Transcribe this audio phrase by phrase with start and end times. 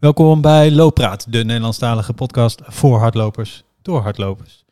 [0.00, 4.64] Welkom bij Looppraat, de Nederlandstalige podcast voor hardlopers, door hardlopers.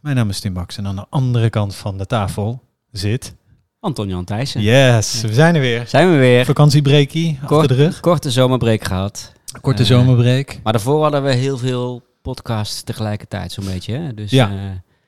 [0.00, 2.62] Mijn naam is Tim Baks en aan de andere kant van de tafel
[2.92, 3.34] zit...
[3.80, 4.60] Anton Jan Thijssen.
[4.60, 5.86] Yes, we zijn er weer.
[5.86, 6.44] Zijn we weer.
[6.44, 8.00] Vakantiebreekie achter de rug.
[8.00, 9.32] Korte zomerbreak gehad.
[9.60, 10.58] Korte Eh, zomerbreak.
[10.62, 13.94] Maar daarvoor hadden we heel veel podcasts tegelijkertijd, zo'n beetje.
[13.94, 14.14] Hè?
[14.14, 14.50] Dus Ja.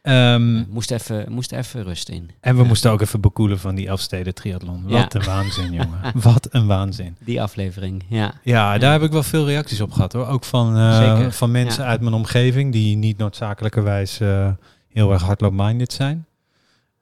[0.03, 2.31] Eh, Ehm, moest, even, moest even rust in.
[2.41, 2.69] en we Ja.
[2.69, 4.83] moesten ook even bekoelen van die Elfsteden triathlon.
[4.83, 5.21] Wat Ja.
[5.21, 6.01] een waanzin, jongen.
[6.15, 7.17] Wat een waanzin.
[7.25, 8.35] Die aflevering, ja.
[8.43, 10.27] Ja, daar heb ik wel veel reacties op gehad hoor.
[10.27, 14.51] Ook van, eh, van mensen uit mijn omgeving die niet noodzakelijkerwijs eh,
[14.89, 16.27] heel erg hardloop-minded zijn.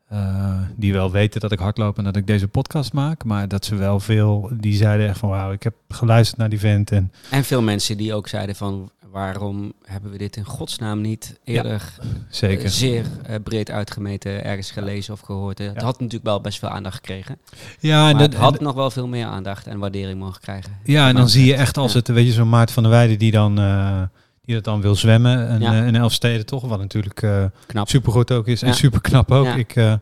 [0.09, 3.25] Eh, die wel weten dat ik hardloop en dat ik deze podcast maak.
[3.25, 6.59] Maar dat ze wel veel, die zeiden echt van wauw, ik heb geluisterd naar die
[6.59, 6.91] vent.
[6.91, 8.91] En En veel mensen die ook zeiden van...
[9.11, 11.93] waarom hebben we dit in godsnaam niet eerder
[12.29, 12.65] zeker.
[12.65, 15.59] eh, zeer eh, breed uitgemeten ergens gelezen of gehoord.
[15.59, 15.85] Het Ja.
[15.85, 17.39] had natuurlijk wel best veel aandacht gekregen.
[17.79, 20.41] ja, en, maar dat, het had en- nog wel veel meer aandacht en waardering mogen
[20.41, 20.77] krijgen.
[20.85, 23.19] ja, en dan zie je echt als het, weet je, zo'n Maart van der Weijden
[23.19, 24.03] die dan, eh,
[24.43, 25.49] die dat dan wil zwemmen.
[25.49, 25.73] En, Ja.
[25.81, 27.89] eh, in Elfsteden toch, wat natuurlijk eh, Knap.
[27.89, 29.47] supergoed ook is en super knap ook.
[29.47, 29.95] Ik, eh,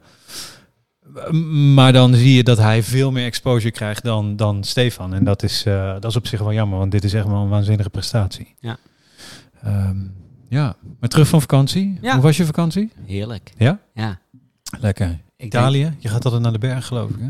[1.75, 5.14] maar dan zie je dat hij veel meer exposure krijgt dan, dan Stefan.
[5.14, 7.36] En dat is, eh, dat is op zich wel jammer, want dit is echt wel
[7.42, 8.55] een waanzinnige prestatie.
[8.61, 8.77] Ja.
[9.62, 9.97] Ehm,
[10.48, 11.98] ja, maar terug van vakantie.
[12.01, 12.12] Ja.
[12.12, 12.92] Hoe was je vakantie?
[13.06, 13.53] Heerlijk.
[13.56, 13.78] Ja?
[13.95, 14.19] Ja.
[14.81, 15.06] Lekker.
[15.11, 15.95] Ik denk- Italië?
[15.98, 17.17] Je gaat altijd naar de berg, geloof ik.
[17.20, 17.28] Hè?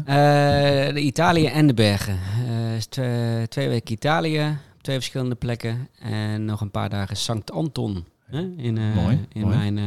[0.88, 2.14] Eh, de Italië en de bergen.
[2.14, 5.88] Eh, twee, twee weken Italië, op twee verschillende plekken.
[6.00, 8.04] En nog een paar dagen Sankt Anton.
[8.26, 8.40] Hè?
[8.56, 9.56] In, eh, Mooi, in mooi.
[9.56, 9.84] mijn eh,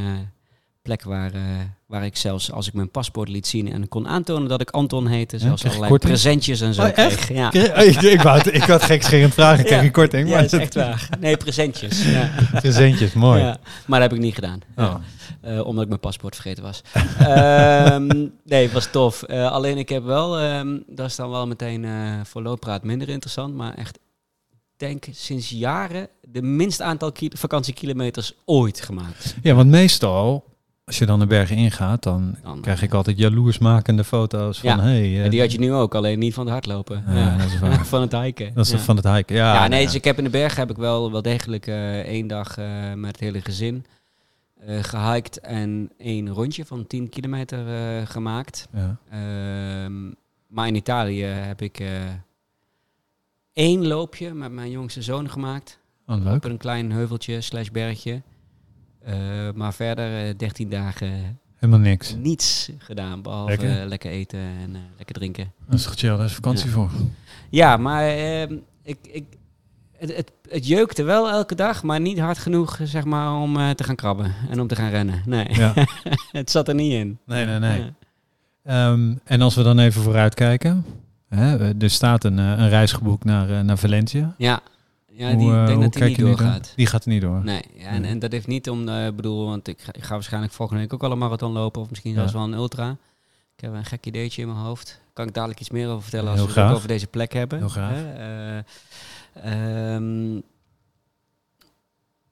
[0.92, 1.42] plek waar, eh,
[1.86, 5.08] waar ik zelfs, als ik mijn paspoort liet zien en kon aantonen dat ik Anton
[5.08, 6.12] heette, zelfs je allerlei korting?
[6.12, 7.16] presentjes en zo Oh, echt?
[7.16, 7.38] kreeg.
[7.38, 7.52] Ja.
[7.82, 9.84] ik, ik, wou, het- ik had gekscherend vragen, kreeg Ja.
[9.84, 10.28] je korting.
[10.28, 11.10] Ja, maar dat is echt waar.
[11.20, 12.06] Nee, presentjes.
[12.12, 12.30] Ja.
[12.62, 13.42] Presentjes, mooi.
[13.42, 14.60] Ja, maar dat heb ik niet gedaan.
[14.76, 14.84] Oh.
[14.84, 15.02] Ja.
[15.42, 16.82] Eh, omdat ik mijn paspoort vergeten was.
[17.20, 18.08] Ehm,
[18.46, 19.24] nee, het was tof.
[19.24, 21.86] Eh, alleen ik heb wel, ehm, dat is dan wel meteen
[22.26, 24.00] voor looppraat minder interessant, maar echt,
[24.78, 29.36] denk sinds jaren de minst aantal ki- vakantiekilometers ooit gemaakt.
[29.42, 30.44] Ja, want meestal,
[30.92, 34.80] als je dan de bergen ingaat, dan Dan, krijg ik altijd jaloersmakende foto's van, Ja.
[34.82, 37.04] hey, eh, En die had je nu ook, alleen niet van het hardlopen.
[37.08, 37.38] Ja, Ja.
[37.38, 37.86] dat is waar.
[37.96, 38.54] van het hiken.
[38.54, 39.36] Dat is van het hiken.
[39.36, 42.00] Ja, Ja, nee, dus ik heb in de bergen heb ik wel, wel degelijk eh,
[42.00, 43.86] één dag eh, met het hele gezin
[44.66, 48.68] eh gehiked en één rondje van 10 kilometer eh, gemaakt.
[48.74, 48.98] ja.
[49.10, 50.12] Ehm,
[50.48, 51.88] maar in Italië heb ik eh,
[53.54, 55.80] één loopje met mijn jongste zoon gemaakt.
[56.08, 56.36] Oh, leuk.
[56.36, 58.22] Op een klein heuveltje slash bergje.
[59.04, 59.14] Eh,
[59.56, 62.16] maar verder eh 13 dagen Helemaal niks.
[62.16, 63.22] niets gedaan.
[63.22, 64.12] Behalve Lekker.
[64.12, 65.52] eten en eh, lekker drinken.
[65.70, 66.72] Dat is chill, daar is vakantie Ja.
[66.74, 66.90] voor.
[67.50, 69.24] Ja, maar ehm, ik, ik,
[69.98, 73.70] het, het, het jeukte wel elke dag, maar niet hard genoeg zeg maar, om eh,
[73.70, 75.22] te gaan krabben en om te gaan rennen.
[75.26, 75.74] Nee, Ja.
[76.32, 77.20] het zat er niet in.
[77.26, 77.80] Nee, nee, nee.
[77.80, 77.94] Ja.
[78.64, 80.86] Ehm, en als we dan even vooruitkijken.
[81.30, 84.36] Hè, er staat een, eh, een reis geboekt naar, eh, naar Valencia.
[84.38, 84.60] Ja,
[85.14, 86.74] ja Hoe, die, eh, ik denk dat die niet doorgaat.
[86.76, 87.44] Die gaat er niet door.
[87.44, 90.14] Nee, ja, en, en dat heeft niet om, ik bedoel, want ik ga, ik ga
[90.14, 92.98] waarschijnlijk volgende week ook wel een marathon lopen, of misschien zelfs wel een ultra.
[93.56, 95.02] Ik heb een gek ideetje in mijn hoofd.
[95.14, 97.58] Kan ik dadelijk iets meer over vertellen als Heel we het over deze plek hebben.
[97.58, 97.94] Heel graag.
[97.94, 98.14] Hè?
[98.14, 100.40] Eh, ehm,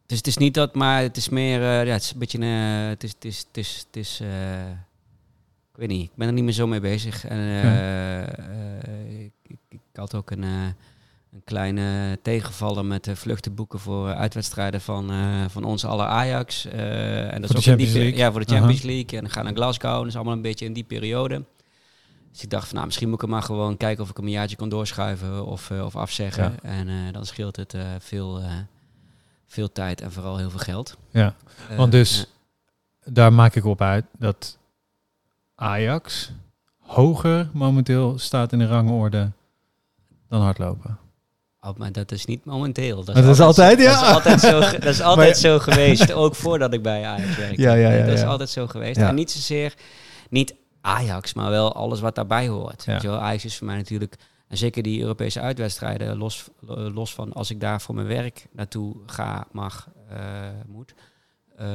[0.05, 2.87] dus het is niet dat, maar het is meer, ja, het is een beetje, eh,
[2.87, 4.21] het is, het is, het is, het is
[5.71, 7.25] ik weet niet, ik ben er niet meer zo mee bezig.
[7.25, 7.39] En,
[9.09, 10.43] ik, ik, ik had ook een,
[11.31, 16.05] een kleine tegenvaller met de vluchten boeken voor eh, uitwedstrijden van, eh, van ons aller
[16.05, 16.65] Ajax.
[16.65, 18.15] Eh, en dat de is ook in die?
[18.15, 19.17] Ja, voor de Champions League.
[19.17, 19.91] En dan gaan naar Glasgow.
[19.91, 21.43] En dat is allemaal een beetje in die periode.
[22.31, 24.31] Dus ik dacht van, nou, misschien moet ik maar gewoon kijken of ik hem een
[24.31, 26.43] jaartje kan doorschuiven of, of afzeggen.
[26.43, 26.69] Ja.
[26.69, 28.41] En dan scheelt het veel,
[29.47, 30.97] veel tijd en vooral heel veel geld.
[31.11, 31.35] Ja,
[31.77, 32.25] want dus
[33.03, 34.57] daar maak ik op uit dat
[35.55, 36.31] Ajax
[36.79, 39.31] hoger momenteel staat in de rangorde
[40.27, 40.97] dan hardlopen.
[41.61, 43.03] Oh, maar dat is niet momenteel.
[43.03, 43.99] Dat is altijd, zo- ja.
[44.19, 46.11] Dat is altijd zo, dat is altijd zo geweest.
[46.11, 47.61] Ook voordat ik bij Ajax werkte.
[47.61, 48.97] Ja, ja, ja, dat is altijd zo geweest.
[48.97, 49.73] En niet zozeer,
[50.29, 52.83] niet Ajax, maar wel alles wat daarbij hoort.
[52.85, 52.91] Ja.
[52.93, 53.17] Weet je wel?
[53.19, 54.15] Ajax is voor mij natuurlijk,
[54.47, 58.45] en zeker die Europese uitwedstrijden, los, eh, los van als ik daar voor mijn werk
[58.51, 60.17] naartoe ga, mag, eh,
[60.67, 60.93] moet,
[61.57, 61.67] eh,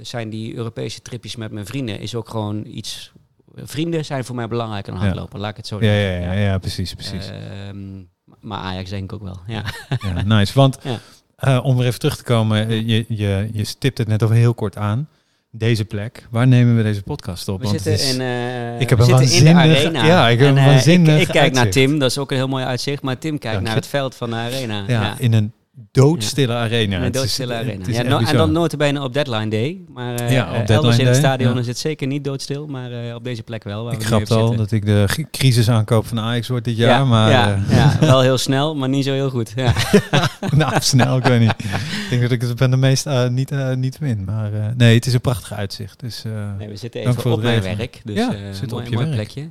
[0.00, 3.12] zijn die Europese tripjes met mijn vrienden is ook gewoon iets.
[3.54, 6.20] Vrienden zijn voor mij belangrijker dan hardlopen, laat ik het zo Ja, zeggen.
[6.22, 7.28] ja, ja, ja, precies, precies.
[7.28, 8.02] Ehm,
[8.42, 9.40] maar Ajax denk ik ook wel.
[9.46, 9.62] Ja.
[10.14, 10.52] Ja, nice.
[10.54, 10.98] Want Ja.
[11.36, 14.30] eh, om weer even terug te komen, eh, je, je, je stipt het net al
[14.30, 15.08] heel kort aan.
[15.50, 17.58] Deze plek, waar nemen we deze podcast op?
[17.60, 20.04] We Want zitten, is- in, eh, ik heb we een arena.
[20.04, 21.70] ja, ik heb En, een waanzinnig Ik, ik kijk naar.
[21.70, 23.02] Tim, dat is ook een heel mooi uitzicht.
[23.02, 23.80] Maar Tim kijkt Dank naar je.
[23.80, 24.84] het veld van de arena.
[24.86, 25.52] Ja, in een
[25.92, 26.96] doodstille arena.
[26.96, 27.86] Een Het is- doodstille het arena.
[27.86, 29.80] is Ja, echt no- en dan notabene op deadline day.
[29.88, 31.60] Maar eh, Ja, op eh, deadline elders in het stadion ja.
[31.60, 32.66] is het zeker niet doodstil.
[32.66, 33.84] Maar eh, op deze plek wel.
[33.84, 34.56] Waar Ik we even al zitten.
[34.56, 38.20] dat ik de g- crisisaankoop van Ajax word dit jaar, maar ja, eh, ja, wel
[38.20, 39.52] heel snel, maar niet zo heel goed.
[39.56, 39.72] Ja.
[40.56, 41.54] nou, snel, ik weet niet.
[41.58, 44.24] Ik denk dat ik het ben de meest eh, niet, eh, niet win.
[44.24, 46.00] Maar eh, nee, het is een prachtig uitzicht.
[46.00, 48.00] Dus, eh, Nee, we zitten even op mijn werk.
[48.04, 49.32] Dus Ja, eh, zitten mooi, op je mooi werk.
[49.32, 49.50] plekje.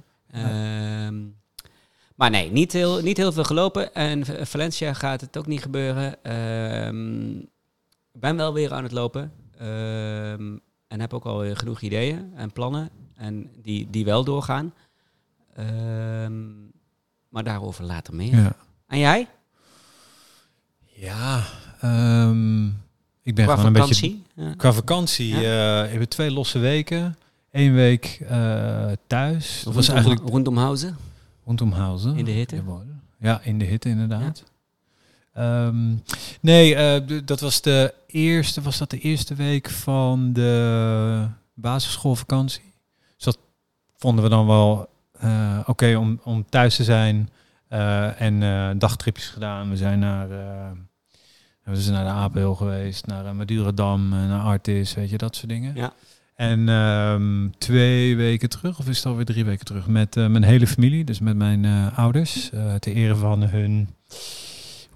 [2.22, 3.94] Maar nee, niet heel, niet heel veel gelopen.
[3.94, 6.24] En Valencia gaat het ook niet gebeuren.
[6.24, 7.38] Ehm,
[8.14, 9.32] Ik ben wel weer aan het lopen.
[9.58, 10.58] Ehm,
[10.88, 12.90] en heb ook alweer genoeg ideeën en plannen.
[13.16, 14.74] En die, die wel doorgaan.
[15.56, 16.42] Ehm,
[17.30, 18.36] maar daarover later meer.
[18.36, 18.56] ja.
[18.88, 19.28] En jij?
[20.96, 21.44] Ja,
[21.80, 22.66] ehm,
[23.22, 23.94] ik ben Qua gewoon een beetje...
[23.96, 24.24] vakantie?
[24.36, 24.54] Ja.
[24.58, 25.42] Qua vakantie eh
[25.80, 27.18] hebben we twee losse weken.
[27.52, 29.62] Eén week eh, thuis.
[29.64, 30.98] Dat was Rondom- eigenlijk Rondom Hausen?
[31.58, 32.18] Rondom Huizen.
[32.18, 32.64] In de hitte?
[33.20, 34.44] Ja, in de hitte inderdaad.
[35.34, 35.96] Ehm,
[36.42, 42.74] nee, eh, dat was de eerste, was dat de eerste week van de basisschoolvakantie.
[43.16, 43.38] Dus dat
[43.96, 44.90] vonden we dan wel
[45.20, 47.30] eh, oké om, om thuis te zijn.
[47.68, 49.70] eh, en dagtripjes gedaan.
[49.70, 50.28] We zijn naar,
[51.64, 55.76] we zijn naar de Apel geweest, naar Madurodam, naar Artis, weet je, dat soort dingen.
[55.76, 55.94] Ja.
[56.42, 60.44] En ehm, twee weken terug, of is het alweer drie weken terug, met eh, mijn
[60.44, 63.96] hele familie, dus met mijn eh, ouders, eh ter ere van hun,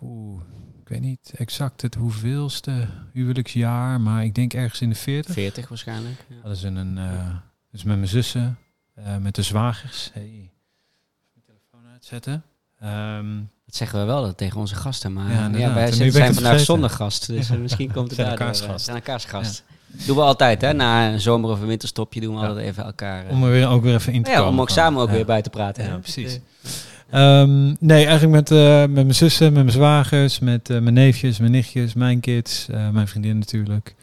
[0.02, 0.42] oeh,
[0.82, 5.34] ik weet niet exact het hoeveelste huwelijksjaar, maar ik denk ergens in de 40.
[5.34, 6.26] 40 waarschijnlijk.
[6.30, 6.36] Ja.
[6.44, 7.00] Dat is een, een
[7.72, 8.58] dus met mijn zussen,
[9.20, 10.10] met de zwagers.
[10.14, 10.52] Hey,
[11.34, 12.44] mijn telefoon uitzetten.
[12.80, 16.60] Ehm, Dat zeggen we wel dat tegen onze gasten, maar Ja, wij zijn, zijn vandaag
[16.60, 18.86] zonder gast, dus misschien komt het Zijn elkaars eh, gast.
[18.86, 19.64] Zijn elkaars gast.
[20.06, 20.74] Doen we altijd, hè?
[20.74, 22.48] Na een zomer of een winterstopje doen we Ja.
[22.48, 23.26] altijd even elkaar...
[23.26, 24.52] eh, om er weer, ook weer even in te ja, komen.
[24.52, 25.14] om ook samen ook Ja.
[25.16, 25.84] weer bij te praten.
[25.84, 26.34] Ja, precies.
[26.34, 26.40] Eh,
[27.42, 31.40] Ehm, nee, eigenlijk met, eh, met mijn zussen, met mijn zwagers, met eh, mijn neefjes,
[31.40, 33.96] mijn nichtjes, mijn kids, mijn vriendin natuurlijk.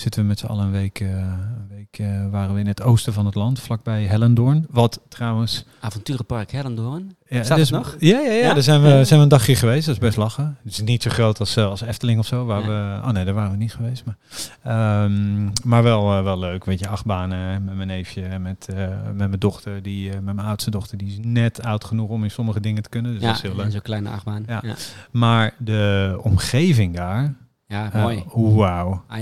[0.00, 2.82] Zitten we met z'n allen een week, eh, een week eh, waren we in het
[2.82, 4.66] oosten van het land, vlakbij Hellendoorn.
[4.70, 5.64] Wat trouwens...
[5.80, 7.16] Avonturenpark Hellendoorn.
[7.28, 7.96] Ja, Bestaat dus- nog?
[7.98, 8.54] Ja, ja, ja, Ja?
[8.54, 9.86] daar zijn we, zijn we een dagje geweest.
[9.86, 10.56] Dat is best lachen.
[10.62, 12.44] Het is niet zo groot als, eh, als Efteling of zo.
[12.44, 14.04] Waar we, oh nee, daar waren we niet geweest.
[14.04, 14.16] Maar,
[14.62, 16.64] Ehm, maar wel, wel leuk.
[16.64, 18.66] Weet je, achtbanen met mijn neefje en met,
[19.06, 19.82] met mijn dochter.
[19.82, 20.98] Die, met mijn oudste dochter.
[20.98, 23.12] Die is net oud genoeg om in sommige dingen te kunnen.
[23.12, 23.64] Dus ja, dat is heel leuk.
[23.64, 24.44] en zo'n kleine achtbaan.
[24.46, 24.62] Ja.
[25.10, 27.34] Maar de omgeving daar,
[27.70, 28.24] eh, mooi.
[28.34, 29.04] wauw.
[29.08, 29.18] Ah,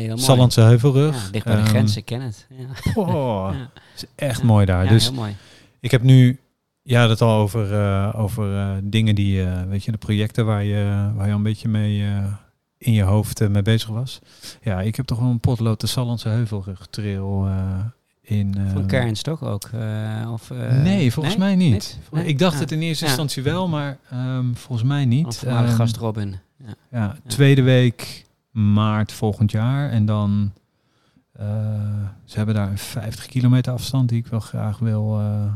[0.55, 1.25] Heuvelrug.
[1.25, 2.47] Ja, dicht bij de Ehm, grens, ik ken het.
[2.49, 2.67] Ja,
[3.07, 3.71] Ja.
[3.97, 4.45] is echt Ja.
[4.47, 4.85] mooi daar.
[4.85, 5.37] Ja, dus heel mooi.
[5.81, 6.41] ik heb nu,
[6.83, 11.11] ja, dat al over, eh, over eh, dingen die, weet je, de projecten waar je,
[11.15, 12.05] waar je een beetje mee
[12.79, 14.19] in je hoofd mee bezig was.
[14.63, 17.49] Ja, ik heb toch wel een potlood de Sallandse Heuvelrug trail
[18.23, 18.55] in.
[18.73, 19.71] Van Cairns toch ook?
[20.33, 20.51] of,
[20.83, 21.99] nee, volgens mij niet.
[22.11, 22.25] Nee?
[22.25, 22.61] Ik dacht Ja.
[22.61, 23.11] het in eerste Ja.
[23.11, 23.99] instantie wel, maar
[24.55, 25.27] volgens mij niet.
[25.27, 25.45] Of
[25.75, 26.37] gast Robin.
[26.65, 26.75] Ja.
[26.91, 28.27] Ja, tweede week
[28.59, 29.91] maart volgend jaar.
[29.91, 30.53] En dan,
[31.33, 31.47] eh,
[32.25, 35.53] ze hebben daar een 50 kilometer afstand die ik wel graag wil, eh,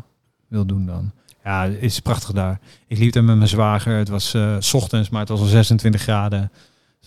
[0.48, 1.10] wil doen dan.
[1.44, 2.60] Ja, het is prachtig daar.
[2.86, 3.96] Ik liep daar met mijn zwager.
[3.96, 6.50] Het was eh, 's ochtends, maar het was al 26 graden.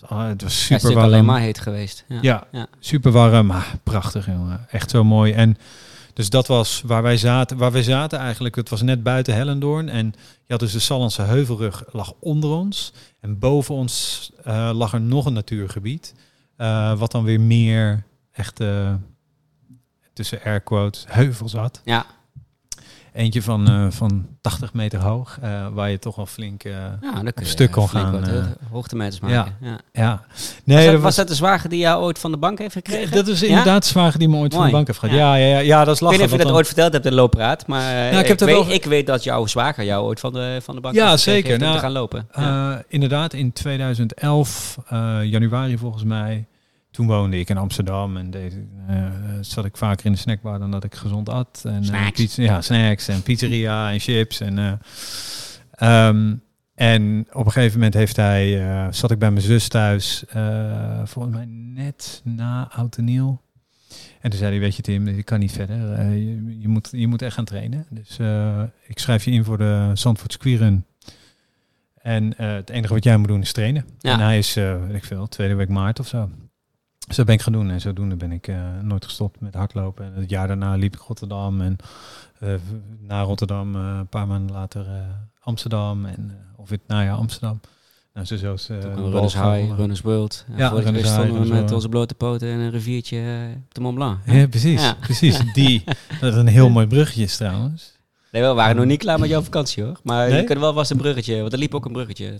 [0.00, 1.12] het was Ja, het is super natuurlijk warm.
[1.12, 2.04] alleen maar heet geweest.
[2.08, 2.18] Ja.
[2.22, 2.66] Ja, Ja.
[2.78, 3.46] super warm.
[3.46, 4.66] Maar prachtig, jongen.
[4.70, 5.32] Echt zo mooi.
[5.32, 5.56] En
[6.16, 7.56] dus dat was waar wij zaten.
[7.56, 9.88] Waar wij zaten eigenlijk, het was net buiten Hellendoorn.
[9.88, 12.92] En je had dus de Sallandse Heuvelrug lag onder ons.
[13.20, 16.14] En boven ons eh, lag er nog een natuurgebied.
[16.56, 18.94] eh, wat dan weer meer echt eh,
[20.12, 21.80] tussen air quotes heuvels had.
[21.84, 22.06] Ja.
[23.16, 25.38] Eentje van, eh, van 80 meter hoog.
[25.42, 26.62] eh, waar je toch wel flink...
[26.62, 26.98] Ja,
[27.34, 28.30] je stuk kon gaan, wat,
[28.72, 29.54] hoogtemeters maken.
[29.60, 29.78] Ja.
[29.92, 30.22] ja.
[30.32, 32.72] Was, Nee, dat, dat was dat de zwager die jou ooit van de bank heeft
[32.72, 33.16] gekregen?
[33.16, 33.46] Dat is Ja?
[33.46, 35.14] inderdaad de zwager die me ooit van de bank heeft gehad.
[35.14, 35.34] Ja.
[35.36, 36.92] Ja, ja, ja, ja, dat is Ik weet niet of je dat dan- ooit verteld
[36.92, 39.84] hebt in de loopraad, maar eh, ik heb weet, wel- ik weet dat jouw zwager
[39.84, 41.58] jou ooit van de, van de bank Ja, heeft gekregen zeker.
[41.60, 42.28] om Nou, te gaan lopen.
[42.36, 42.82] Ja.
[42.88, 46.46] Inderdaad, in 2011, eh, januari volgens mij,
[46.96, 49.04] toen woonde ik in Amsterdam en deed, eh,
[49.40, 51.62] zat ik vaker in de snackbar dan dat ik gezond at.
[51.64, 52.20] En, eh, Snacks.
[52.20, 54.40] pizza- ja, snacks en pizzeria en chips.
[54.40, 54.72] En, eh,
[55.70, 56.34] ehm,
[56.74, 60.24] en op een gegeven moment heeft hij, zat ik bij mijn zus thuis,
[61.04, 63.40] volgens mij net na Oud en Nieuw.
[64.20, 66.10] En toen zei hij, weet je Tim, ik kan niet verder.
[66.12, 67.86] Je, je, moet, je moet echt gaan trainen.
[67.90, 68.18] Dus
[68.86, 70.84] ik schrijf je in voor de Zandvoort Squirrun.
[72.02, 73.84] En het enige wat jij moet doen is trainen.
[73.98, 74.12] Ja.
[74.12, 76.30] En hij is, weet ik veel, tweede week maart of zo.
[77.06, 77.70] Dat ben ik gaan doen.
[77.70, 80.04] En zodoende ben ik eh, nooit gestopt met hardlopen.
[80.04, 81.60] En het jaar daarna liep ik Rotterdam.
[81.60, 81.76] En
[82.38, 82.54] eh,
[83.00, 84.86] na Rotterdam, eh, een paar maanden later
[85.40, 86.04] Amsterdam.
[86.04, 87.60] En, of het najaar Amsterdam.
[88.14, 89.74] Nou, zo zo bal Runners High.
[89.76, 90.44] Runners World.
[90.48, 93.48] En Ja, het Runners stonden High, we Runners met onze blote poten in een riviertje
[93.56, 94.18] op de Mont Blanc.
[94.26, 94.82] Ja, precies.
[94.82, 94.94] Ja.
[95.00, 95.52] precies.
[95.52, 95.84] Die,
[96.20, 97.95] dat is een heel mooi bruggetje is trouwens.
[98.36, 100.00] Nee, we waren nog niet klaar met jouw vakantie hoor.
[100.02, 100.40] Maar Nee?
[100.40, 102.26] je kunt wel was een bruggetje, want er liep ook een bruggetje.
[102.26, 102.30] Eh,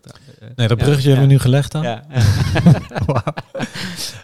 [0.57, 1.83] Nee, dat ja, bruggetje ja, hebben we nu gelegd dan.
[1.83, 2.03] Ja.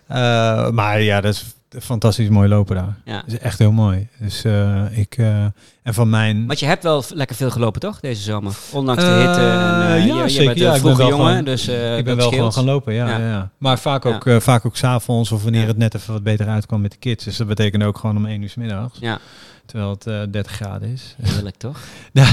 [0.07, 1.45] Eh, maar ja, dat is
[1.81, 2.97] fantastisch mooi lopen daar.
[3.05, 3.17] ja.
[3.23, 4.09] Dat is echt heel mooi.
[4.19, 5.17] Dus eh, ik...
[5.19, 5.45] eh,
[5.83, 6.47] en van mijn...
[6.47, 8.55] Want je hebt wel lekker veel gelopen toch, deze zomer?
[8.73, 9.41] Ondanks de Eh, hitte.
[9.41, 10.45] En, ja, je, je zeker.
[10.47, 12.65] bent Ja, een ik ben vroege wel jongen, gewoon- dus ik ben wel gewoon gaan
[12.65, 13.09] lopen, ja.
[13.09, 13.19] Ja.
[13.29, 13.51] ja.
[13.59, 16.91] Maar vaak ook, vaak ook s'avonds of wanneer het net even wat beter uitkwam met
[16.91, 17.25] de kids.
[17.25, 18.99] Dus dat betekent ook gewoon om één uur s middags.
[19.01, 19.19] Ja,
[19.67, 21.17] Terwijl het eh 30 graden is.
[21.23, 21.79] heerlijk toch?
[22.13, 22.27] Ja,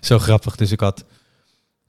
[0.00, 0.56] zo grappig.
[0.56, 1.04] Dus ik had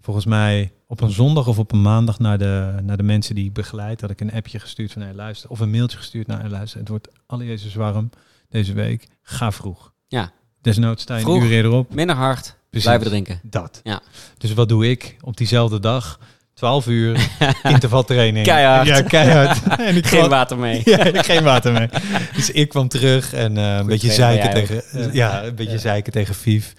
[0.01, 3.45] volgens mij op een zondag of op een maandag naar de, naar de mensen die
[3.45, 5.49] ik begeleid, had ik een appje gestuurd van hey, luister.
[5.49, 6.79] Of een mailtje gestuurd naar hey, luister.
[6.79, 8.09] Het wordt alle Jezus warm
[8.49, 9.07] deze week.
[9.21, 9.93] Ga vroeg.
[10.07, 10.31] Ja.
[10.61, 11.35] Desnoods sta je Vroeg.
[11.37, 11.93] een uur eerder op.
[11.93, 12.87] Minder hard, Precies.
[12.87, 13.39] blijven drinken.
[13.43, 13.79] Dat.
[13.83, 14.01] Ja.
[14.37, 16.19] Dus wat doe ik op diezelfde dag?
[16.53, 17.29] 12 uur
[17.63, 18.45] intervaltraining.
[18.45, 18.87] Keihard.
[18.87, 19.63] Ja, keihard.
[19.79, 20.81] en ik Geen kwam- water mee.
[20.89, 21.87] ja, ik geen water mee.
[22.35, 25.77] Dus ik kwam terug en eh, een beetje zeiken tegen, ja, een beetje Ja.
[25.79, 26.73] zeiken tegen Vief.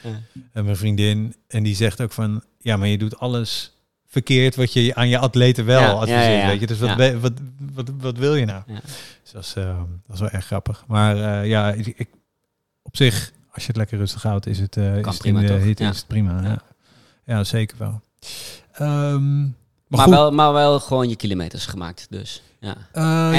[0.53, 1.35] En mijn vriendin.
[1.49, 3.73] En die zegt ook van, ja, maar je doet alles
[4.07, 6.47] verkeerd wat je aan je atleten wel Ja, adviseert, ja, ja, ja.
[6.47, 6.67] weet je.
[6.67, 7.33] Dus wat, wat,
[7.75, 8.63] wat, wat wil je nou?
[8.67, 8.81] Ja.
[9.23, 10.85] Dus dat is, eh, dat is wel erg grappig.
[10.87, 12.11] Maar eh, ja, ik, ik-
[12.83, 15.75] op zich, als je het lekker rustig houdt, is het, eh is het prima, de
[15.77, 16.63] is het prima.
[17.27, 18.01] Ja, zeker wel.
[18.73, 19.43] Ehm,
[19.87, 22.43] maar wel, maar wel gewoon je kilometers gemaakt, dus.
[22.61, 22.77] Ja,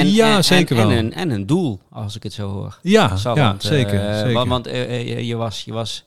[0.04, 0.96] ja, zeker en, wel.
[0.96, 2.78] En een, en een doel, als ik het zo hoor.
[2.82, 4.14] ja, Zal, ja want, zeker.
[4.14, 4.32] zeker.
[4.32, 6.04] Want, want, je, was, je was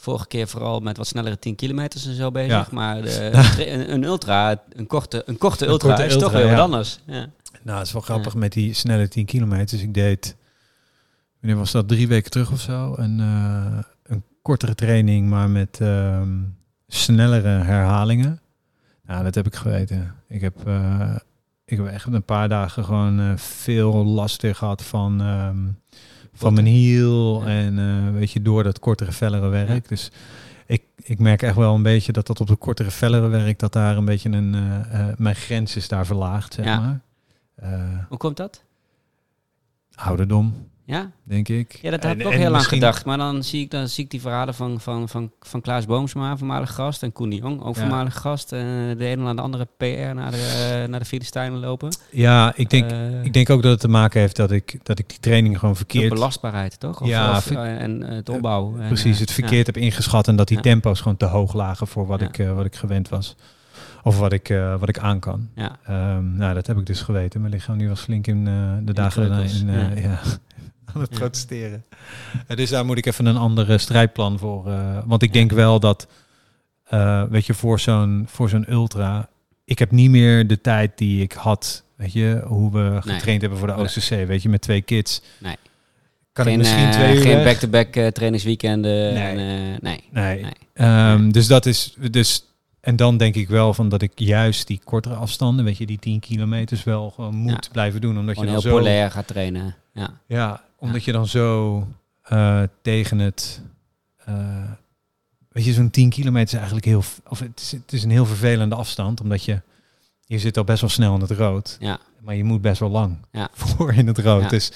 [0.00, 2.50] vorige keer vooral met wat snellere 10 kilometers en zo bezig.
[2.50, 2.68] Ja.
[2.70, 6.50] Maar de, een, een ultra, een korte, een korte Een ultra korte is toch weer
[6.50, 7.00] wat anders.
[7.06, 7.28] Ja.
[7.62, 9.82] Nou, het is wel grappig met die snelle 10 kilometers.
[9.82, 10.36] Ik deed,
[11.40, 15.78] wanneer was dat, drie weken terug of zo, een, eh, een kortere training, maar met
[15.80, 16.38] ehm,
[16.88, 18.40] snellere herhalingen.
[19.02, 20.14] Nou, dat heb ik geweten.
[20.28, 21.16] Ik heb, eh,
[21.64, 25.66] ik heb echt een paar dagen gewoon eh, veel last weer gehad van, ehm,
[26.38, 29.88] van mijn hiel en eh, weet je, door dat kortere, fellere werk.
[29.88, 30.10] Dus
[30.66, 33.72] ik, ik merk echt wel een beetje dat dat op de kortere, fellere werk, dat
[33.72, 37.00] daar een beetje een, eh, eh, mijn grens is daar verlaagd, zeg maar.
[38.08, 38.66] Hoe komt dat?
[39.94, 41.78] ouderdom, Ja, denk ik.
[41.82, 43.04] ja dat heb En- ik ook heel lang misschien- gedacht.
[43.04, 46.36] Maar dan zie ik, dan zie ik die verhalen van, van, van, van Klaas Boomsma,
[46.36, 47.02] voormalig gast.
[47.02, 47.80] En Koen de Jong, ook Ja.
[47.80, 48.52] voormalig gast.
[48.52, 51.88] En de ene na de andere PR naar de, uh, naar de Filistijnen lopen.
[52.10, 54.98] Ja, ik denk, Eh, ik denk ook dat het te maken heeft dat ik, dat
[54.98, 56.12] ik die training gewoon de verkeerd...
[56.12, 57.00] belastbaarheid, toch?
[57.00, 58.80] Of, Ja, of, ver- eh, en eh, het opbouwen.
[58.80, 60.62] En, Precies, eh, het verkeerd heb ingeschat en dat die Ja.
[60.62, 62.26] tempo's gewoon te hoog lagen voor wat, Ja.
[62.26, 63.36] ik, eh, wat ik gewend was.
[64.02, 65.48] Of wat ik, eh, wat ik aan kan.
[65.54, 67.40] Ja, Ehm, nou, dat heb ik dus geweten.
[67.40, 68.52] Mijn lichaam nu was flink in eh,
[68.82, 70.10] de dagen daarna in, eh, ja.
[70.10, 70.18] ja.
[70.98, 71.84] Aan het protesteren.
[72.46, 74.66] Eh, dus daar moet ik even een andere strijdplan voor.
[74.70, 76.06] eh, want ik denk wel dat,
[76.84, 79.28] eh, weet je, voor zo'n, voor zo'n ultra,
[79.64, 83.00] ik heb niet meer de tijd die ik had, weet je, hoe we Nee.
[83.14, 83.82] getraind hebben voor de Nee.
[83.84, 85.22] OCC, weet je, met twee kids.
[85.38, 85.56] Nee.
[86.32, 89.14] Kan geen, ik misschien eh, twee uur geen back-to-back eh, trainingsweekenden.
[89.14, 89.22] Nee.
[89.22, 90.04] En, eh, nee.
[90.10, 90.42] Nee.
[90.42, 90.52] Nee.
[90.74, 92.44] Ehm, dus dat is, dus,
[92.80, 95.98] en dan denk ik wel van dat ik juist die kortere afstanden, weet je, die
[95.98, 97.70] 10 kilometers wel gewoon moet Ja.
[97.72, 98.18] blijven doen.
[98.18, 99.74] Omdat Gewoon je heel dan zo, polair gaat trainen.
[99.98, 100.10] Ja.
[100.26, 101.86] Ja, omdat je dan zo
[102.22, 103.60] eh, tegen het.
[104.24, 104.70] eh,
[105.48, 107.02] weet je, zo'n 10 kilometer is eigenlijk heel.
[107.28, 109.60] Of het is, het is een heel vervelende afstand, omdat je.
[110.26, 111.76] Je zit al best wel snel in het rood.
[111.80, 111.98] Ja.
[112.20, 113.48] Maar je moet best wel lang Ja.
[113.60, 114.42] voor in het rood.
[114.42, 114.48] Ja.
[114.48, 114.72] Dus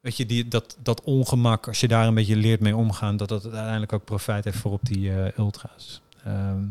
[0.00, 3.28] weet je, die, dat, dat ongemak, als je daar een beetje leert mee omgaan, dat
[3.28, 6.00] dat uiteindelijk ook profijt heeft voor op die eh, ultra's.
[6.24, 6.62] Ehm,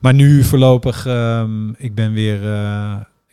[0.00, 2.40] maar nu voorlopig, ehm, ik ben weer.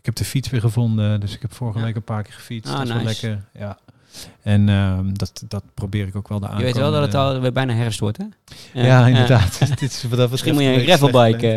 [0.05, 1.85] Ik heb de fiets weer gevonden, dus ik heb vorige Ja.
[1.85, 2.71] week een paar keer gefietst.
[2.71, 3.43] Ah, dat is wel lekker.
[3.59, 3.77] Ja.
[4.41, 7.35] En ehm, dat, dat probeer ik ook wel de Je weet wel dat het aankomende-
[7.35, 8.25] alweer bijna herfst wordt, hè?
[8.81, 9.59] Ja, inderdaad.
[9.79, 11.47] Dit is wat dat Misschien moet je een gravelbike...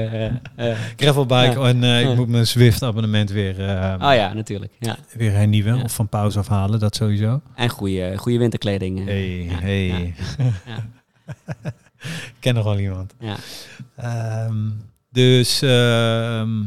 [0.57, 1.67] eh, Gravelbike Ja.
[1.69, 3.52] en ik moet mijn Zwift abonnement weer,
[4.00, 4.73] oh ja, natuurlijk.
[4.78, 4.97] Ja.
[5.17, 7.40] weer hernieuwen of van pauze afhalen, dat sowieso.
[7.55, 9.05] En goede, goede winterkleding.
[9.05, 10.14] Hey, hey.
[12.07, 13.14] ik ken nog wel iemand.
[13.19, 13.37] Ja.
[13.97, 14.57] Ehm,
[15.11, 16.61] dus ehm,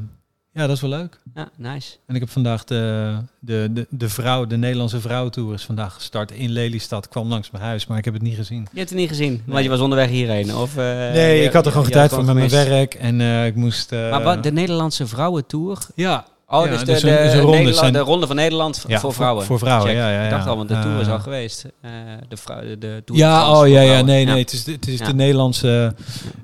[0.54, 1.20] ja, dat is wel leuk.
[1.36, 1.96] Ja, nice.
[2.08, 6.32] En ik heb vandaag de, de, de, de vrouw, de Nederlandse vrouwentour is vandaag gestart
[6.32, 7.08] in Lelystad.
[7.08, 8.68] Kwam langs mijn huis, maar ik heb het niet gezien.
[8.72, 10.56] Je hebt het niet gezien, want je was onderweg hierheen.
[10.56, 13.46] Of, eh, nee, je- ik had er gewoon tijd voor met mijn werk en eh,
[13.46, 13.92] ik moest.
[13.92, 15.78] eh, Maar wat, de Nederlandse vrouwentour?
[15.96, 19.14] Ja, Oh, Ja, dus de, dus de, een ronde zijn- de ronde van Nederland voor
[19.14, 19.46] vrouwen.
[19.46, 19.98] Voor, vrouwen, Check.
[19.98, 20.24] ja, ja.
[20.24, 21.66] Ik dacht al, want de tour is Eh, al geweest.
[21.82, 21.92] Eh,
[22.28, 24.40] de, vrou- de, de Tour de Ja, oh voor ja, ja, nee, nee.
[24.40, 25.96] Het is de, het is de Nederlandse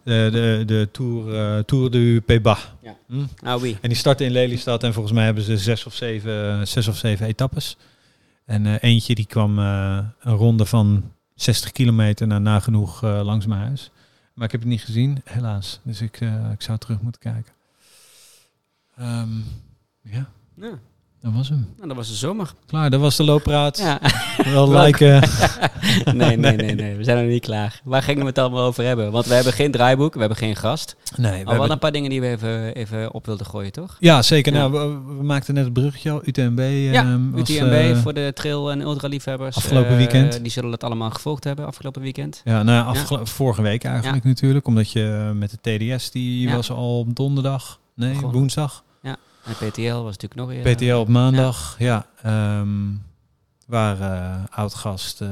[0.03, 2.71] de, de, de Tour, eh, Tour du Pays-Bas.
[2.81, 2.95] Ja.
[3.07, 3.23] Hm?
[3.43, 3.77] Ah, oui.
[3.81, 6.97] En die starten in Lelystad en volgens mij hebben ze zes of zeven, zes of
[6.97, 7.77] zeven etappes.
[8.45, 11.03] En eh, eentje die kwam eh, een ronde van
[11.35, 13.91] 60 kilometer naar nagenoeg eh, langs mijn huis.
[14.33, 15.79] Maar ik heb het niet gezien, helaas.
[15.83, 17.51] Dus ik, eh, ik zou terug moeten kijken.
[18.97, 19.27] Ehm,
[20.11, 20.29] ja.
[20.55, 20.79] Ja.
[21.21, 21.67] Dat was hem.
[21.75, 22.53] Nou, dat was de zomer.
[22.65, 23.77] Klaar, dat was de looppraat.
[23.77, 23.99] Ja.
[24.53, 25.21] Wel liken.
[26.13, 26.95] nee, nee, nee, nee.
[26.95, 27.81] We zijn nog niet klaar.
[27.83, 29.11] Waar gingen we het allemaal over hebben?
[29.11, 30.95] Want we hebben geen draaiboek, we hebben geen gast.
[31.15, 33.71] Nee, we Maar wel hebben- een paar dingen die we even, even op wilden gooien,
[33.71, 33.97] toch?
[33.99, 34.53] Ja, zeker.
[34.53, 34.67] Ja.
[34.67, 36.21] Nou, we, we maakten net het bruggetje al.
[36.25, 36.59] UTMB.
[36.93, 39.55] Ja, ehm, was, UTMB eh, voor de trail- en ultraliefhebbers.
[39.55, 40.39] afgelopen eh, weekend.
[40.43, 42.41] Die zullen het allemaal gevolgd hebben afgelopen weekend.
[42.45, 44.67] Ja, nou, ja, vorige week eigenlijk natuurlijk.
[44.67, 47.79] Omdat je eh, met de TDS, die was al op donderdag.
[47.95, 48.83] Nee, woensdag.
[49.47, 50.75] En PTL was natuurlijk nog eerder.
[50.75, 51.75] PTL op maandag.
[51.79, 52.67] Ja, ehm,
[53.67, 55.21] waar eh oud-gast...
[55.21, 55.29] eh,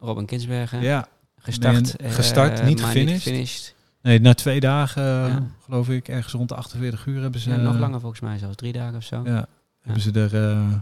[0.00, 0.80] Robin Kinsbergen.
[0.82, 1.98] ja, Gestart.
[2.00, 3.22] Nee, gestart, eh, niet gefinished.
[3.22, 3.74] gefinished.
[4.02, 5.42] nee, na twee dagen, eh, Ja.
[5.64, 7.50] geloof ik, ergens rond de 48 uur hebben ze...
[7.50, 9.22] Ja, nog eh, langer volgens mij, zelfs drie dagen of zo.
[9.24, 9.46] Ja,
[9.80, 10.50] hebben ze er...
[10.50, 10.72] eh,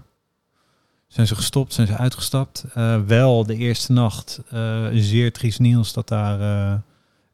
[1.06, 2.64] zijn ze gestopt, zijn ze uitgestapt.
[2.74, 6.78] Eh, wel de eerste nacht, eh, zeer triest nieuws dat daar eh,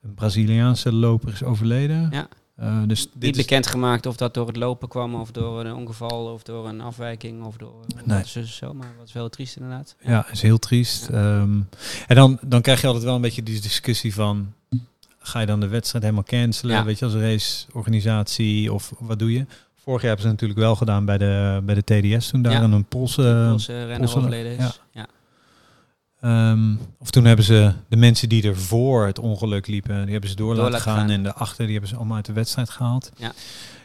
[0.02, 2.08] een Braziliaanse loper is overleden.
[2.10, 2.28] Ja.
[2.56, 6.42] Eh, dus Niet bekendgemaakt of dat door het lopen kwam, of door een ongeval, of
[6.42, 8.22] door een afwijking, of door Nee.
[8.46, 8.74] zo.
[8.74, 9.96] Maar wat is wel triest inderdaad.
[10.00, 11.08] ja, is heel triest.
[11.08, 11.60] Ehm,
[12.06, 14.52] en dan, dan krijg je altijd wel een beetje die discussie van...
[15.24, 16.74] Ga je dan de wedstrijd helemaal cancelen?
[16.76, 16.84] Ja.
[16.84, 19.46] Weet je, als raceorganisatie of wat doe je?
[19.76, 21.82] Vorig jaar hebben ze natuurlijk wel gedaan bij de, bij de
[22.16, 23.48] TDS toen daar een Poolse...
[23.52, 24.80] Onze renner Poolse- overleden is.
[24.92, 25.06] ja.
[26.22, 30.30] Ehm, of toen hebben ze de mensen die er voor het ongeluk liepen, die hebben
[30.30, 30.98] ze door, Door laten laten gaan.
[31.00, 31.10] gaan.
[31.10, 33.10] En de achter, die hebben ze allemaal uit de wedstrijd gehaald.
[33.16, 33.32] Ja.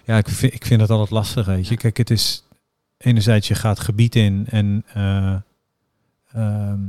[0.06, 1.74] Ja, ik vind, ik vind dat altijd lastig, weet je.
[1.74, 1.80] Ja.
[1.80, 2.44] Kijk, het is
[2.98, 5.36] enerzijds je gaat gebied in en eh,
[6.34, 6.80] ehm,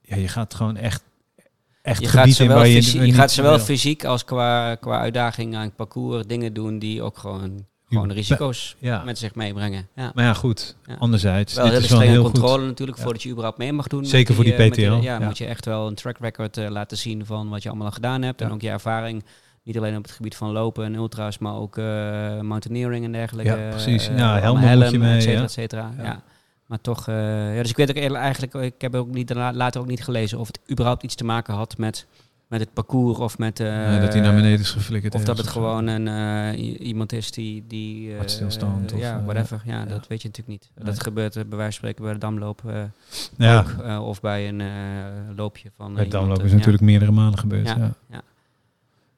[0.00, 1.02] ja, je gaat gewoon echt,
[1.82, 4.74] echt Je gaat, gebied in zowel je, fysie- waar je gaat zowel fysiek als qua,
[4.74, 9.34] qua uitdaging aan het parcours dingen doen die ook gewoon, gewoon risico's Ja, met zich
[9.34, 9.88] meebrengen.
[9.94, 10.10] Ja.
[10.14, 10.76] maar ja, goed.
[10.86, 10.94] Ja.
[10.98, 12.66] Anderzijds, Wel dit hele is wel strenge heel controle goed.
[12.66, 13.04] natuurlijk Ja.
[13.04, 14.06] voordat je überhaupt mee mag doen.
[14.06, 15.18] Zeker voor die eh, PTL, ja, ja.
[15.18, 17.92] moet je echt wel een track record eh, laten zien van wat je allemaal al
[17.92, 18.40] gedaan hebt.
[18.40, 19.24] En ook je ervaring.
[19.62, 21.84] Niet alleen op het gebied van lopen en ultra's, maar ook eh,
[22.40, 23.56] mountaineering en dergelijke.
[23.56, 24.08] Ja, precies.
[24.08, 25.44] Eh, Ja, allemaal helmen moet je mee, et cetera, ja.
[25.44, 25.90] et cetera.
[25.96, 26.02] Ja.
[26.04, 26.22] Ja.
[26.66, 29.80] Maar toch, eh, ja, dus ik weet ook eerlijk- eigenlijk, ik heb ook niet, later
[29.80, 32.06] ook niet gelezen of het überhaupt iets te maken had met,
[32.48, 33.60] met het parcours of met...
[33.60, 35.14] eh, Ja, dat hij naar beneden is geflikkerd.
[35.14, 36.08] Of dat het gewoon een,
[36.54, 37.64] eh, iemand is die...
[37.68, 39.62] die eh, Hartstilstand of, ja, eh, whatever.
[39.64, 40.70] Ja, dat weet je natuurlijk niet.
[40.74, 40.84] Nee.
[40.84, 42.82] Dat gebeurt eh, bij wijze van spreken bij de damloop eh,
[43.36, 43.84] Ja, ook.
[43.84, 44.66] eh, of bij een eh,
[45.36, 45.94] loopje van...
[45.94, 47.68] bij eh, downlopen eh, is natuurlijk meerdere malen gebeurd.
[47.68, 47.94] Ja,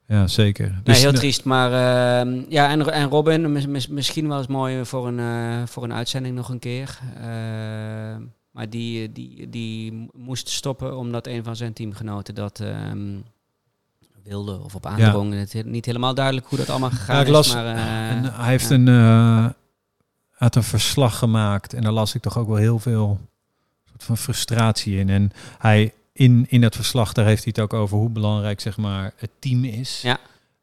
[0.07, 0.69] Ja, zeker.
[0.71, 1.45] Nee, Dus heel de- triest.
[1.45, 5.67] Maar ehm, ja, en, en Robin, mis- mis- misschien wel eens mooi voor een, eh,
[5.67, 6.99] voor een uitzending nog een keer.
[7.21, 8.23] Ehm,
[8.61, 13.17] maar die, die, die moest stoppen omdat een van zijn teamgenoten dat ehm,
[14.23, 15.35] wilde of op aandrong.
[15.35, 17.55] Het is niet helemaal duidelijk hoe dat allemaal gegaan Ja, ik las- is.
[17.55, 18.75] Maar, eh, En hij heeft ja.
[18.75, 19.49] een, eh,
[20.31, 23.21] had een verslag gemaakt en daar las ik toch ook wel heel veel
[23.89, 25.09] soort van frustratie in.
[25.09, 28.77] En hij in, in dat verslag, daar heeft hij het ook over hoe belangrijk zeg
[28.77, 30.01] maar, het team is.
[30.03, 30.19] Ja.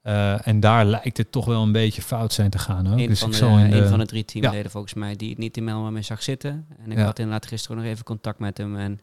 [0.08, 2.88] Eh, en daar lijkt het toch wel een beetje fout zijn te gaan.
[2.88, 3.00] Ook.
[3.00, 5.38] Een, dus van ik de, in een van de drie teamleden volgens mij die het
[5.38, 6.68] niet helemaal mee zag zitten.
[6.84, 7.04] En ik Ja.
[7.04, 8.78] had inderdaad gisteren nog even contact met hem.
[8.78, 9.00] En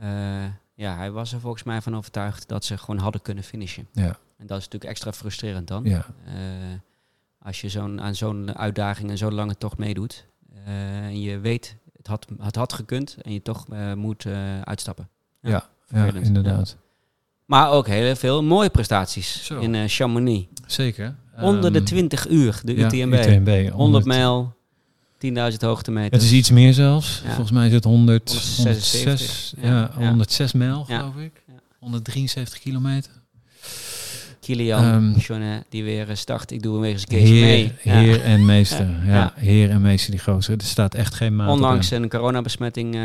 [0.00, 3.88] eh, ja, hij was er volgens mij van overtuigd dat ze gewoon hadden kunnen finishen.
[3.92, 4.16] Ja.
[4.36, 5.84] En dat is natuurlijk extra frustrerend dan.
[5.84, 6.06] ja.
[6.26, 6.32] Eh,
[7.38, 10.26] als je zo'n, aan zo'n uitdaging en zo'n lange tocht meedoet.
[10.64, 14.26] en je weet, het had, het had gekund en je toch moet
[14.64, 15.08] uitstappen.
[15.40, 16.76] Ja, ja, inderdaad.
[17.52, 19.58] Maar ook heel veel mooie prestaties Zo.
[19.60, 20.46] in eh, Chamonix.
[20.66, 21.14] Zeker.
[21.40, 23.12] Onder de Ehm, 20 uur, de ja, UTMB.
[23.14, 23.68] UTMB.
[23.72, 24.54] 100 mijl,
[25.18, 26.22] 10.000 hoogtemeters.
[26.22, 27.20] Het is iets meer zelfs.
[27.24, 27.28] Ja.
[27.28, 29.90] Volgens mij is het 100, 176, 106, ja, ja.
[30.06, 31.42] 106 mijl, geloof ik.
[31.46, 31.52] Ja.
[31.78, 33.10] 173 kilometer.
[34.40, 36.50] Kilian Ehm, Jornet, die weer eh, start.
[36.50, 37.72] Ik doe hem weer eens een Heer, mee.
[37.82, 37.92] Ja.
[37.94, 38.88] heer en meester.
[39.06, 39.32] Ja.
[39.36, 40.54] Heer en meester die gozer.
[40.56, 42.02] Er staat echt geen maat hem.
[42.02, 43.00] een coronabesmetting eh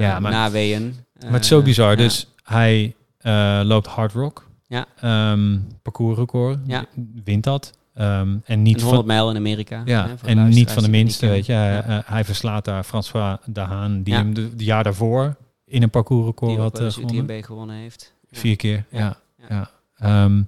[0.00, 0.94] Ja, maar- na weeën.
[1.22, 1.96] Maar het is zo bizar.
[1.96, 4.50] Dus hij eh, loopt hard rock.
[4.66, 4.86] Ja.
[5.00, 6.58] Ehm, parcoursrecord.
[6.66, 6.84] Ja.
[7.24, 7.78] Wint dat.
[7.94, 9.82] Ehm, en niet van, 100 mijl in Amerika.
[9.84, 11.52] ja, hè, en niet van de minste, weet je.
[11.52, 11.82] Hij, Ja.
[11.82, 14.18] eh, hij verslaat daar François de Haan, die Ja.
[14.18, 17.24] hem de, jaar daarvoor in een parcoursrecord had eens gewonnen.
[17.24, 18.14] UTMB gewonnen heeft.
[18.30, 19.16] Vier keer, ja.
[19.48, 19.70] Ja.
[19.96, 20.42] Ehm,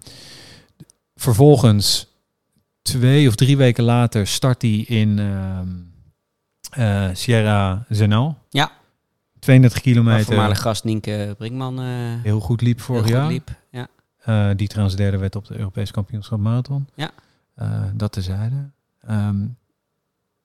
[1.15, 2.07] vervolgens,
[2.83, 5.21] twee of drie weken later, start hij in
[7.13, 8.39] Sierra Zenal.
[8.51, 8.71] Ja.
[9.45, 10.25] 32 Waar kilometer.
[10.25, 11.85] voormalig gast Nienke Brinkman eh
[12.23, 13.27] Heel goed liep vorig jaar.
[13.29, 13.51] liep.
[13.71, 13.87] Ja.
[14.19, 16.89] Eh, die trouwens derde werd op de Europese kampioenschap marathon.
[16.95, 17.11] Ja.
[17.55, 18.71] Eh, dat tezijde.
[19.07, 19.37] Ehm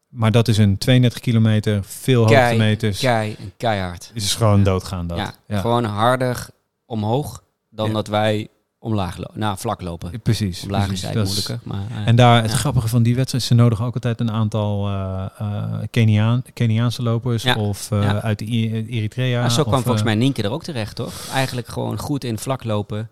[0.10, 3.00] maar dat is een 32 kilometer, veel Kei, hoogtemeters.
[3.00, 4.12] Kei keihard.
[4.14, 5.18] is gewoon doodgaan dat.
[5.18, 5.60] Ja, ja.
[5.60, 6.48] Gewoon harder
[6.86, 7.94] omhoog dan Ja.
[7.94, 8.48] dat wij
[8.80, 9.40] omlaag lopen.
[9.40, 10.22] Nou, vlak lopen.
[10.22, 10.64] Precies.
[10.64, 11.04] Omlaag precies.
[11.08, 11.88] is eigenlijk moeilijker.
[11.90, 12.58] Maar, eh, En daar, het Ja.
[12.58, 17.44] grappige van die wedstrijd, ze nodigen ook altijd een aantal eh eh, Keniaan, Keniaanse lopers
[17.44, 17.56] Ja.
[17.56, 18.22] of Ja.
[18.22, 19.42] uit Eritrea.
[19.42, 21.14] maar zo kwam of, volgens mij Nienke er ook terecht, toch?
[21.34, 23.10] Eigenlijk gewoon goed in vlak lopen.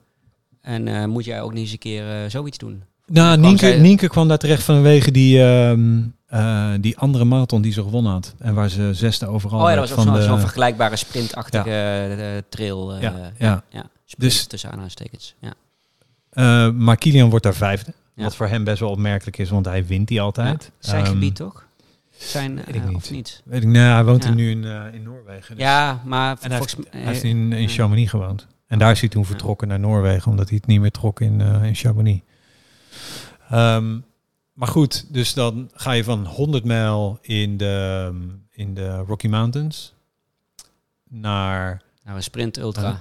[0.61, 2.83] En moet jij ook niet eens een keer zoiets doen?
[3.05, 7.71] Nou, Nienke, zij- Nienke kwam daar terecht vanwege die, ehm, eh, die andere marathon die
[7.71, 8.35] ze gewonnen had.
[8.39, 10.21] En waar ze zesde overal Oh ja, dat was ook zo'n de...
[10.23, 12.99] zo'n vergelijkbare sprintachtige trail.
[12.99, 13.63] Ja, ja,
[14.17, 15.35] Dus- tussen aanhalingstekens.
[15.39, 15.53] Ja.
[16.29, 17.93] Eh, maar Kilian wordt daar vijfde.
[18.15, 18.23] Ja.
[18.23, 20.63] Wat voor hem best wel opmerkelijk is, want hij wint die altijd.
[20.63, 21.65] Ja, Zijn Ehm, gebied toch?
[22.17, 22.95] Zijn, weet ik eh, niet.
[22.95, 23.41] Of niet?
[23.45, 24.29] Weet ik, nee, hij woont Ja.
[24.29, 25.55] er nu in, eh, in Noorwegen.
[25.55, 27.69] dus- Ja, maar En hij heeft, heeft in, in.
[27.69, 28.47] Chamonix gewoond.
[28.67, 31.41] En daar is hij toen vertrokken naar Noorwegen, omdat hij het niet meer trok in,
[31.41, 32.21] in Chamonix.
[33.49, 33.99] Ehm,
[34.53, 38.11] maar goed, dus dan ga je van 100 mijl in de,
[38.51, 39.93] in de Rocky Mountains
[41.09, 41.81] naar...
[42.07, 42.99] Nou, een sprint ultra.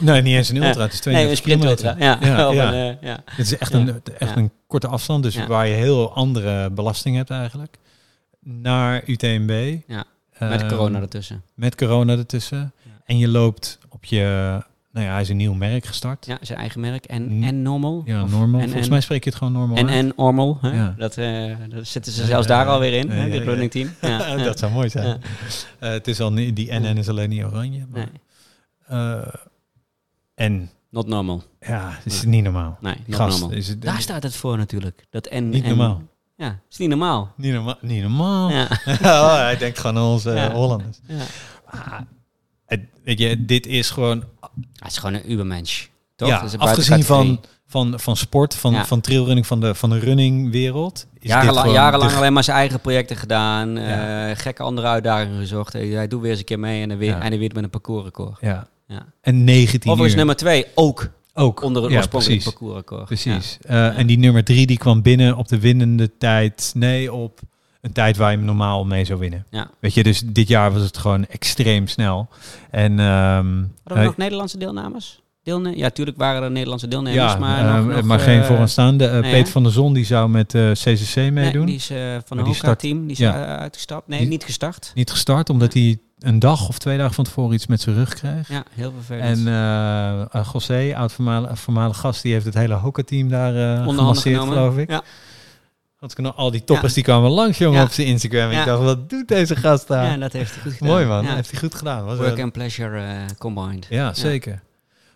[0.00, 1.94] Nee, niet eens een ultra, het is 32 nee, een sprint ultra.
[1.98, 2.72] Ja, Ja, ja.
[2.72, 3.22] een, eh, ja.
[3.24, 7.30] Het is echt, een, echt een korte afstand, dus waar je heel andere belasting hebt
[7.30, 7.76] eigenlijk.
[8.40, 9.76] Naar UTMB.
[9.86, 10.04] Ja,
[10.38, 11.42] Met Ehm, corona ertussen.
[11.54, 12.72] Met corona ertussen.
[13.04, 14.58] En je loopt op je...
[14.92, 16.26] Nou ja, hij is een nieuw merk gestart.
[16.26, 17.04] Ja, zijn eigen merk.
[17.04, 18.02] En, en normal.
[18.04, 18.60] Ja, normal.
[18.60, 19.96] En, Volgens en, mij spreek je het gewoon normal En, uit.
[19.96, 20.58] en normal.
[20.60, 20.94] Hè?
[20.94, 23.90] Dat, eh, dat zitten ze zelfs daar alweer in, hè, dit running team.
[24.44, 25.20] Dat zou mooi zijn.
[25.78, 27.86] Eh, het is al die NN is alleen niet oranje.
[27.90, 28.20] Maar, Nee,
[30.34, 31.42] en not normal.
[31.60, 32.78] ja, het is niet normaal.
[32.80, 33.58] Nee, not Gast, normal.
[33.58, 35.06] is het, Daar staat het voor natuurlijk.
[35.10, 36.02] Dat en, Niet en- normaal.
[36.36, 37.32] Ja, het is niet normaal.
[37.36, 37.76] Niet normaal.
[37.80, 38.50] Niet normaal.
[38.50, 38.68] Ja.
[39.02, 40.52] Oh, hij denkt gewoon aan onze Ja.
[40.52, 40.98] Hollanders.
[41.06, 41.16] Ja.
[41.72, 42.06] Maar,
[42.66, 44.24] het, weet je, dit is gewoon
[44.74, 45.86] Het is gewoon een ubermensch.
[46.16, 46.28] Toch?
[46.28, 48.84] Ja, Dat is een afgezien van, van, van sport, van, Ja.
[48.86, 51.06] van trailrunning, van de, van de runningwereld.
[51.14, 53.76] Is dit Jarenlang, de- alleen maar zijn eigen projecten gedaan.
[53.76, 54.28] Ja.
[54.30, 55.72] eh, gekke andere uitdagingen gezocht.
[55.72, 57.20] Hij, hij doet weer eens een keer mee en dan weer, Ja.
[57.20, 58.38] en dan weer met een parcoursrecord.
[58.40, 58.68] Ja.
[58.90, 59.06] Ja.
[59.20, 60.16] En 19 Overigens uur.
[60.16, 61.62] nummer twee ook ook.
[61.62, 62.58] onder het ja, oorspronkelijke precies.
[62.60, 63.04] parcoursrecord.
[63.04, 63.58] Precies.
[63.62, 66.72] Eh, En die nummer drie die kwam binnen op de winnende tijd.
[66.76, 67.40] Nee, op
[67.80, 69.46] een tijd waar je hem normaal mee zou winnen.
[69.50, 69.70] Ja.
[69.80, 72.28] Weet je, dus dit jaar was het gewoon extreem snel.
[72.70, 75.22] En ehm, Hadden we eh, nog Nederlandse deelnemers?
[75.42, 79.04] Deelne ja, tuurlijk waren er Nederlandse deelnemers, ja, maar, nog, nog, maar geen eh, vooraanstaande.
[79.06, 81.66] Uh, nee, Peter van der Zon die zou met eh, CCC nee, meedoen.
[81.66, 83.56] die is van een die Hoka start- team, die is ja.
[83.56, 84.08] uitgestapt.
[84.08, 84.92] Nee, Die- niet gestart.
[84.94, 88.14] Niet gestart, omdat hij een dag of twee dagen van tevoren iets met zijn rug
[88.14, 88.48] kreeg.
[88.48, 89.38] Ja, heel vervelend.
[89.38, 93.60] En eh uh, José, oud voormalig, voormalig gast, die heeft het hele Hoka-team daar eh
[93.60, 94.90] Onderhanden gemasseerd, geloof ik.
[94.90, 95.02] Ja.
[95.98, 96.94] Want al die toppers Ja.
[96.94, 97.84] die kwamen langs, jongen, Ja.
[97.84, 98.48] op zijn Instagram.
[98.48, 98.60] En Ja.
[98.60, 100.04] ik dacht, wat doet deze gast daar?
[100.10, 100.88] ja, dat heeft hij goed gedaan.
[100.88, 102.04] Mooi man, heeft hij goed gedaan.
[102.04, 103.86] Was Work and pleasure eh, combined.
[103.88, 104.62] ja, zeker.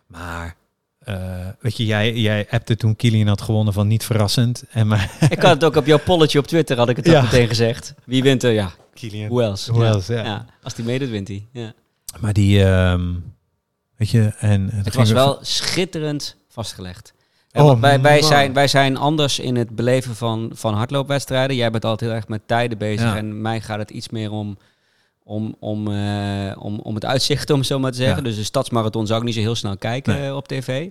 [0.07, 0.55] Maar,
[0.99, 1.14] eh,
[1.61, 4.64] weet je, jij, jij appte toen Kilian had gewonnen van niet verrassend.
[4.71, 7.23] En maar ik had het ook op jouw polletje op Twitter, had ik het ook
[7.23, 7.95] meteen gezegd.
[8.05, 8.51] Wie wint er?
[8.53, 8.71] Ja,
[9.09, 9.29] Kilian.
[10.07, 10.25] ja.
[10.25, 10.47] ja.
[10.62, 11.47] Als die meedoet, wint hij.
[11.53, 11.73] Ja.
[12.21, 13.12] Maar die, ehm,
[13.97, 17.12] weet je, en Het was wel schitterend vastgelegd.
[17.53, 21.57] Oh, wij, zijn, wij zijn anders in het beleven van, van hardloopwedstrijden.
[21.57, 23.05] Jij bent altijd heel erg met tijden bezig.
[23.05, 23.17] Ja.
[23.17, 24.59] En mij gaat het iets meer om,
[25.23, 28.17] om, om, eh, om, om het uitzicht, om het zo maar te zeggen.
[28.17, 28.23] Ja.
[28.23, 30.29] Dus de stadsmarathon zou ik niet zo heel snel kijken Nee.
[30.29, 30.90] eh, op tv.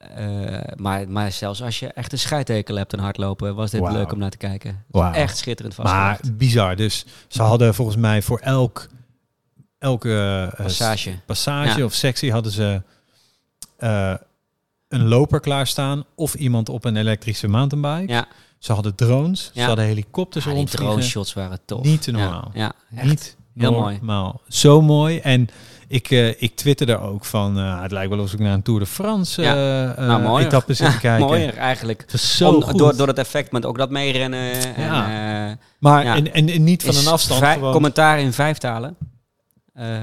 [0.00, 4.12] Eh, maar, maar zelfs als je echt een scheidtekel hebt aan hardlopen, was dit leuk
[4.12, 4.84] om naar te kijken.
[5.12, 6.38] Echt schitterend Maar vastgelegd.
[6.38, 6.76] bizar.
[6.76, 8.86] Dus ze hadden volgens mij voor elk,
[9.78, 11.18] elke eh, Passage.
[11.26, 11.84] passage Ja.
[11.84, 12.82] of sectie hadden ze
[13.76, 14.14] eh,
[14.88, 18.12] een loper klaarstaan of iemand op een elektrische mountainbike.
[18.12, 18.26] Ja,
[18.58, 19.60] Ze hadden drones, Ja.
[19.60, 20.86] ze hadden helikopters die rondvliegen.
[20.88, 21.84] drone shots waren tof.
[21.84, 22.50] Niet te normaal.
[22.54, 22.72] Ja.
[22.88, 23.96] Niet Heel mooi.
[23.96, 24.40] normaal.
[24.48, 25.18] Zo mooi.
[25.18, 25.48] En
[25.90, 28.80] ik, eh ik twitterde ook van, eh, het lijkt wel alsof ik naar een Tour
[28.80, 29.54] de France Ja.
[29.54, 30.46] eh eh, Nou, mooier.
[30.46, 31.26] etappe zit te kijken.
[31.26, 32.00] mooier eigenlijk.
[32.00, 32.78] Het is zo Om- goed.
[32.78, 34.52] door, door het effect met ook dat meerennen.
[34.74, 35.56] En, Ja.
[35.78, 36.14] maar ja.
[36.16, 37.44] en, en, en niet van is een afstand.
[37.44, 38.96] gewoon Commentaar in vijf talen.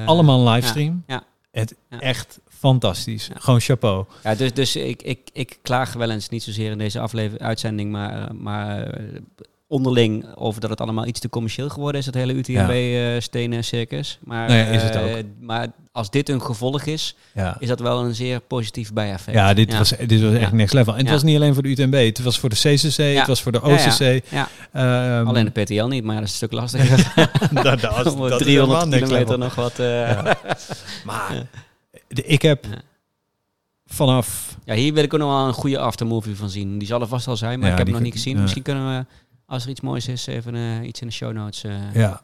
[0.05, 1.03] Allemaal livestream.
[1.07, 1.23] ja.
[1.51, 3.29] Het echt fantastisch.
[3.35, 4.05] Gewoon chapeau.
[4.23, 7.91] Ja, dus dus ik, ik, ik klaag wel eens niet zozeer in deze aflevering, uitzending,
[7.91, 8.87] maar, maar
[9.69, 14.17] onderling over dat het allemaal iets te commercieel geworden is, dat hele UTMB-stenen circus.
[14.23, 17.55] Maar, Nee, is het eh, maar als dit een gevolg is, Ja.
[17.59, 19.37] is dat wel een zeer positief bijeffect.
[19.37, 20.93] Ja, dit, Was, dit was echt next level.
[20.93, 21.93] En het was niet alleen voor de UTMB.
[22.05, 23.61] Het was voor de CCC, het was voor de.
[23.61, 24.23] OCC.
[24.29, 24.47] Ja.
[24.71, 27.13] Ehm, Alleen de PTL niet, maar dat is een stuk lastiger.
[27.63, 29.37] dat, dat, was- dat is 300 helemaal next kilometer level.
[29.37, 29.79] nog wat...
[29.79, 30.33] eh.
[31.05, 31.45] Maar
[32.07, 32.65] de- ik heb
[33.85, 34.57] vanaf...
[34.65, 36.77] Ja, hier wil ik ook nog wel een goede aftermovie van zien.
[36.77, 38.41] Die zal er vast al zijn, maar ik heb die hem nog niet gezien.
[38.41, 39.05] Misschien kunnen we,
[39.47, 41.63] als er iets moois is, even eh, iets in de show notes.
[41.63, 42.21] eh, Ja,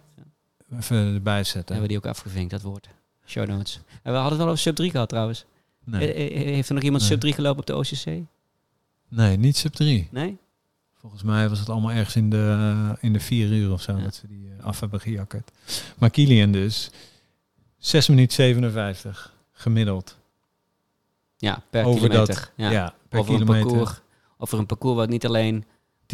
[0.80, 1.62] even erbij zetten.
[1.76, 2.88] Hebben we die ook afgevinkt, dat woord.
[3.26, 3.80] Show notes.
[4.02, 5.46] En we hadden het wel over sub 3 gehad trouwens.
[5.86, 7.12] Nee, Eh, eh, Heeft er nog iemand Nee.
[7.12, 8.22] sub 3 gelopen op de OCC?
[9.08, 10.08] nee niet sub 3.
[10.12, 10.38] Nee?
[11.00, 14.04] Volgens mij was het allemaal ergens in de, in de vier uur of zo Ja.
[14.04, 15.52] dat ze die eh, af hebben gejakkerd.
[15.98, 16.90] Maar Kilian dus,
[17.78, 20.18] 6 minuten 57 gemiddeld.
[21.38, 22.36] Ja, per Over kilometer.
[22.36, 22.70] dat, ja.
[22.72, 24.02] ja, per over, een parcours,
[24.38, 25.66] over een parcours wat niet alleen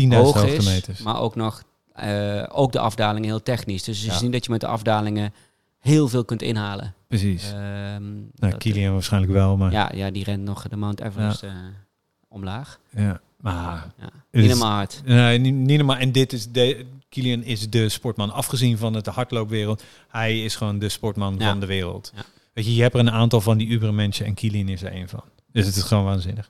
[0.02, 3.84] 10.000 hoog is, maar ook nog eh, ook de afdalingen heel technisch.
[3.84, 4.24] Dus het is Ja.
[4.24, 5.34] niet dat je met de afdalingen
[5.80, 6.94] heel veel kunt inhalen.
[7.08, 7.52] Precies.
[7.52, 8.04] Ehm,
[8.36, 9.72] nou, Kilian waarschijnlijk wel, maar...
[9.72, 11.52] ja, ja, die rent nog de Mount Everest eh,
[12.28, 12.80] omlaag.
[12.90, 13.20] ja.
[13.40, 14.10] Maar Ja.
[14.32, 15.02] Niet helemaal hard.
[15.06, 15.96] Nee, niet, niet normaal.
[15.98, 18.32] En dit is de, Kilian is de sportman.
[18.32, 21.50] Afgezien van het hardloopwereld, hij is gewoon de sportman Ja.
[21.50, 22.12] van de wereld.
[22.16, 22.22] Ja.
[22.54, 25.10] Weet je, je hebt er een aantal van die ubermensen en Kilian is er een
[25.10, 25.24] van.
[25.52, 26.50] Dus het is gewoon waanzinnig.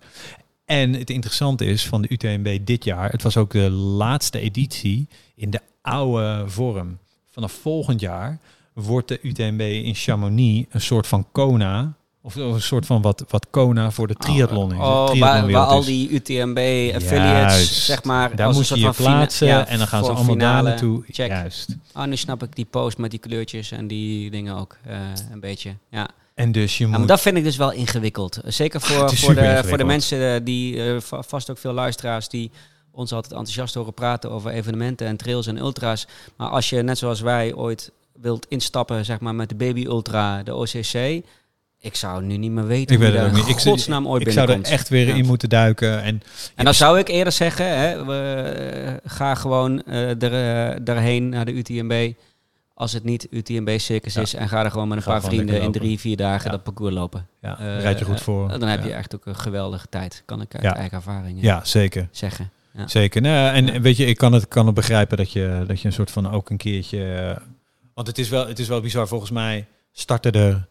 [0.69, 5.08] En het interessante is van de UTMB dit jaar, het was ook de laatste editie
[5.36, 6.97] in de oude vorm.
[7.32, 8.39] Vanaf volgend jaar
[8.73, 13.47] wordt de UTMB in Chamonix een soort van Kona, of een soort van wat, wat
[13.49, 14.77] Kona voor de triathlon is.
[14.77, 17.73] Oh, waar, waar al die UTMB-affiliates, Juist.
[17.73, 21.03] zeg maar, Daar moet je je plaatsen ja, en dan gaan ze allemaal daar naartoe.
[21.10, 21.27] Check.
[21.27, 21.75] Juist.
[21.91, 24.97] Ah, nu snap ik die post met die kleurtjes en die dingen ook eh,
[25.32, 25.75] een beetje.
[25.89, 26.10] Ja.
[26.39, 27.08] En dus je Ja, maar moet...
[27.08, 28.39] dat vind ik dus wel ingewikkeld.
[28.45, 32.30] Zeker voor, voor, de, voor de mensen eh, die, eh, va- vast ook veel luisteraars,
[32.30, 32.52] die
[32.91, 36.08] ons altijd enthousiast horen praten over evenementen en trails en ultra's.
[36.38, 40.43] Maar als je, net zoals wij, ooit wilt instappen, zeg maar, met de Baby Ultra,
[40.43, 41.23] de OCC,
[41.82, 43.47] ik zou nu niet meer weten ik hoe weet niet.
[43.47, 45.15] Ik, godsnaam ooit ik zou er echt weer Ja.
[45.15, 46.02] in moeten duiken.
[46.02, 46.21] En
[46.56, 51.30] En dan zou ik eerder zeggen, hè, we, eh, ga gewoon eh er, eh, daarheen
[51.30, 52.12] naar de UTMB.
[52.80, 54.22] Als het niet UTMB-circus Ja.
[54.22, 54.34] is.
[54.34, 56.52] En ga er gewoon met een Ga paar vrienden in drie, vier dagen Ja.
[56.52, 57.28] dat parcours lopen.
[57.42, 58.60] ja, Eh, rijd je goed eh, voor.
[58.60, 60.24] Dan heb je echt ook een geweldige tijd.
[60.26, 62.08] Kan ik uit eigen ervaring eh, Ja, zeker.
[62.12, 62.52] zeggen.
[62.74, 62.88] Ja.
[62.88, 63.22] Zeker.
[63.22, 65.94] Nou, en weet je, ik kan het, kan het begrijpen dat je, dat je een
[65.94, 67.38] soort van ook een keertje...
[67.94, 69.08] want het is, wel, het is wel bizar.
[69.08, 70.68] Volgens mij starten er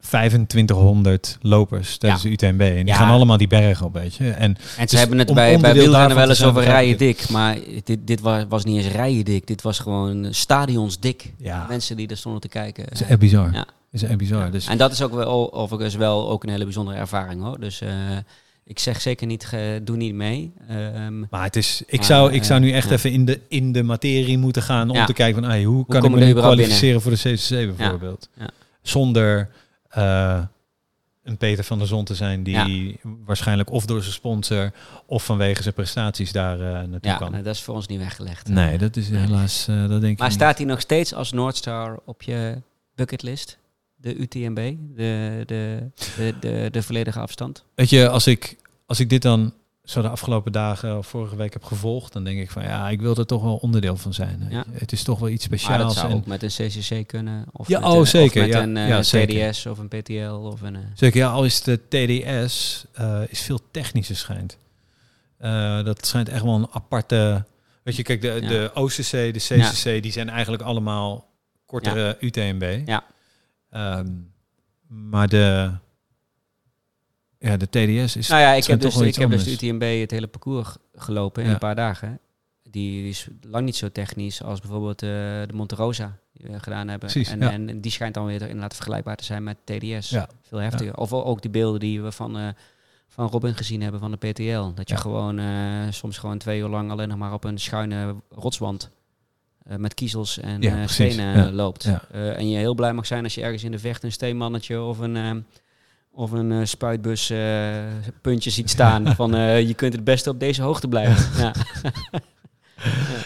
[0.00, 2.60] 2500 lopers tijdens de UTMB.
[2.60, 2.94] En die Ja.
[2.94, 4.30] gaan allemaal die bergen op, weet je.
[4.30, 7.28] En En ze Dus hebben het bij, bij wielrennen wel eens over rijen ik dik.
[7.28, 9.46] Maar dit, dit was, was niet eens rijen dik.
[9.46, 11.32] Dit was gewoon stadions dik.
[11.38, 12.84] ja, Mensen die er stonden te kijken.
[12.84, 13.52] het is echt bizar.
[13.52, 13.64] Ja.
[13.92, 14.50] Is echt bizar.
[14.50, 17.60] Dus En dat is ook wel overigens wel ook een hele bijzondere ervaring hoor.
[17.60, 17.88] Dus eh,
[18.64, 20.52] ik zeg zeker niet, ge- doe niet mee.
[20.68, 22.94] Ehm, Maar het is, ik, Maar, zou, ik zou nu eh, echt ja.
[22.94, 25.04] even in de, in de materie moeten gaan om Ja.
[25.04, 28.28] te kijken van hey, hoe, kan ik me nu kwalificeren voor de CCC bijvoorbeeld.
[28.38, 28.48] Ja.
[28.82, 29.48] Zonder
[29.90, 30.42] eh,
[31.22, 34.72] een Peter van der Zon te zijn die waarschijnlijk of door zijn sponsor
[35.06, 37.30] of vanwege zijn prestaties daar eh, naartoe ja, kan.
[37.30, 38.48] nou, dat is voor ons niet weggelegd.
[38.48, 39.20] Nee, dat is Nee.
[39.20, 40.36] helaas, eh, dat denk ik Maar niet.
[40.36, 42.62] staat hij nog steeds als Noordstar op je
[42.94, 43.58] bucketlist?
[43.96, 47.64] De UTMB, de, de, de, de, de volledige afstand?
[47.74, 49.52] Weet je, als ik, als ik dit dan
[49.90, 53.00] zo de afgelopen dagen of vorige week heb gevolgd, dan denk ik van ja, ik
[53.00, 54.46] wil er toch wel onderdeel van zijn.
[54.50, 54.64] Ja.
[54.70, 55.82] Het is toch wel iets Maar speciaals.
[55.82, 57.44] dat zou en- ook met een CCC kunnen.
[57.52, 58.62] Of Ja, met oh, een, zeker, Of met ja.
[58.62, 59.50] een eh, Ja, zeker.
[59.50, 60.76] TDS of een PTL of een...
[60.76, 64.58] eh, Zeker, ja, al is de TDS eh, is veel technischer schijnt.
[65.84, 67.44] Dat schijnt echt wel een aparte...
[67.82, 71.28] Weet je, kijk, de, de OCC, de CCC, die zijn eigenlijk allemaal
[71.66, 72.82] kortere UTMB.
[72.86, 73.04] Ja.
[73.70, 74.06] Ehm,
[74.88, 75.70] maar de,
[77.40, 78.28] ja, de TDS is...
[78.28, 81.42] Nou ja, ik schijnt heb dus, ik heb dus de UTMB het hele parcours gelopen
[81.42, 81.54] in Ja.
[81.54, 82.18] een paar dagen.
[82.62, 86.60] Die, die is lang niet zo technisch als bijvoorbeeld eh, de Monte Rosa die we
[86.60, 87.10] gedaan hebben.
[87.10, 87.50] Precies, en, ja.
[87.50, 90.10] en die schijnt dan weer inderdaad vergelijkbaar te zijn met TDS.
[90.10, 90.28] Ja.
[90.42, 90.96] Veel heftiger.
[90.96, 92.48] Of ook die beelden die we van, eh,
[93.08, 94.74] van Robin gezien hebben van de PTL.
[94.74, 95.46] Dat je gewoon eh,
[95.90, 98.90] soms gewoon twee uur lang alleen nog maar op een schuine rotswand
[99.76, 101.88] met kiezels en stenen loopt.
[102.12, 104.98] en je heel blij mag zijn als je ergens in de vecht een steenmannetje of
[104.98, 105.44] een,
[106.20, 107.84] of een eh, spuitbus eh,
[108.20, 109.06] puntje ziet staan.
[109.20, 111.40] van eh, je kunt het beste op deze hoogte blijven.
[111.40, 111.54] ja.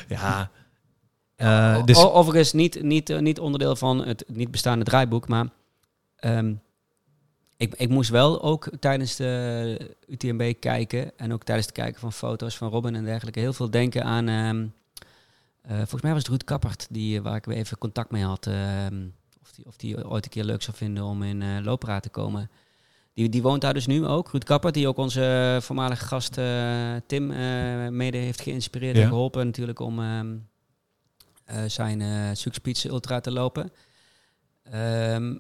[0.09, 0.51] Ja,
[1.77, 5.49] eh, dus, O- Overigens niet, niet, niet onderdeel van het niet bestaande draaiboek, maar
[6.17, 6.55] ehm,
[7.57, 12.13] ik, ik moest wel ook tijdens de UTMB kijken en ook tijdens het kijken van
[12.13, 14.67] foto's van Robin en dergelijke heel veel denken aan, ehm,
[15.63, 18.47] eh, volgens mij was het Ruud Kappert, die, waar ik weer even contact mee had,
[18.47, 19.07] ehm,
[19.43, 22.09] of die, of die ooit een keer leuk zou vinden om in uh, Lopera te
[22.09, 22.51] komen.
[23.15, 26.95] Die, die woont daar dus nu ook, Ruud Kappert, die ook onze voormalige gast eh,
[27.07, 29.03] Tim eh, mede heeft geïnspireerd Ja.
[29.03, 30.37] en geholpen natuurlijk om ehm,
[31.45, 33.73] eh, zijn uh, Ultra te lopen.
[34.63, 35.37] Ehm,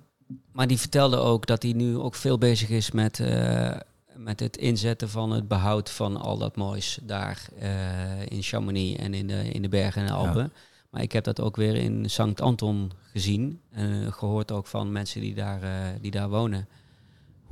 [0.52, 3.76] maar die vertelde ook dat hij nu ook veel bezig is met, uh,
[4.16, 9.14] met het inzetten van het behoud van al dat moois daar uh, in Chamonix en
[9.14, 10.42] in de, in de bergen en de Alpen.
[10.42, 10.50] Ja.
[10.90, 15.20] Maar ik heb dat ook weer in Sankt Anton gezien en gehoord ook van mensen
[15.20, 15.60] die daar,
[16.00, 16.68] die daar wonen.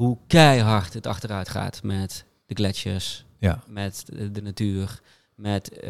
[0.03, 3.63] Hoe keihard het achteruit gaat met de gletsjers, ja.
[3.67, 5.01] met de, de natuur,
[5.35, 5.81] met uh,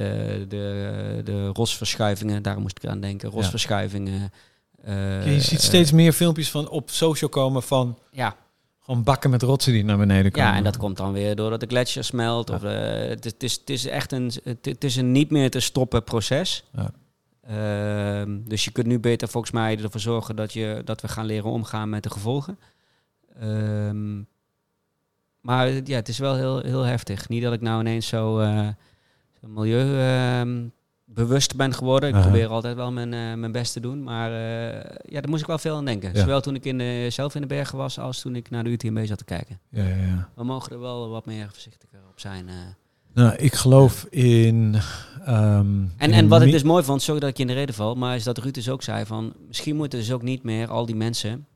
[0.49, 2.43] de, de rosverschuivingen.
[2.43, 3.31] Daar moest ik aan denken.
[3.31, 4.33] Rosverschuivingen.
[4.89, 8.37] Uh, je ziet steeds meer filmpjes van op social komen van ja.
[8.81, 10.51] gewoon bakken met rotsen die naar beneden komen.
[10.51, 12.49] Ja, en dat komt dan weer doordat de gletsjer smelt.
[12.49, 12.55] Ja.
[12.55, 12.71] Of, uh,
[13.09, 16.65] het, het, is, het is echt een, het, is een niet meer te stoppen proces.
[16.73, 16.91] Ja.
[17.51, 21.27] Uh, dus je kunt nu beter volgens mij ervoor zorgen dat, je, dat we gaan
[21.27, 22.59] leren omgaan met de gevolgen.
[23.43, 24.27] Um,
[25.43, 27.29] maar ja, het is wel heel, heel heftig.
[27.29, 28.69] Niet dat ik nou ineens zo, uh,
[29.41, 30.73] zo milieubewust
[31.57, 32.09] ben geworden.
[32.09, 32.31] Ik uh -huh.
[32.31, 34.03] probeer altijd wel mijn, uh, mijn best te doen.
[34.03, 34.37] Maar uh,
[35.05, 36.13] ja, daar moest ik wel veel aan denken.
[36.13, 36.21] Ja.
[36.21, 38.71] Zowel toen ik in de, zelf in de bergen was, als toen ik naar de
[38.71, 39.61] UTMB zat te kijken.
[39.69, 40.29] Ja, ja, ja.
[40.35, 42.47] We mogen er wel wat meer voorzichtiger op zijn.
[43.15, 44.77] Nou, ik geloof in...
[45.25, 47.55] ehm, En, in en wat ik dus mooi vond, sorry dat ik je in de
[47.55, 50.43] reden val, maar is dat Ruud dus ook zei van, misschien moeten dus ook niet
[50.43, 51.47] meer al die mensen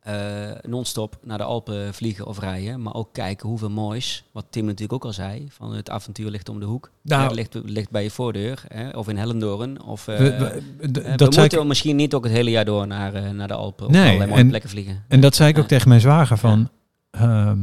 [0.00, 0.14] eh,
[0.62, 4.92] non-stop naar de Alpen vliegen of rijden, maar ook kijken hoeveel moois, wat Tim natuurlijk
[4.92, 8.02] ook al zei, van het avontuur ligt om de hoek, Nou- Het ligt, ligt bij
[8.02, 10.36] je voordeur, hè, of in Hellendoorn, of eh, we-
[10.78, 13.30] we- d- eh, dat we ik- misschien niet ook het hele jaar door naar, eh,
[13.30, 15.04] naar de Alpen of Nee, allerlei mooie en- plekken vliegen.
[15.08, 16.68] En dat zei ik ook tegen mijn zwager van...
[17.10, 17.58] ehm,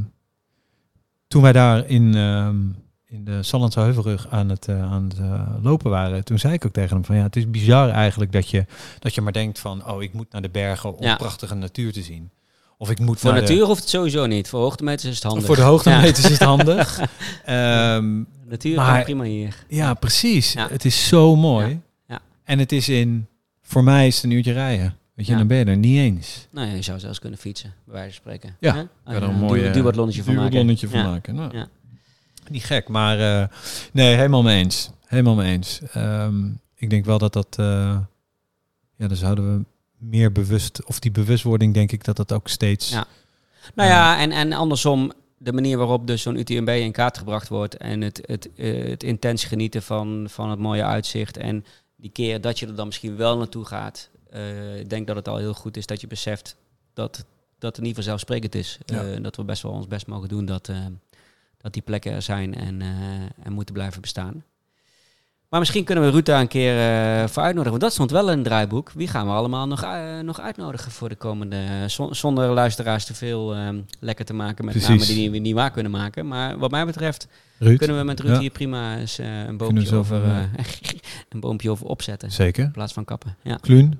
[1.27, 2.55] toen wij daar in, ehm,
[3.09, 6.23] in de Sallandse Heuvelrug aan het, eh, aan het eh, lopen waren...
[6.23, 7.15] toen zei ik ook tegen hem van...
[7.15, 8.65] ja, het is bizar eigenlijk dat je,
[8.99, 9.87] dat je maar denkt van...
[9.89, 11.15] oh, ik moet naar de bergen om Ja.
[11.15, 12.29] prachtige natuur te zien.
[12.77, 15.27] Of ik moet Voor naar natuur hoeft het sowieso niet, voor hoogtemeters is het De,
[15.27, 15.45] handig.
[15.45, 16.99] voor de hoogtemeters is het handig.
[17.45, 19.55] Ehm, Natuur Maar- kan prima hier.
[19.67, 20.53] ja, precies.
[20.53, 20.67] Ja.
[20.69, 21.67] Het is zo mooi.
[21.67, 21.79] Ja.
[22.07, 22.19] Ja.
[22.43, 23.27] En het is in...
[23.61, 24.95] voor mij is het een uurtje rijden.
[25.13, 25.37] Weet je, Ja.
[25.37, 26.47] dan ben je er niet eens.
[26.51, 28.55] Nou ja, je zou zelfs kunnen fietsen, bij wijze van spreken.
[28.59, 30.51] Ja, kan er je een mooie duurwatlonnetje van maken.
[30.51, 31.05] duurwatlonnetje van Ja.
[31.09, 31.35] maken.
[31.35, 31.67] Nou, Ja.
[32.49, 33.47] Niet gek, maar eh,
[33.91, 34.89] nee, helemaal mee eens.
[35.05, 35.81] Helemaal mee eens.
[35.93, 37.99] Ehm, ik denk wel dat dat, eh,
[38.95, 39.65] ja, dan zouden we
[39.97, 43.05] meer bewust, of die bewustwording denk ik dat dat ook steeds, Ja.
[43.75, 47.77] Nou ja, en, en andersom, de manier waarop dus zo'n UTMB in kaart gebracht wordt
[47.77, 52.41] en het, het, eh, het intens genieten van, van het mooie uitzicht en die keer
[52.41, 55.53] dat je er dan misschien wel naartoe gaat, eh, ik denk dat het al heel
[55.53, 56.55] goed is dat je beseft
[56.93, 57.25] dat,
[57.59, 58.77] dat het niet vanzelfsprekend is.
[58.85, 59.03] Ja.
[59.03, 60.85] Eh, dat we best wel ons best mogen doen dat, eh,
[61.67, 62.87] dat die plekken er zijn en, eh,
[63.43, 64.43] en moeten blijven bestaan.
[65.49, 67.69] Maar misschien kunnen we daar een keer eh, voor uitnodigen.
[67.69, 68.91] Want dat stond wel in het draaiboek.
[68.91, 71.83] Wie gaan we allemaal nog, eh, nog uitnodigen voor de komende...
[71.87, 74.89] zon- zonder luisteraars te veel eh, lekker te maken met Precies.
[74.89, 76.27] namen die we niet waar kunnen maken.
[76.27, 77.27] Maar wat mij betreft
[77.59, 78.39] Ruud, kunnen we met Ruud Ja.
[78.39, 80.21] hier prima eens een, boompje over,
[81.29, 82.31] een boompje over opzetten.
[82.31, 82.63] zeker.
[82.63, 83.35] In plaats van kappen.
[83.43, 83.55] Ja.
[83.55, 83.99] Kluun,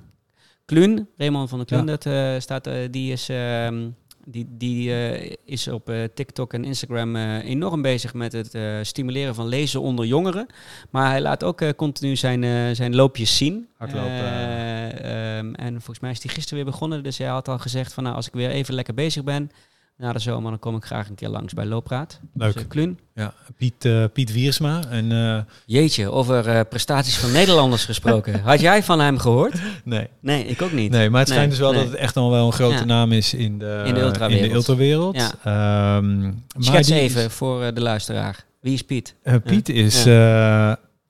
[0.65, 1.97] Kluun, Raymond van der Kluun, Ja.
[1.97, 3.87] dat, staat, die is, ehm,
[4.29, 9.35] die, die, eh, is op eh, TikTok en Instagram eh, enorm bezig met het stimuleren
[9.35, 10.47] van lezen onder jongeren.
[10.89, 13.67] Maar hij laat ook continu zijn, zijn loopjes zien.
[13.77, 14.09] Hardlopen.
[14.09, 17.03] Eh, ehm, en volgens mij is hij gisteren weer begonnen.
[17.03, 19.51] Dus hij had al gezegd van nou, als ik weer even lekker bezig ben
[19.97, 22.19] na de zomer, dan kom ik graag een keer langs bij Loopraad.
[22.33, 22.53] leuk.
[22.53, 22.99] Dus, Kluun.
[23.15, 24.79] ja, Piet, eh, Piet Wiersma.
[24.89, 28.41] En, eh, Jeetje, over prestaties van Nederlanders gesproken.
[28.41, 29.53] Had jij van hem gehoord?
[29.83, 30.91] nee, Nee, ik ook niet.
[30.91, 31.81] nee, maar het Nee, schijnt dus wel nee.
[31.83, 32.83] dat het echt al wel een grote Ja.
[32.85, 34.43] naam is in de, In de ultrawereld.
[34.43, 35.15] in de ultrawereld.
[35.15, 35.31] Ja.
[35.43, 36.21] Ehm,
[36.69, 38.45] maar die even voor de luisteraar.
[38.61, 39.15] Wie is Piet?
[39.43, 40.05] Piet is...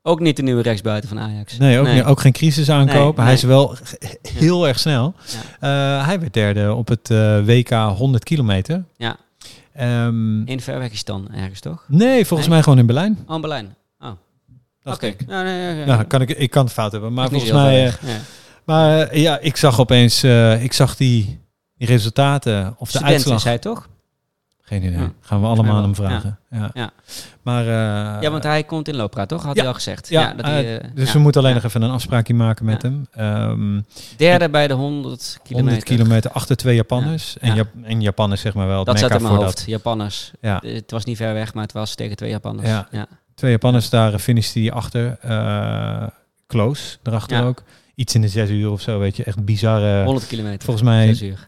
[0.08, 1.58] Ook niet de nieuwe rechtsbuiten van Ajax.
[1.58, 3.15] Nee, ook, Niet, ook geen crisis aankopen.
[3.15, 3.76] Nee, Hij is wel
[4.34, 5.13] heel erg snel.
[5.60, 8.84] Eh, hij werd derde op het eh, WK 100 kilometer.
[8.98, 9.15] Ja.
[9.74, 11.84] Ehm, In Verwegistan ergens, toch?
[11.88, 12.50] nee, volgens Nee?
[12.58, 13.17] mij gewoon in Berlijn.
[13.28, 13.76] Oh, in Berlijn.
[14.00, 14.12] Oh,
[14.84, 15.06] oké.
[15.06, 15.28] ik.
[15.28, 15.86] Nou, nee.
[15.86, 17.88] Nou, kan ik, ik kan het fout hebben, maar volgens mij...
[17.88, 17.93] eh,
[18.65, 20.24] maar ja, ik zag opeens...
[20.60, 21.39] ik zag die,
[21.78, 23.43] die resultaten of de Student is uitslag.
[23.43, 23.88] hij toch?
[24.68, 25.00] Geen idee.
[25.00, 25.12] Ja.
[25.22, 26.40] Gaan we allemaal hem vragen.
[26.50, 26.70] Ja.
[26.74, 26.92] Ja.
[27.42, 27.62] Maar...
[27.62, 29.44] eh, ja, want hij komt in Looppraat, toch?
[29.44, 29.60] Had ja.
[29.60, 30.10] hij al gezegd.
[30.10, 32.82] Ja, dat eh, hij, eh, dus we moeten alleen nog even een afspraakje maken met
[32.82, 33.08] hem.
[33.12, 33.82] Ehm
[34.18, 35.72] Derde bij de 100 kilometer.
[35.72, 37.34] 100 kilometer achter twee Japanners.
[37.34, 37.42] Ja.
[37.42, 37.56] En, Ja.
[37.56, 39.58] Jap en Japan is zeg maar wel het Dat zat in mijn hoofd.
[39.58, 39.64] dat.
[39.68, 40.32] Japanners.
[40.42, 40.62] Ja.
[40.66, 42.70] Het was niet ver weg, maar het was tegen twee Japanners.
[42.70, 43.08] Ja.
[43.36, 45.18] Twee Japanners daar finishte hij achter.
[46.48, 47.64] close, erachter ook.
[48.00, 49.24] Iets in de zes uur of zo, weet je.
[49.24, 50.04] Echt bizarre.
[50.04, 50.62] 100 kilometer.
[50.64, 51.48] volgens mij Zes uur.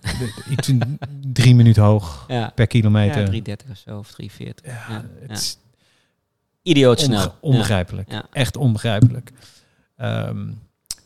[0.49, 0.99] iets in
[1.33, 2.51] drie minuten hoog Ja.
[2.55, 3.19] per kilometer.
[3.19, 4.65] Ja, 330 of zo, of 340.
[4.65, 5.33] Ja, Ja, het ja.
[5.33, 5.57] is
[6.63, 7.35] Idioot onge- snel.
[7.41, 8.11] onbegrijpelijk.
[8.11, 8.25] Ja.
[8.31, 9.31] Echt onbegrijpelijk.
[9.97, 10.47] Ehm,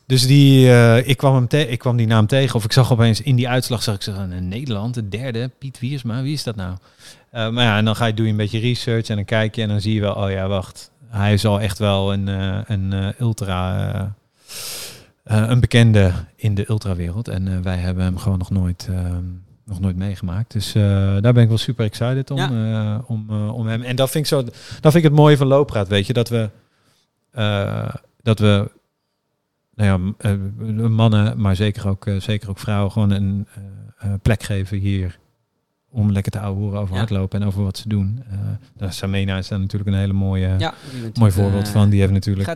[0.06, 2.54] dus die, eh, ik, kwam hem ik kwam die naam tegen.
[2.54, 5.78] Of ik zag opeens in die uitslag, zag ik zeggen, in Nederland, de derde, Piet
[5.80, 6.76] Wiersma, wie is dat nou?
[7.30, 9.54] Eh, maar ja, en dan ga je, doe je een beetje research en dan kijk
[9.54, 10.90] je en dan zie je wel, oh ja, wacht.
[11.08, 14.06] Hij is al echt wel een, eh, een eh, ultra, eh, eh,
[15.24, 17.28] een bekende in de ultrawereld.
[17.28, 19.24] En eh, wij hebben hem gewoon nog nooit, ehm,
[19.64, 20.52] nog nooit meegemaakt.
[20.52, 20.82] Dus eh,
[21.20, 23.82] daar ben ik wel super excited om, eh, om, eh, om hem.
[23.82, 24.54] En dat vind ik zo, dat
[24.92, 26.50] vind ik het mooie van Loopraad, weet je, dat we,
[27.30, 28.70] eh, dat we,
[29.74, 33.62] nou ja, eh, mannen, maar zeker ook, eh, zeker ook vrouwen, gewoon een eh,
[34.12, 35.18] eh, plek geven hier
[35.90, 36.98] om lekker te ouwehoeren over Ja.
[37.00, 38.22] hardlopen en over wat ze doen.
[38.30, 38.38] Eh
[38.76, 40.74] daar Samena is daar natuurlijk een hele mooie, Ja,
[41.14, 41.88] mooi voorbeeld eh, van.
[41.90, 42.46] Die heeft natuurlijk...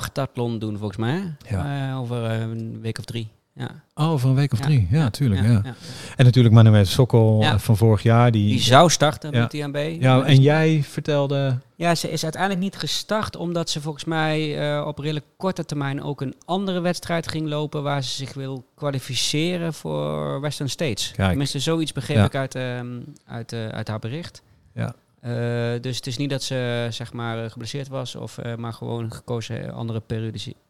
[0.00, 1.34] Spartathlon doen volgens mij.
[1.50, 1.90] Ja.
[1.90, 3.28] Eh, over eh, een week of drie.
[3.54, 3.70] Ja.
[3.94, 4.86] Oh, over een week of drie.
[4.90, 5.40] Ja, tuurlijk.
[5.40, 5.74] Ja, ja.
[6.16, 8.30] En natuurlijk Manuel Sokkel eh, van vorig jaar.
[8.30, 9.96] Die, Die zou starten met TMB.
[10.00, 11.58] ja, en jij vertelde...
[11.76, 16.20] Ja, ze is uiteindelijk niet gestart omdat ze volgens mij op redelijk korte termijn ook
[16.20, 21.12] een andere wedstrijd ging lopen waar ze zich wil kwalificeren voor Western States.
[21.16, 21.28] Kijk.
[21.28, 24.42] Tenminste, zoiets begreep ik uit, ehm, uit, uit haar bericht.
[24.72, 24.94] Ja.
[25.24, 28.72] Eh, dus het is niet dat ze zeg maar eh, geblesseerd was, of, eh, maar
[28.72, 30.00] gewoon gekozen andere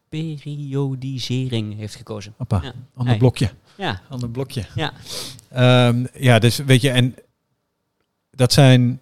[0.08, 2.34] periodisering heeft gekozen.
[2.36, 2.72] Appa, Ja.
[2.94, 3.16] ander Hey.
[3.18, 3.50] blokje.
[3.76, 4.64] Ja, Ander blokje.
[4.74, 4.92] Ja.
[5.50, 7.14] Ehm, ja, dus weet je, en
[8.30, 9.00] dat zijn...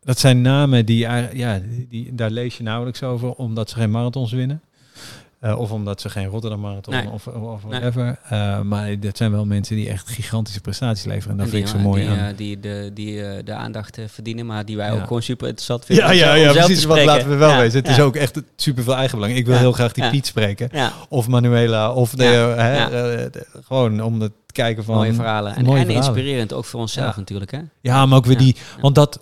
[0.00, 0.98] dat zijn namen die,
[1.32, 4.62] ja, die- daar lees je nauwelijks over, omdat ze geen marathons winnen.
[5.42, 7.10] Eh, of omdat ze geen Rotterdam Marathon Nee.
[7.10, 7.80] of, of Nee.
[7.80, 8.18] whatever.
[8.28, 11.30] Eh, maar dat zijn wel mensen die echt gigantische prestaties leveren.
[11.30, 12.18] En dat En vind ik zo mooi die, aan.
[12.28, 14.92] eh, die, de, die de aandacht verdienen, maar die wij Ja.
[14.94, 16.04] ook gewoon super interessant vinden.
[16.04, 16.80] Ja, ja, ja, precies.
[16.80, 17.04] Spreken.
[17.06, 17.78] laten we wel Ja, wezen.
[17.80, 19.36] Het is ook echt super veel eigenbelang.
[19.36, 20.10] Ik wil heel graag die.
[20.10, 20.68] Piet spreken.
[20.72, 21.92] Ja, Of Manuela.
[21.92, 22.24] Of de,
[22.56, 24.94] hè, de- gewoon om het kijken van...
[24.94, 25.54] mooie verhalen.
[25.56, 26.08] En, mooie en verhalen.
[26.14, 27.50] inspirerend ook voor onszelf natuurlijk.
[27.50, 27.58] Hè?
[27.80, 28.56] Ja, maar ook weer die...
[28.80, 29.20] Want dat...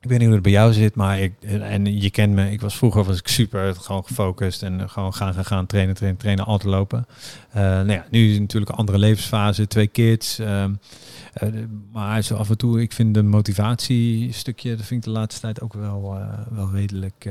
[0.00, 1.32] Ik weet niet hoe het bij jou zit, maar ik...
[1.42, 2.50] En je kent me.
[2.50, 4.62] Ik was vroeger was ik super gewoon gefocust.
[4.62, 5.66] En gewoon gaan, gaan, gaan.
[5.66, 6.44] Trainen, trainen, trainen.
[6.44, 7.06] Altijd lopen.
[7.50, 9.66] Eh nou ja, nu is het natuurlijk een andere levensfase.
[9.66, 10.38] Twee kids.
[10.38, 10.74] ehm,
[11.32, 11.48] eh,
[11.92, 14.76] maar zo af en toe, ik vind de motivatiestukje...
[14.76, 17.30] Dat vind ik de laatste tijd ook wel, eh, wel redelijk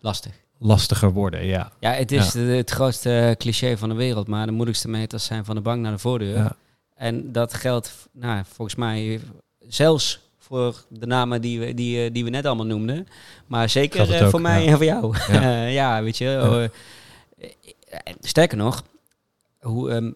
[0.00, 0.32] Lastig.
[0.58, 1.44] lastiger worden.
[1.46, 1.72] Ja.
[1.80, 5.54] Ja, het is het grootste cliché van de wereld, maar de moeilijkste meters zijn van
[5.54, 6.36] de bank naar de voordeur.
[6.36, 6.56] Ja.
[6.94, 9.20] En dat geldt, nou, volgens mij
[9.68, 13.06] zelfs voor de namen die we, die, eh, die we net allemaal noemden.
[13.46, 14.70] Maar zeker eh, ook, voor mij ja.
[14.70, 15.16] en voor jou.
[15.28, 15.42] Ja.
[15.42, 16.24] Ja, ja weet je.
[16.24, 16.68] Ja.
[17.38, 17.50] eh,
[17.88, 18.82] eh, sterker nog,
[19.60, 20.10] hoe, ehm,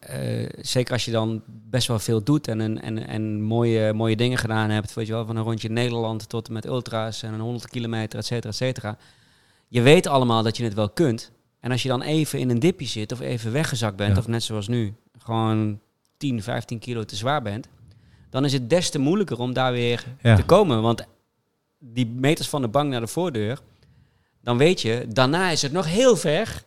[0.00, 4.16] eh, zeker als je dan best wel veel doet en, en, en, en mooie, mooie
[4.16, 7.32] dingen gedaan hebt, weet je wel, van een rondje Nederland tot en met ultra's en
[7.32, 8.96] een 100 kilometer, et cetera, et cetera.
[9.68, 11.30] Je weet allemaal dat je het wel kunt.
[11.60, 14.18] En als je dan even in een dipje zit of even weggezakt bent, Ja.
[14.18, 15.80] of net zoals nu, gewoon
[16.16, 17.68] 10, 15 kilo te zwaar bent,
[18.30, 20.36] dan is het des te moeilijker om daar weer Ja.
[20.36, 20.82] te komen.
[20.82, 21.04] Want
[21.78, 23.58] die meters van de bank naar de voordeur,
[24.42, 26.62] dan weet je, daarna is het nog heel ver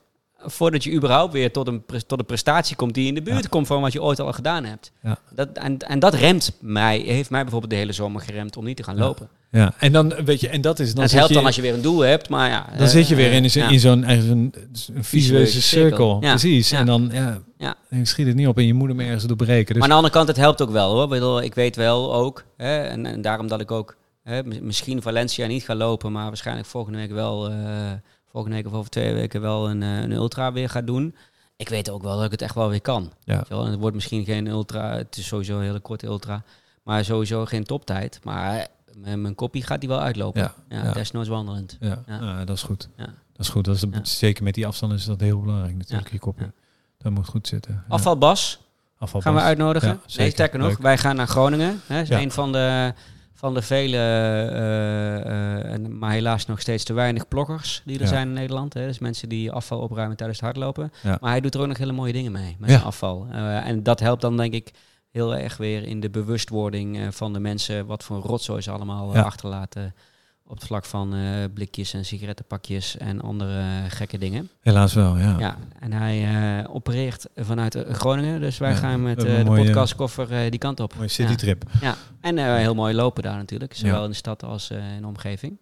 [0.45, 3.49] voordat je überhaupt weer tot een, tot een prestatie komt die in de buurt Ja.
[3.49, 4.91] komt van wat je ooit al gedaan hebt.
[5.01, 5.17] Ja.
[5.29, 8.77] Dat, en, en dat remt mij, heeft mij bijvoorbeeld de hele zomer geremd om niet
[8.77, 9.01] te gaan Ja.
[9.03, 9.27] lopen.
[9.51, 10.95] Ja, en dan weet je, en dat is dan.
[11.01, 12.69] Dat zit helpt je- dan als je weer een doel hebt, maar ja.
[12.77, 13.69] Dan zit je weer in, eh, zo'n- ja.
[13.69, 14.53] in zo'n een,
[14.93, 16.17] een visueuze cirkel.
[16.19, 16.71] Precies.
[16.71, 17.75] En dan ja, Ja.
[17.89, 19.65] dan schiet het niet op en je moet hem ergens doorbreken.
[19.65, 21.43] Dus Maar aan de andere kant, het helpt ook wel hoor.
[21.43, 25.63] Ik, weet wel ook, hè, en, en daarom dat ik ook hè, misschien Valencia niet
[25.63, 27.55] ga lopen, maar waarschijnlijk volgende week wel, eh,
[28.33, 31.15] volgende week of over twee weken wel een, eh, een ultra weer ga doen.
[31.55, 33.11] Ik weet ook wel dat ik het echt wel weer kan.
[33.23, 33.43] Ja.
[33.49, 36.43] En het wordt misschien geen ultra, het is sowieso een hele korte ultra,
[36.83, 38.19] maar sowieso geen toptijd.
[38.23, 38.67] Maar
[38.97, 40.41] mijn, mijn koppie gaat die wel uitlopen.
[40.41, 40.91] Ja, Ja, ja.
[40.91, 41.77] desnoods wandelend.
[41.79, 42.45] ja, Ja.
[42.45, 42.89] dat is goed.
[42.97, 43.05] Ja.
[43.05, 43.65] Dat is goed.
[43.65, 43.99] Dat is de-.
[44.01, 46.45] Zeker met die afstand is dat heel belangrijk natuurlijk, je koppie.
[46.45, 46.51] Ja.
[46.97, 47.73] Dat moet goed zitten.
[47.73, 47.83] Ja.
[47.87, 48.59] Afval Bas,
[48.97, 49.23] Afvalbas.
[49.31, 50.01] gaan we uitnodigen.
[50.17, 50.77] Nee, sterker nog, Leuk.
[50.77, 51.81] wij gaan naar Groningen.
[51.87, 52.93] Hè, is een van de,
[53.33, 58.01] van de vele, eh, eh, en- maar helaas nog steeds te weinig ploggers die er
[58.01, 58.07] Ja.
[58.07, 58.73] zijn in Nederland.
[58.73, 58.85] Hè.
[58.87, 60.91] Dus mensen die afval opruimen tijdens het hardlopen.
[61.03, 61.17] Ja.
[61.21, 63.27] Maar hij doet er ook nog hele mooie dingen mee met zijn afval.
[63.31, 64.71] Eh, en dat helpt dan denk ik
[65.11, 69.95] heel erg weer in de bewustwording van de mensen wat voor rotzooi ze allemaal achterlaten
[70.47, 71.21] op het vlak van eh,
[71.53, 74.49] blikjes en sigarettenpakjes en andere gekke dingen.
[74.61, 75.35] Helaas wel, ja.
[75.39, 76.23] Ja, en hij
[76.61, 78.39] eh, opereert vanuit eh, Groningen.
[78.41, 80.95] Dus wij Ja, gaan met de mooie- podcastkoffer die kant op.
[80.95, 81.63] Mooie citytrip.
[81.81, 83.75] Ja, en heel mooi lopen daar natuurlijk.
[83.75, 85.57] Zowel in de stad als in de omgeving.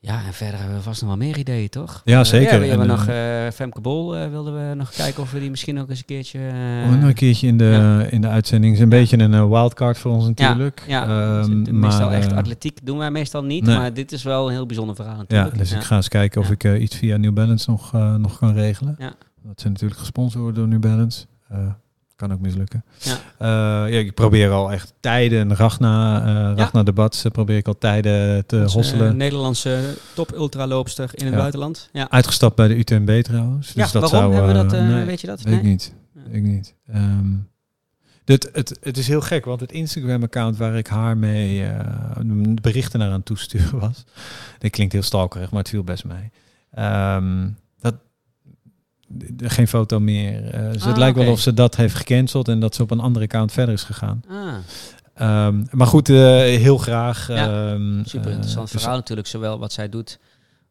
[0.00, 2.02] Ja, en verder hebben we vast nog wel meer ideeën, toch?
[2.04, 2.52] Ja, Eh, zeker.
[2.52, 5.40] ja, we hebben En, nog eh, eh, Femke Bol, wilden we nog kijken of we
[5.40, 6.40] die misschien ook eens een keertje...
[6.90, 8.02] nog een keertje in de, ja.
[8.02, 8.72] in de uitzending.
[8.74, 8.96] is een Ja.
[8.98, 10.82] beetje een wildcard voor ons natuurlijk.
[10.86, 11.06] Ja,
[11.40, 13.76] Ehm, dus meestal echt atletiek doen wij meestal niet, nee.
[13.76, 15.58] maar dit is wel een heel bijzonder verhaal Ja, natuurlijk.
[15.58, 16.52] dus ik ga eens kijken of Ja.
[16.72, 18.94] ik iets via New Balance nog, nog kan regelen.
[18.98, 19.12] Ja.
[19.42, 21.26] Dat zijn natuurlijk gesponsord door New Balance.
[22.18, 22.84] Kan ook mislukken.
[22.98, 23.12] Ja.
[23.38, 27.78] Eh, ja, ik probeer al echt tijden, Ragna, eh Ragna Debats, eh, probeer ik al
[27.78, 29.16] tijden te Onze, hosselen.
[29.16, 31.40] Nederlandse top-ultraloopster in het Ja.
[31.40, 31.88] buitenland.
[31.92, 33.66] Ja, Uitgestapt bij de UTMB trouwens.
[33.72, 35.42] Dus ja dat waarom zou, hebben we dat, nee, weet je dat?
[35.42, 35.94] Weet ik niet.
[36.14, 36.20] Ja.
[36.30, 36.74] Ik niet.
[36.86, 37.34] Ehm,
[38.24, 41.66] dit, het, het is heel gek, want het Instagram-account waar ik haar mee
[42.62, 44.04] berichten naar aan toesturen was.
[44.58, 46.30] Dit klinkt heel stalkerig, maar het viel best mee.
[46.70, 47.48] Ehm,
[47.80, 47.94] dat,
[49.38, 50.44] geen foto meer.
[50.50, 52.90] Eh, dus Ah, het lijkt wel of ze dat heeft gecanceld en dat ze op
[52.90, 54.20] een andere account verder is gegaan.
[54.28, 54.54] Ah,
[55.14, 57.28] Ehm, maar goed, eh, heel graag.
[57.28, 59.28] Ja, ehm, super eh, interessant dus- verhaal natuurlijk.
[59.28, 60.18] Zowel wat zij doet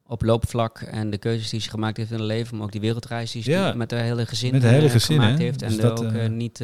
[0.05, 2.81] op loopvlak en de keuzes die ze gemaakt heeft in haar leven, maar ook die
[2.81, 5.61] wereldreis die ze Ja, met haar hele gezin, met haar hele gezin, gemaakt heeft.
[5.61, 6.63] En Dus dat, ook niet...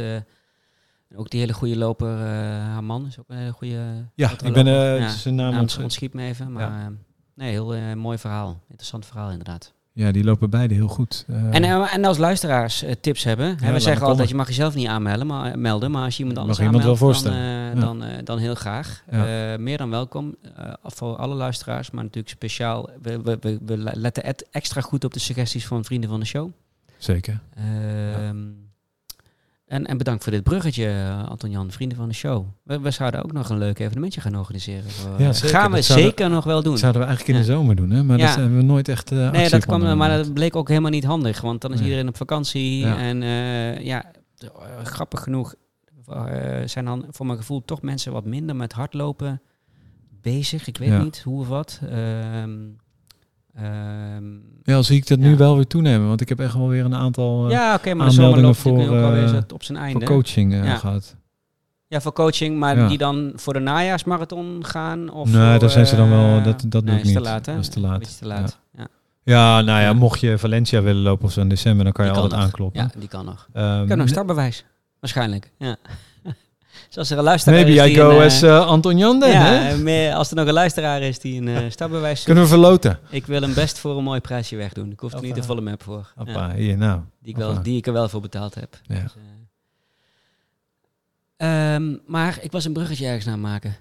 [1.15, 4.65] ook die hele goede loper, haar man is ook een hele goede Ja, ik ben
[4.65, 6.91] Ja, zijn naam naam ont- ontschiet me even, maar
[7.35, 8.61] nee, heel mooi verhaal.
[8.67, 9.73] Interessant verhaal inderdaad.
[9.95, 11.25] Ja, die lopen beide heel goed.
[11.27, 14.47] Eh, En, eh, en als luisteraars eh, tips hebben, hè, we zeggen altijd, je mag
[14.47, 17.33] jezelf niet aanmelden, maar, melden, maar als je iemand Mag anders iemand wel aanmeldt, dan,
[17.33, 17.71] voorstellen.
[17.71, 18.13] eh, Ja.
[18.15, 19.03] dan, dan heel graag.
[19.11, 19.57] Ja.
[19.57, 20.35] Meer dan welkom,
[20.83, 25.13] voor alle luisteraars, maar natuurlijk speciaal, we, we, we, we letten et- extra goed op
[25.13, 26.49] de suggesties van vrienden van de show.
[26.97, 27.39] Zeker.
[27.55, 28.37] Ehm,
[29.73, 32.45] en, en bedankt voor dit bruggetje, eh, Anton Jan, vrienden van de show.
[32.63, 34.89] We, we zouden ook nog een leuk evenementje gaan organiseren.
[34.89, 35.49] Voor, Ja, eh, zeker.
[35.57, 36.71] Gaan we Dat zouden- zeker nog wel doen.
[36.71, 37.57] Dat zouden we eigenlijk in de Ja.
[37.57, 38.03] zomer doen, hè?
[38.03, 38.25] maar Ja.
[38.27, 39.11] dat hebben we nooit echt.
[39.11, 41.41] eh Nee, dat kwam, maar dat bleek ook helemaal niet handig.
[41.41, 41.87] Want dan is Nee.
[41.87, 42.77] iedereen op vakantie.
[42.79, 42.97] Ja.
[42.97, 43.21] En
[43.83, 44.11] ja,
[44.83, 45.55] grappig genoeg
[46.65, 49.41] zijn dan voor mijn gevoel toch mensen wat minder met hardlopen
[50.21, 50.67] bezig.
[50.67, 51.79] Ik weet niet hoe of wat.
[51.89, 52.51] Ehm,
[53.55, 54.23] ehm,
[54.63, 56.07] Ja, zie ik dat nu wel weer toenemen.
[56.07, 58.77] Want ik heb echt wel weer een aantal eh, ja, oké, maar aanmeldingen voor, ook
[58.79, 60.05] eh, op zijn voor einde.
[60.05, 60.75] coaching eh, Ja.
[60.75, 61.15] gehad.
[61.87, 62.87] Ja, voor coaching, maar Ja.
[62.87, 65.09] die dan voor de najaarsmarathon gaan?
[65.11, 67.17] Of Nee, voor, daar zijn ze dan wel- dat- dat doe nee, ik is te
[67.17, 67.27] niet.
[67.27, 67.53] laat, hè?
[67.53, 67.93] Dat is te laat.
[67.93, 68.59] Een beetje te laat.
[68.77, 68.87] Ja.
[69.23, 72.11] Ja, nou ja, mocht je Valencia willen lopen of zo in december, dan kan je
[72.11, 72.41] altijd nog.
[72.41, 72.81] aankloppen.
[72.81, 73.47] Ja, die kan nog.
[73.53, 74.65] Ehm, Ik heb nog startbewijs.
[74.99, 75.75] Waarschijnlijk, ja.
[76.93, 79.19] Zoals er een luisteraar Maybe is I die go een, eh, as eh, Anton Jan
[79.19, 79.85] ja, hè?
[79.85, 82.99] eh, als er nog een luisteraar is die een startbewijs zoekt, Kunnen we verloten?
[83.09, 84.91] ik wil hem best voor een mooi prijsje wegdoen.
[84.91, 86.13] Ik hoef er niet de volle map voor.
[86.15, 86.99] Ja, Hoppa, hier nou.
[87.21, 88.79] die, ik wel, die ik er wel voor betaald heb.
[88.83, 89.01] Ja.
[89.01, 89.15] Dus,
[91.37, 93.75] eh, ehm, maar ik was een bruggetje ergens naar maken.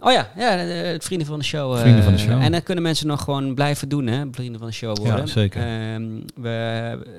[0.00, 1.78] Oh ja, ja het Vrienden van de Show.
[1.78, 2.42] Vrienden van de Show.
[2.42, 4.24] En dat kunnen mensen nog gewoon blijven doen, hè?
[4.30, 5.16] Vrienden van de Show worden.
[5.16, 5.60] Ja, zeker.
[5.60, 6.48] Ehm, we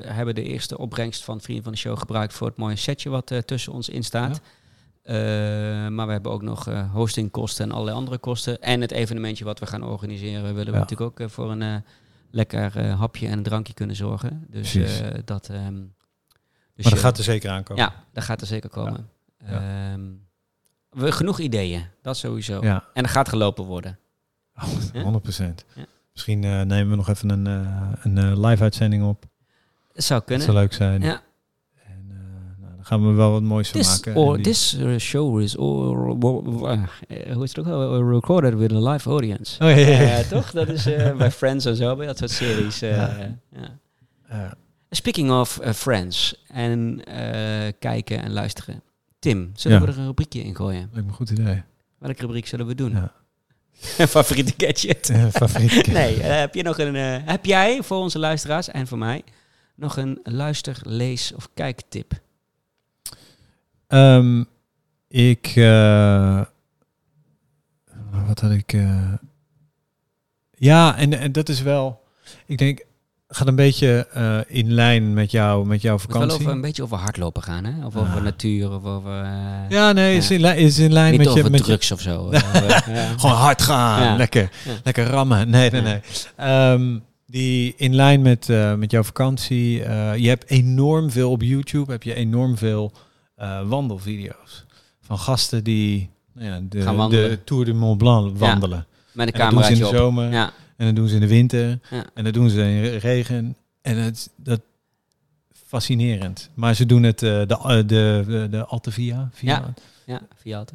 [0.05, 3.31] hebben de eerste opbrengst van Vrienden van de Show gebruikt voor het mooie setje wat
[3.45, 4.41] tussen ons in staat.
[5.03, 5.15] Eh,
[5.87, 8.61] maar we hebben ook nog eh, hostingkosten en allerlei andere kosten.
[8.61, 10.77] En het evenementje wat we gaan organiseren, willen we Ja.
[10.79, 11.83] natuurlijk ook eh, voor een
[12.31, 14.45] lekker hapje en een drankje kunnen zorgen.
[14.49, 14.77] Dus
[15.25, 15.49] dat.
[15.49, 15.73] ehm,
[16.75, 17.83] dus Maar dat gaat er zeker aankomen.
[17.83, 19.09] ja, dat gaat er zeker komen.
[19.45, 19.91] Ja.
[19.93, 20.01] Ehm,
[20.89, 22.61] we, genoeg ideeën, dat sowieso.
[22.63, 23.97] Ja, En er gaat gelopen worden.
[24.63, 25.01] Oh, Ja?
[25.03, 25.65] 100%.
[25.75, 25.85] Ja.
[26.13, 27.45] Misschien nemen we nog even een,
[28.01, 29.25] een eh, live-uitzending op.
[29.93, 30.45] Het zou Dat kunnen.
[30.45, 31.01] zou leuk zijn.
[31.01, 31.21] Ja.
[31.85, 34.15] En eh, nou, dan gaan we wel wat moois van This, maken.
[34.15, 35.95] or, this uh, show is or,
[37.33, 37.67] hoe is het ook?
[37.67, 39.63] Uh, recorded with a live audience.
[39.63, 40.17] Oh, ja, ja, ja.
[40.17, 40.51] Eh, toch?
[40.51, 42.81] Dat is eh, bij Friends en zo, bij dat soort series.
[42.81, 43.07] eh,
[44.29, 44.53] Ja.
[44.89, 47.01] Speaking of Friends en
[47.79, 48.81] kijken en luisteren.
[49.19, 49.85] Tim, zullen Ja.
[49.85, 50.79] we er een rubriekje in gooien?
[50.91, 51.61] lijkt me een goed idee.
[51.99, 52.91] Welke rubriek zullen we doen?
[52.91, 53.11] Ja.
[54.07, 55.09] Favoriete gadget?
[55.09, 55.87] Eh, favoriet.
[55.87, 59.23] nee, heb, je nog een, heb jij voor onze luisteraars en voor mij
[59.75, 62.13] nog een luister, lees of kijktip?
[63.93, 64.43] Ehm,
[65.07, 65.51] ik.
[65.55, 66.41] eh,
[68.27, 68.73] wat had ik.
[68.73, 69.13] eh,
[70.51, 72.01] ja, en, en dat is wel.
[72.45, 72.85] Ik denk.
[73.27, 76.45] Gaat een beetje eh, in lijn met, jou, met jouw Het moet wel vakantie.
[76.45, 77.85] over een beetje over hardlopen gaan, hè?
[77.85, 78.23] Of over Ah.
[78.23, 79.11] natuur, of over...
[79.69, 81.49] Ja, nee, is in, lijn- is in lijn niet met over je.
[81.49, 82.29] Met je drugs of zo.
[83.19, 84.03] Gewoon hard gaan.
[84.03, 84.15] Ja.
[84.15, 84.71] Lekker, Ja.
[84.83, 85.49] lekker rammen.
[85.49, 85.87] Nee, nee, Ja.
[85.87, 86.01] nee.
[86.35, 89.83] Ehm, die in lijn met, eh, met jouw vakantie.
[89.83, 91.91] eh, je hebt enorm veel op YouTube.
[91.91, 92.91] Heb je enorm veel
[93.43, 94.65] eh, wandelvideo's.
[95.01, 98.85] Van gasten die nou ja, de, de Tour de Mont Blanc wandelen.
[99.11, 100.31] Met een En dat doen ze in de zomer.
[100.31, 101.79] Ja, En dat doen ze in de winter.
[101.89, 102.05] Ja.
[102.13, 103.55] En dat doen ze in re- regen.
[103.81, 104.61] En het, dat
[105.67, 106.49] fascinerend.
[106.53, 109.29] Maar ze doen het eh, de, eh, de, de, de Altavia.
[109.33, 109.73] Via, Ja.
[110.05, 110.65] ja, via.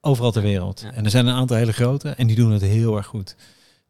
[0.00, 0.86] Overal ter wereld.
[0.94, 2.08] En er zijn een aantal hele grote.
[2.08, 3.36] En die doen het heel erg goed.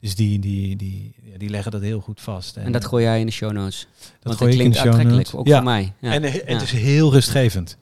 [0.00, 2.56] Dus die, die, die, die leggen dat heel goed vast.
[2.56, 3.86] En dat gooi jij in de show notes.
[4.00, 5.40] dat Want gooi het ik in klinkt de show aantrekkelijk, notes.
[5.40, 5.54] ook ja.
[5.54, 5.92] voor mij.
[6.00, 6.12] Ja.
[6.12, 6.60] En het Ja.
[6.60, 7.76] is heel rustgevend.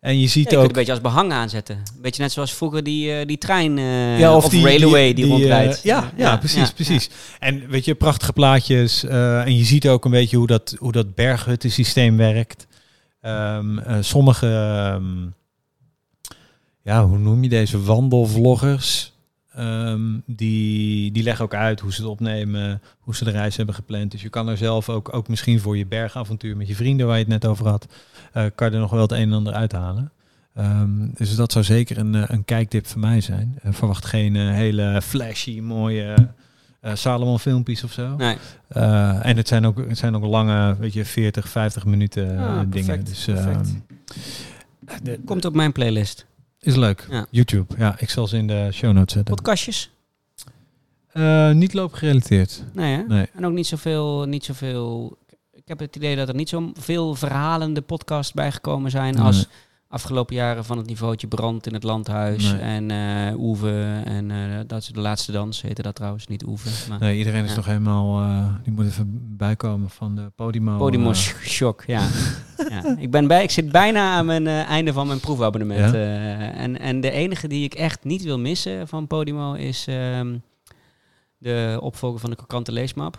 [0.00, 0.66] En je ziet Ja, je ook...
[0.66, 1.76] een beetje als behang aanzetten.
[1.76, 5.30] Een beetje net zoals vroeger die, eh, die trein eh, ja, of, railway die, eh,
[5.30, 5.80] rondrijdt.
[5.82, 7.10] ja, ja, precies, precies.
[7.38, 9.04] En weet je, prachtige plaatjes.
[9.04, 12.66] eh, en je ziet ook een beetje hoe dat, hoe dat berghuttensysteem werkt.
[13.20, 15.26] Ehm, eh, sommige, ehm,
[16.82, 19.12] ja, hoe noem je deze wandelvloggers?
[19.58, 23.74] Ehm, die, die leggen ook uit hoe ze het opnemen, hoe ze de reis hebben
[23.74, 24.10] gepland.
[24.10, 27.16] Dus je kan er zelf ook, ook misschien voor je bergavontuur met je vrienden, waar
[27.16, 27.86] je het net over had,
[28.32, 30.12] eh, kan je er nog wel het een en ander uithalen.
[30.54, 33.58] Ehm, dus dat zou zeker een, eh, een kijktip voor mij zijn.
[33.62, 36.14] Eh, verwacht geen hele flashy, mooie
[36.92, 38.16] Salomon filmpjes of zo.
[38.16, 38.36] Nee,
[39.22, 42.68] en het zijn, ook, het zijn ook lange, weet je, 40, 50 minuten Ah, dingen.
[42.68, 43.74] perfect, Dus perfect.
[44.86, 46.26] ehm, de- komt op mijn playlist.
[46.60, 47.06] Is leuk.
[47.10, 47.26] Ja.
[47.30, 47.74] YouTube.
[47.78, 49.34] Ja, ik zal ze in de show notes zetten.
[49.34, 49.90] Podcastjes?
[51.08, 52.62] Eh, niet loopgerelateerd.
[52.72, 53.02] Nee, hè?
[53.02, 53.26] Nee.
[53.34, 55.16] En ook niet zoveel, niet zoveel...
[55.52, 59.22] Ik heb het idee dat er niet zo veel verhalende podcasts bijgekomen zijn Nee.
[59.22, 59.46] als
[59.88, 62.60] afgelopen jaren van het niveautje Brand in het Landhuis Nee.
[62.60, 62.90] en
[63.38, 66.88] Oeve en eh, dat is de laatste dans, heette dat trouwens, niet Oeve.
[66.88, 67.56] Maar Nee, iedereen is Ja.
[67.56, 68.20] nog helemaal...
[68.22, 70.76] eh, die moet even bijkomen van de Podimo.
[70.76, 71.12] Podimo
[71.42, 72.00] shock, ja.
[72.70, 72.96] ja.
[72.98, 75.94] Ik, ben bij, ik zit bijna aan mijn einde van mijn proefabonnement.
[75.94, 76.00] Ja?
[76.52, 80.36] en, en de enige die ik echt niet wil missen van Podimo is ehm,
[81.38, 83.18] de opvolger van de Kokante Leesmap,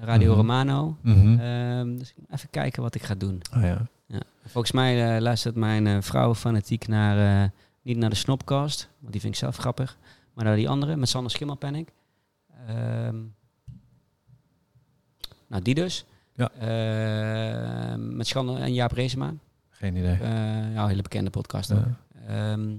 [0.00, 0.36] Radio Mhm.
[0.36, 0.96] Romano.
[1.02, 1.38] mhm.
[1.38, 3.40] Ehm, dus even kijken wat ik ga doen.
[3.56, 3.86] Oh, ja.
[4.06, 4.20] Ja.
[4.44, 7.50] Volgens mij eh, luistert mijn eh, vrouw fanatiek naar, eh,
[7.82, 9.98] niet naar de Snopcast, want die vind ik zelf grappig,
[10.32, 11.88] maar naar die andere, met Sander Schimmelpenninck.
[12.66, 13.16] Ehm
[15.48, 16.04] nou, die dus.
[16.34, 16.50] Ja.
[16.50, 19.34] Ehm, met Schande en Jaap Reesema.
[19.70, 20.18] Geen idee.
[20.18, 21.78] Ja, een hele bekende podcast ook.
[21.78, 22.26] Ja.
[22.26, 22.74] Ehm,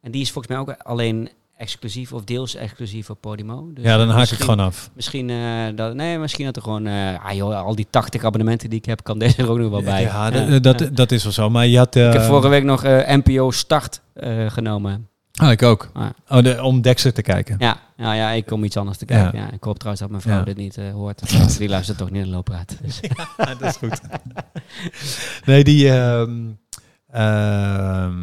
[0.00, 3.70] en die is volgens mij ook alleen exclusief of deels exclusief op Podimo.
[3.74, 4.90] Dus ja, dan haak ik gewoon af.
[4.94, 5.36] Misschien, eh,
[5.74, 8.84] dat, nee, misschien dat er gewoon, eh, ah joh, al die 80 abonnementen die ik
[8.84, 10.02] heb, kan deze er ook nog wel bij.
[10.02, 10.86] Ja, dat, dat, ja.
[10.86, 11.50] dat is wel zo.
[11.50, 11.96] Maar je had...
[11.96, 15.08] eh, Ik heb vorige week nog eh, NPO Start eh, genomen.
[15.42, 15.90] Oh, ik ook.
[15.92, 16.06] Ah.
[16.28, 17.56] Oh, de, om Dexter te kijken.
[17.58, 19.38] Ja, ja, ja, ik kom iets anders te kijken.
[19.38, 19.50] Ja.
[19.52, 21.22] ik hoop trouwens dat mijn vrouw dit niet eh, hoort.
[21.58, 22.76] Die luistert toch niet in de loopraad.
[22.82, 23.00] Dus.
[23.36, 24.00] Ja, dat is goed.
[25.44, 25.90] nee, die...
[25.90, 26.38] ehm,
[27.10, 28.18] ehm,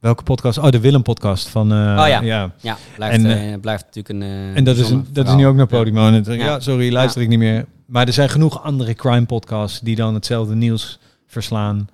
[0.00, 0.58] welke podcast?
[0.58, 1.72] Oh, de Willem-podcast van...
[1.72, 2.20] eh, Oh ja.
[2.20, 2.52] ja.
[2.60, 4.22] Ja, blijft, En, eh, blijft natuurlijk een...
[4.22, 5.66] eh, En dat is, een, dat is nu ook naar.
[5.66, 6.12] Podimo.
[6.12, 6.32] Het- ja.
[6.34, 6.60] Ja.
[6.60, 7.66] sorry, luister ik niet meer.
[7.86, 11.88] Maar er zijn genoeg andere crime podcasts die dan hetzelfde nieuws verslaan.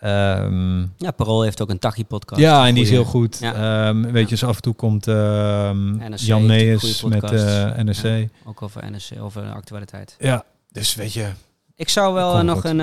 [0.00, 2.40] Ehm, Ja, Parool heeft ook een Tachi-podcast.
[2.40, 3.40] ja, en die is heel goed.
[3.40, 8.28] Ehm, weet je, zo af en toe komt ehm, NRC Jan goede met eh, NRC.
[8.44, 10.16] Ook over NSC, over actualiteit.
[10.18, 11.26] Ja, dus weet je...
[11.74, 12.78] Ik zou wel eh, nog eh, een,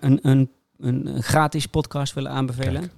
[0.00, 0.50] een, een,
[0.80, 2.90] een gratis podcast willen aanbevelen.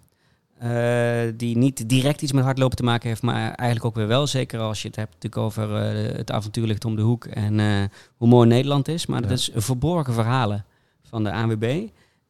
[0.59, 4.27] Eh, die niet direct iets met hardlopen te maken heeft, maar eigenlijk ook weer wel.
[4.27, 7.61] Zeker als je het hebt natuurlijk over eh, het avontuur ligt om de hoek en
[7.61, 7.85] eh,
[8.17, 9.07] hoe mooi Nederland is.
[9.07, 10.65] Maar dat is verborgen verhalen
[11.03, 11.89] van de ANWB.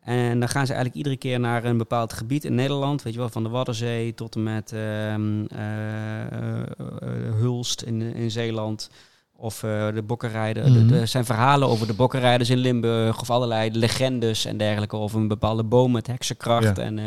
[0.09, 3.03] En dan gaan ze eigenlijk iedere keer naar een bepaald gebied in Nederland.
[3.03, 8.01] Weet je wel, van de Waddenzee tot en met ehm, eh, eh, eh, Hulst in,
[8.14, 8.91] in Zeeland.
[9.37, 10.85] Of de bokkenrijden.
[10.85, 10.95] Mhm.
[10.95, 13.20] Er zijn verhalen over de bokkenrijders in Limburg.
[13.20, 14.97] Of allerlei legendes en dergelijke.
[14.97, 16.76] Over een bepaalde boom met heksenkracht.
[16.76, 16.83] Ja.
[16.83, 16.99] En,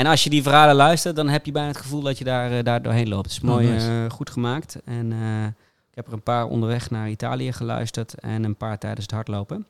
[0.00, 2.52] en als je die verhalen luistert, dan heb je bijna het gevoel dat je daar,
[2.58, 3.24] eh, daar doorheen loopt.
[3.24, 3.86] Het is Oh, mooi nice.
[4.04, 4.76] eh, goed gemaakt.
[4.84, 5.44] En eh,
[5.90, 8.14] ik heb er een paar onderweg naar Italië geluisterd.
[8.14, 9.66] En een paar tijdens het hardlopen.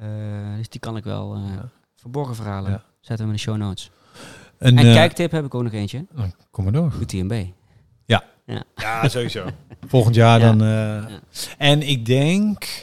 [0.00, 0.08] Eh,
[0.56, 1.34] dus die kan ik wel...
[1.34, 1.68] eh, Ja.
[1.96, 2.70] Verborgen verhalen.
[2.70, 2.82] Ja.
[3.00, 3.90] Zetten we in de show notes.
[4.58, 6.06] En, En kijktip heb ik ook nog eentje.
[6.50, 6.92] kom maar door.
[7.00, 7.44] UTMB.
[8.76, 9.46] Ja, sowieso.
[9.86, 10.46] Volgend jaar Ja.
[10.52, 10.62] dan.
[10.62, 11.14] eh,
[11.58, 12.82] En ik denk,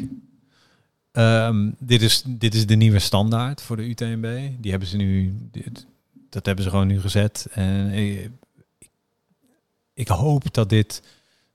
[1.12, 4.50] ehm, dit, is, dit is de nieuwe standaard voor de UTMB.
[4.60, 5.86] Die hebben ze nu, dit-
[6.30, 7.48] dat hebben ze gewoon nu gezet.
[7.52, 8.30] En ik,
[9.94, 11.02] ik hoop dat dit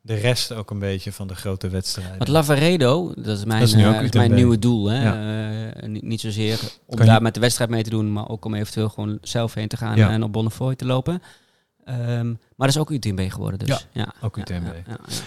[0.01, 2.18] de rest ook een beetje van de grote wedstrijden.
[2.18, 4.87] Want Lavaredo, dat is mijn, Dat is eh, is mijn nieuwe doel.
[4.91, 5.03] Hè?
[5.03, 5.73] Ja.
[5.75, 8.29] Eh, niet, niet zozeer om Kan daar je- met de wedstrijd mee te doen, maar
[8.29, 10.11] ook om eventueel gewoon zelf heen te gaan Ja.
[10.11, 11.23] en op Bonnefoy te lopen.
[11.85, 13.68] Ehm, maar dat is ook UTMB geworden dus.
[13.68, 14.14] Ja, ja.
[14.23, 14.73] ook UTMB.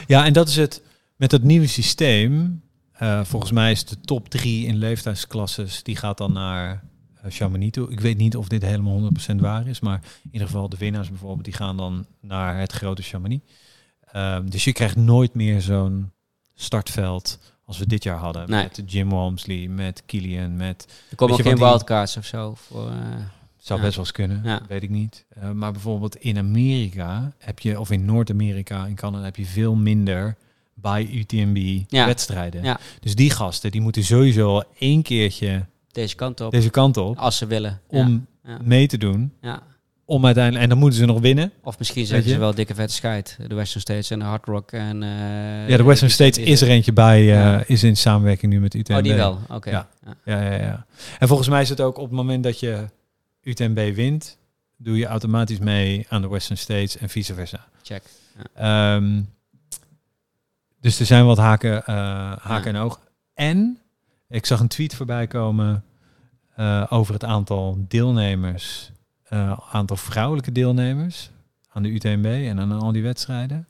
[0.07, 0.81] ja, en dat is het.
[1.15, 6.17] Met dat nieuwe systeem, eh, volgens mij is de top drie in leeftijdsklasses, die gaat
[6.17, 6.83] dan naar
[7.31, 7.91] Chamonix toe.
[7.91, 11.09] Ik weet niet of dit helemaal 100% waar is, maar in ieder geval de winnaars
[11.09, 13.43] bijvoorbeeld, die gaan dan naar het grote Chamonix.
[14.11, 16.11] Ehm, dus je krijgt nooit meer zo'n
[16.55, 18.49] startveld als we dit jaar hadden.
[18.49, 18.63] Nee.
[18.63, 20.87] Met Jim Walmsley, met Kilian, met...
[21.09, 22.53] Er komen ook geen wildcards of zo.
[22.55, 22.95] Voor, eh,
[23.57, 23.85] Zou Ja.
[23.85, 24.61] best wel eens kunnen, Ja.
[24.67, 25.25] weet ik niet.
[25.29, 29.75] Eh, maar bijvoorbeeld in Amerika heb je, of in Noord-Amerika, in Canada heb je veel
[29.75, 30.35] minder
[30.73, 32.05] bij UTMB Ja.
[32.05, 32.77] wedstrijden.
[32.99, 35.65] Dus die gasten, die moeten sowieso één keertje
[35.95, 37.81] deze kant op, deze kant op als ze willen.
[37.87, 39.33] om ja, mee te doen.
[39.41, 39.61] ja.
[40.07, 41.51] Om uiteindelijk, en dan moeten ze nog winnen.
[41.63, 42.21] Of misschien je?
[42.21, 43.37] ze wel dikke vette scheid.
[43.47, 44.71] De Western States en de Hard Rock.
[44.71, 48.59] En, eh, ja, de Western States is er eentje bij, eh, is in samenwerking nu
[48.59, 48.97] met UTMB.
[48.97, 49.39] Oh, die wel.
[49.49, 49.69] Oké.
[49.69, 49.89] Ja.
[50.05, 50.15] Ja.
[50.25, 50.85] Ja, ja, ja.
[51.19, 52.85] En volgens mij is het ook op het moment dat je
[53.41, 54.37] UTMB wint,
[54.77, 57.67] doe je automatisch mee aan de Western States en vice versa.
[57.81, 58.03] Check.
[58.53, 59.21] Ehm,
[60.79, 61.95] dus er zijn wat haken, eh,
[62.37, 63.01] haken en ogen.
[63.33, 63.77] En
[64.29, 65.83] ik zag een tweet voorbij komen
[66.55, 68.91] eh, over het aantal deelnemers,
[69.23, 71.29] eh, aantal vrouwelijke deelnemers
[71.71, 73.67] aan de UTMB en aan al die wedstrijden.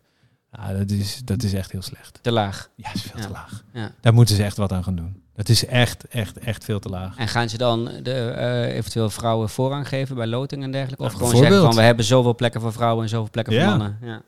[0.51, 2.19] Ja, dat, is, dat is echt heel slecht.
[2.21, 2.69] Te laag.
[2.75, 3.25] Ja, is veel Ja.
[3.25, 3.63] te laag.
[3.73, 3.91] Ja.
[4.01, 5.23] Daar moeten ze echt wat aan gaan doen.
[5.33, 7.17] Dat is echt, echt, echt veel te laag.
[7.17, 11.03] En gaan ze dan de, eh, eventueel vrouwen voorrang geven bij loting en dergelijke?
[11.03, 13.65] Of Ja, gewoon zeggen van we hebben zoveel plekken voor vrouwen en zoveel plekken voor
[13.65, 13.97] mannen?
[14.01, 14.21] Ja.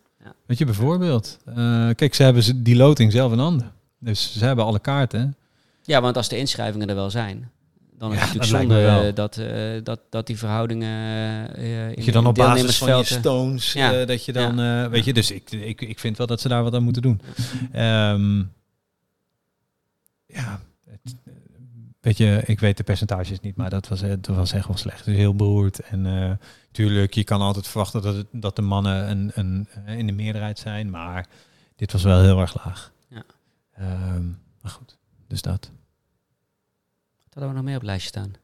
[0.46, 1.38] Weet je, bijvoorbeeld.
[1.96, 3.72] kijk, ze hebben die loting zelf in handen.
[4.00, 5.36] Dus ze hebben alle kaarten.
[5.88, 7.52] Ja, want als de inschrijvingen er wel zijn,
[7.98, 12.12] dan is het natuurlijk zonde eh, dat, eh, dat, dat die verhoudingen in Dat je
[12.12, 14.06] dan op basis van je stones, Ja.
[14.06, 14.56] dat je dan,
[14.90, 17.22] weet je, dus ik, ik, ik vind wel dat ze daar wat aan moeten doen.
[17.72, 18.44] Ehm,
[20.26, 21.16] ja, het,
[22.02, 25.06] weet je, ik weet de percentages niet, maar dat was, dat was echt wel slecht.
[25.06, 25.80] Dus heel beroerd.
[25.80, 26.40] En
[26.72, 29.68] tuurlijk, je kan altijd verwachten dat, het, dat de mannen een, een,
[29.98, 31.28] in de meerderheid zijn, maar
[31.76, 32.92] dit was wel heel erg laag.
[33.10, 33.24] Ja.
[33.74, 34.28] Ehm,
[34.62, 34.97] maar goed,
[35.28, 35.70] dus dat.
[37.24, 38.36] Wat hadden we nog meer op het lijstje staan?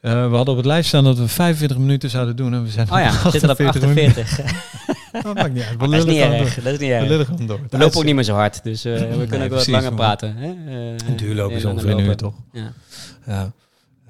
[0.00, 2.70] Eh, we hadden op het lijst staan dat we 45 minuten zouden doen en we
[2.70, 4.62] zijn Oh ja, we zitten op 48 48.
[5.22, 5.80] Dat maakt niet uit.
[5.80, 6.54] We dat is niet erg.
[6.54, 7.28] Dat is niet erg.
[7.70, 9.94] We lopen ook niet meer zo hard, dus eh, we kunnen ook wel wat langer
[9.94, 10.36] praten.
[10.36, 10.48] Hè?
[11.06, 12.34] Een duurloop is ongeveer een uur, toch?
[12.52, 12.72] Ja.
[13.26, 13.52] Ja.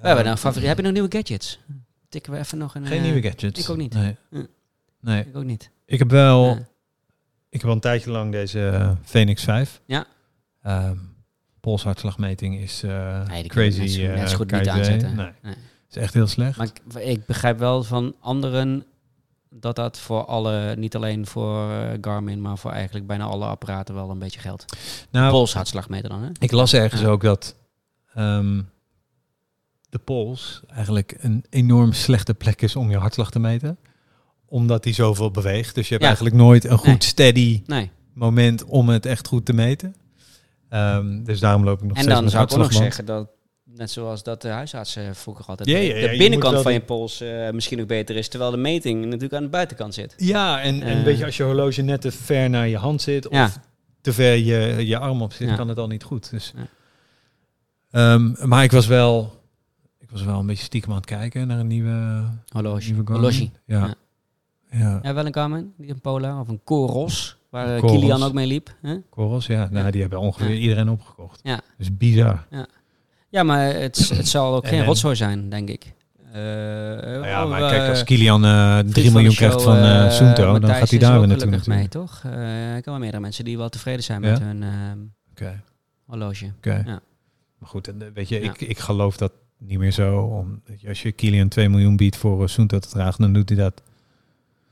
[0.01, 0.69] We hebben nou favoriet.
[0.69, 1.59] Heb je nog nieuwe gadgets?
[2.09, 2.87] Tikken we even nog een...
[2.87, 3.61] Geen nieuwe gadgets.
[3.61, 3.95] ik ook niet.
[3.95, 4.17] Nee.
[4.31, 4.45] Hm.
[5.01, 5.21] nee.
[5.21, 5.71] Ik ook niet.
[5.87, 6.59] Ik heb wel...
[7.49, 9.81] Ik heb al een tijdje lang deze Phoenix 5.
[9.87, 10.07] Ja.
[10.63, 10.97] Ehm,
[11.65, 13.81] polshartslagmeting is eh, Nee, die kun je crazy.
[13.81, 15.15] net zo- eh, net zo goed niet het aanzetten.
[15.17, 15.55] Nee, Nee.
[15.91, 16.57] is echt heel slecht.
[16.59, 18.85] Maar ik, ik begrijp wel van anderen
[19.51, 23.95] dat dat voor alle, niet alleen voor eh, Garmin, maar voor eigenlijk bijna alle apparaten
[23.95, 24.77] wel een beetje geldt.
[25.11, 26.29] nou, Polshartslagmeter dan, hè?
[26.39, 27.07] ik las ergens Ja.
[27.09, 27.55] ook dat
[28.15, 28.63] ehm,
[29.89, 33.79] de pols eigenlijk een enorm slechte plek is om je hartslag te meten.
[34.47, 35.75] omdat hij zoveel beweegt.
[35.75, 36.07] Dus je hebt Ja.
[36.09, 37.03] eigenlijk nooit een goed Nee.
[37.03, 37.91] steady Nee.
[38.13, 39.95] moment om het echt goed te meten.
[40.75, 43.05] Ehm, dus daarom loop ik nog En steeds dan met zou ik ook nog zeggen
[43.05, 43.29] dat,
[43.65, 47.81] net zoals dat de huisartsen vroeger altijd je de binnenkant van je pols eh, misschien
[47.81, 50.15] ook beter is, terwijl de meting natuurlijk aan de buitenkant zit.
[50.17, 51.05] Ja, en, en Eh.
[51.05, 53.45] weet je, als je horloge net te ver naar je hand zit Ja.
[53.45, 53.59] of
[54.01, 55.57] te ver je, je arm op zit, Ja.
[55.57, 56.31] kan het al niet goed.
[56.31, 56.53] Dus.
[56.57, 56.67] Ja.
[57.91, 59.41] Ehm, maar ik was wel,
[59.99, 62.91] ik was wel een beetje stiekem aan het kijken naar een nieuwe, Horloge.
[62.93, 63.13] nieuwe.
[63.13, 63.51] Horloge.
[63.67, 63.79] Ja.
[63.87, 63.95] Ja.
[64.71, 64.99] Ja.
[65.03, 67.85] Ja, wel een Garmin, niet een Polar of een Coros, waar eh.
[67.85, 68.75] Kilian ook mee liep.
[68.83, 68.97] Hè?
[69.11, 69.69] Coros, ja.
[69.71, 69.91] Nou, Ja.
[69.91, 70.55] die hebben ongeveer Ja.
[70.61, 71.41] iedereen opgekocht.
[71.43, 71.61] Ja.
[71.79, 72.47] Dus bizar.
[73.29, 75.93] Ja, maar het, het zal ook En- geen en- rotzooi zijn, denk ik.
[76.33, 79.77] Eh, Nou ja, maar eh, kijk, als Kilian eh 3 vriend van miljoen krijgt van
[79.77, 82.23] eh eh, Soento, dan gaat hij daar weer naartoe gelukkig mee, toch?
[82.25, 84.31] Eh, ik ken wel meerdere mensen die wel tevreden zijn Ja?
[84.31, 85.53] met hun ehm,
[86.07, 86.53] horloge.
[86.57, 86.83] oké.
[86.87, 87.01] Ja.
[87.59, 88.51] Maar goed, en, eh, weet je, Ja.
[88.51, 90.19] ik, ik geloof dat niet meer zo.
[90.21, 93.59] Om, als je Kilian 2 miljoen biedt voor uh, Soento te dragen, dan doet hij
[93.59, 93.83] dat.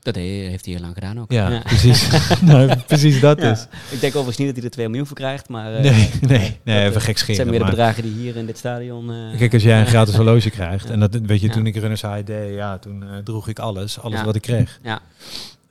[0.03, 1.31] Dat he- heeft hij heel lang gedaan ook.
[1.31, 2.07] Ja, precies.
[2.41, 3.51] nou, precies dat Ja.
[3.51, 3.61] is.
[3.91, 5.73] Ik denk overigens niet dat hij er 2 miljoen voor krijgt, maar...
[5.73, 7.35] eh, Nee, nee, nee, dat, even eh, gek Het scheren.
[7.35, 9.11] zijn meer de bedragen die hier in dit stadion...
[9.11, 10.93] eh, Kijk, als jij een gratis horloge krijgt, Ja.
[10.93, 11.53] en dat weet je, Ja.
[11.53, 14.25] toen ik Runners High deed, ja, toen droeg ik alles, alles Ja.
[14.25, 14.79] wat ik kreeg.
[14.83, 15.01] Ja.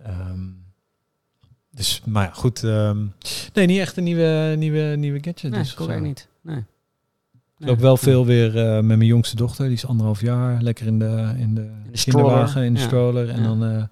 [0.04, 0.40] Ehm,
[1.70, 2.64] dus, maar ja, goed.
[2.64, 2.98] ehm,
[3.52, 5.50] nee, niet echt een nieuwe, nieuwe, nieuwe gadget.
[5.50, 6.28] Nee, dus ik niet.
[6.42, 6.64] Nee.
[7.58, 10.86] Ik loop wel veel weer eh, met mijn jongste dochter, die is anderhalf jaar, lekker
[10.86, 12.86] in de, in de, de kinderwagen, stroller, in de ja.
[12.86, 13.28] stroller.
[13.28, 13.46] En Ja.
[13.46, 13.82] dan eh,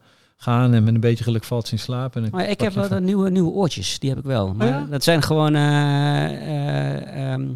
[0.42, 2.16] gaan en met een beetje geluk valt ze in slaap.
[2.16, 4.54] En Maar ik heb wel de nieuwe, nieuwe oortjes, die heb ik wel.
[4.54, 4.86] Maar ja?
[4.90, 5.54] dat zijn gewoon...
[5.54, 7.46] eh, eh, ehm,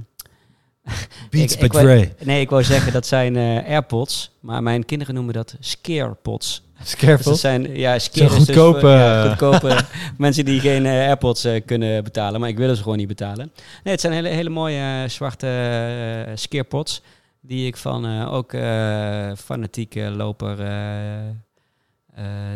[1.30, 2.12] Beats by Dre.
[2.24, 6.62] nee, ik wou zeggen dat zijn eh, AirPods, maar mijn kinderen noemen dat Scarepods.
[6.78, 7.30] Dus Scareful.
[7.30, 9.76] dat zijn ja, scare dus goedkope, ja, goedkope
[10.18, 13.52] mensen die geen AirPods kunnen betalen, maar ik wil ze gewoon niet betalen.
[13.84, 17.02] Nee, het zijn hele, hele mooie zwarte Scarepods
[17.40, 18.50] die ik van ook
[19.36, 20.56] fanatieke loper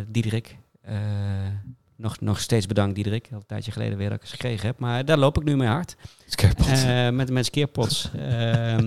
[0.08, 0.56] Diederik.
[0.82, 0.96] eh,
[1.96, 3.28] nog, nog steeds bedankt Diederik.
[3.32, 4.78] Al een tijdje geleden weer dat ik ze gekregen heb.
[4.78, 5.96] Maar daar loop ik nu mee hard.
[6.36, 8.10] Eh, met, met skeerpots.
[8.16, 8.78] Ehm,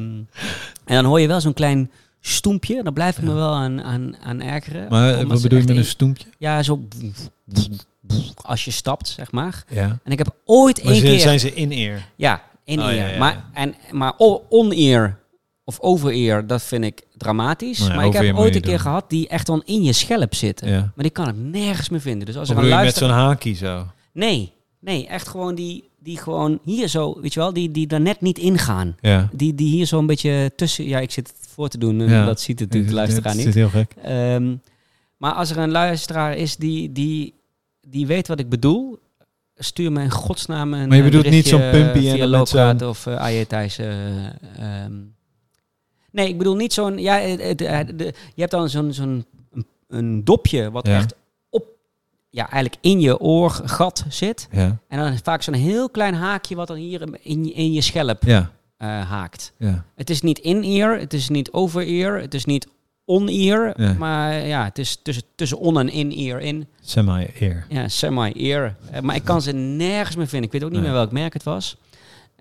[0.85, 2.83] en dan hoor je wel zo'n klein stoempje.
[2.83, 4.87] Daar blijf ik me wel aan, aan, aan ergeren.
[4.89, 6.25] maar eh, wat bedoel je met een in- stoempje?
[6.37, 6.87] Ja, zo...
[8.41, 9.63] Als je stapt, zeg maar.
[9.69, 9.99] Ja.
[10.03, 11.21] En ik heb ooit Maar één zijn, keer...
[11.21, 12.01] zijn ze?
[12.15, 12.95] Ja, in Oh, ear.
[12.95, 13.17] ja, ja, ja.
[13.17, 14.13] Maar, en, maar
[14.49, 15.19] on-ear
[15.71, 17.79] of over-ear, dat vind ik dramatisch.
[17.79, 18.79] Nou maar ik heb ooit een keer doen.
[18.79, 20.69] gehad die echt dan in je schelp zitten.
[20.69, 20.79] Ja.
[20.79, 22.25] Maar die kan ik nergens meer vinden.
[22.25, 23.87] Dus als Of er een je met zo'n haakje zo?
[24.13, 28.01] Nee, nee, echt gewoon die, die gewoon hier zo, weet je wel, die, die er
[28.01, 28.95] net niet ingaan.
[29.01, 29.29] Ja.
[29.31, 30.87] Die, die hier zo'n beetje tussen...
[30.87, 32.25] Ja, ik zit het voor te doen en Ja.
[32.25, 33.45] dat ziet het natuurlijk de luisteraar niet.
[33.45, 33.91] is heel gek.
[34.03, 34.55] Ehm,
[35.17, 37.33] maar als er een luisteraar is die, die,
[37.87, 38.99] die weet wat ik bedoel...
[39.63, 42.77] Stuur me in godsnaam een Maar je eh, bedoelt niet zo'n pumpy en via dan
[42.77, 43.77] met of uh, AJ Thijs.
[43.77, 44.25] eh,
[44.57, 44.93] ehm.
[46.11, 46.97] Nee, ik bedoel niet zo'n...
[46.97, 47.55] Ja, eh,
[47.95, 50.97] de, je hebt dan zo'n zo'n een, een dopje wat Ja.
[50.97, 51.13] echt
[51.49, 51.65] op...
[52.29, 54.47] Ja, eigenlijk in je oorgat zit.
[54.51, 54.77] Ja.
[54.87, 58.23] En dan vaak zo'n heel klein haakje wat dan hier in, je- in je schelp
[58.23, 58.51] Ja.
[58.77, 59.53] eh, haakt.
[59.57, 59.85] Ja.
[59.95, 62.67] Het is niet in-ear, het is niet over-ear, het is niet
[63.05, 63.95] on-ear.
[63.97, 66.67] Maar ja, het is tussen, tussen on- en in-ear in.
[66.81, 67.65] Semi-ear.
[67.69, 68.75] Ja, semi-ear.
[68.91, 70.47] Eh, maar ik kan ze nergens meer vinden.
[70.47, 70.89] Ik weet ook niet Nee.
[70.89, 71.77] meer welk merk het was.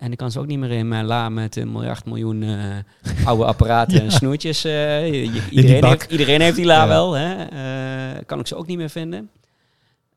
[0.01, 3.27] En ik kan ze ook niet meer in mijn la met een miljard miljoen eh,
[3.27, 4.63] oude apparaten en snoertjes.
[4.63, 5.07] eh,
[5.51, 6.87] iedereen, heeft, iedereen heeft die la Ja.
[6.87, 7.13] wel.
[7.13, 7.43] Hè?
[7.43, 9.29] Eh, kan ik ze ook niet meer vinden.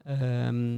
[0.04, 0.72] Ehm,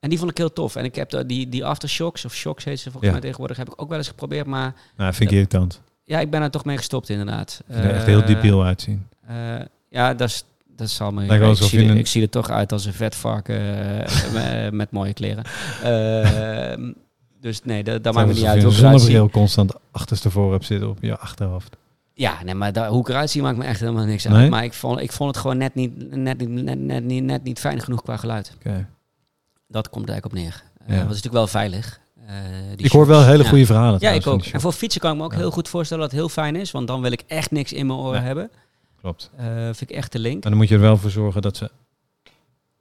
[0.00, 0.76] en die vond ik heel tof.
[0.76, 3.10] En ik heb de- die, die aftershocks, of shocks heet ze volgens Ja.
[3.12, 4.46] mij tegenwoordig, heb ik ook wel eens geprobeerd.
[4.46, 5.80] Maar Nou, vind ik irritant.
[6.04, 7.62] ja, ik ben er toch mee gestopt inderdaad.
[7.68, 9.06] Ziet er echt heel Eh, debiel uitzien.
[9.26, 9.36] eh,
[9.88, 10.44] ja, dat, is,
[10.76, 11.22] dat zal me...
[11.22, 13.58] Ik, zie er, ik zie er toch uit als een vet varken
[14.04, 14.32] eh,
[14.62, 15.44] met, met mooie kleren.
[17.40, 20.52] Dus nee, dat, dat maakt me niet uit Als ik je een zonnebril constant achterstevoren
[20.52, 21.76] hebt zitten op je achterhoofd.
[22.12, 24.50] Ja, nee, maar daar, hoe ik eruit zie maakt me echt helemaal niks uit.
[24.50, 27.42] Maar ik vond, ik vond het gewoon net niet, net, niet- net, net, niet, net
[27.42, 28.52] niet fijn genoeg qua geluid.
[29.68, 30.62] Dat komt er eigenlijk op neer.
[30.78, 30.84] Ja.
[30.86, 32.00] Eh, het is natuurlijk wel veilig.
[32.26, 32.34] eh,
[32.76, 33.48] Ik hoor wel hele Ja.
[33.48, 34.00] goede verhalen.
[34.00, 34.44] Ja, ik ook.
[34.44, 35.38] En voor fietsen kan ik me ook Ja.
[35.38, 36.70] heel goed voorstellen dat het heel fijn is.
[36.70, 38.26] Want dan wil ik echt niks in mijn oren Ja.
[38.26, 38.50] hebben.
[39.00, 39.30] Klopt.
[39.36, 40.42] Eh, vind ik echt de link.
[40.42, 41.70] Maar dan moet je er wel voor zorgen dat ze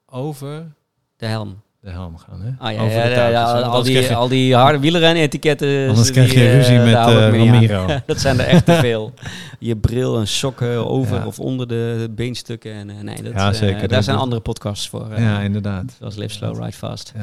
[0.06, 0.72] over
[1.18, 1.62] De helm.
[1.82, 2.42] De helm gaan.
[2.42, 2.50] Hè?
[2.58, 3.62] Ah, ja, over ja, de ja, touwtjes, ja, hè?
[3.62, 5.88] Want al, die, je- al die harde wielren-etiketten.
[5.90, 7.46] Anders krijg je eh, ruzie met, ik eh.
[7.46, 7.86] Ramiro.
[8.06, 9.14] dat zijn er echt te veel.
[9.60, 12.74] Je bril en sokken over of onder de beenstukken.
[12.74, 13.80] En, eh, nee, dat, Ja, zeker.
[13.80, 15.20] daar Dat- zijn andere podcasts voor.
[15.20, 15.96] Ja, inderdaad.
[16.00, 17.14] Zoals Live Slow, Ride Fast.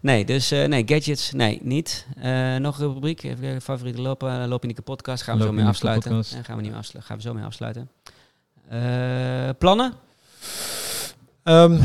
[0.00, 2.06] Nee, dus nee, gadgets, nee, niet.
[2.58, 5.22] Nog een rubriek, even kijken, favoriete lopen, Loop in de podcast.
[5.22, 6.12] Gaan we Loop zo mee afsluiten.
[6.12, 7.88] En gaan we, niet afslu- gaan we zo mee afsluiten.
[9.58, 9.92] Plannen?
[11.42, 11.78] Ehm,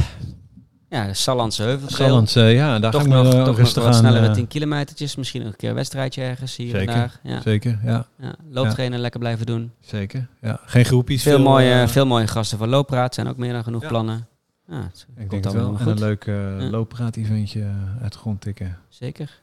[0.92, 2.10] Ja, de Sallandse Heuveltrail.
[2.10, 4.00] Salland, eh, ja, daar toch ga ik nog, me toch nog rustig wat aan.
[4.00, 5.16] snellere eh, 10 kilometertjes.
[5.16, 6.94] Misschien nog een keer een wedstrijdje ergens hier Zeker.
[6.94, 7.20] en daar.
[7.24, 7.42] Ja.
[7.42, 8.36] Zeker, ja, Ja.
[8.50, 9.72] Looptrainen lekker blijven doen.
[9.80, 10.28] zeker.
[10.42, 10.60] Ja.
[10.66, 11.22] Geen groepjes.
[11.24, 13.14] Veel, mooie, eh, veel mooie gasten van Looppraat.
[13.14, 13.88] zijn ook meer dan genoeg Ja.
[13.88, 14.28] plannen.
[14.68, 15.78] Ja, het Ik komt denk het wel.
[15.80, 16.70] En een leuk uh, Ja.
[16.70, 18.78] looppraat-eventje eh, uit de grond tikken.
[18.90, 19.40] Zeker.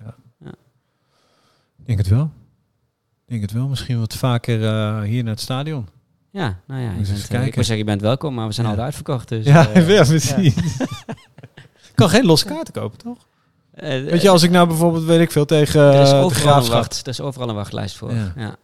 [1.79, 2.31] Ik denk het wel.
[3.27, 3.69] Ik denk het wel.
[3.69, 5.89] Misschien wat vaker eh, hier naar het stadion.
[6.31, 6.91] Ja, nou ja.
[6.91, 8.73] Je Moet eens bent, eh, ik wil zeggen, je bent welkom, maar we zijn Ja.
[8.75, 9.29] al uitverkocht.
[9.29, 10.55] Dus, ja, eh, ja, precies.
[11.99, 13.27] Ik kan geen losse kaarten kopen, toch?
[13.75, 16.25] eh, Weet je, als ik nou bijvoorbeeld, weet ik veel, tegen er is eh, de
[16.25, 16.75] overal een graafschap...
[16.77, 17.01] wacht.
[17.01, 18.13] Er is overal een wachtlijst voor.
[18.15, 18.33] Ja.
[18.37, 18.57] Ja.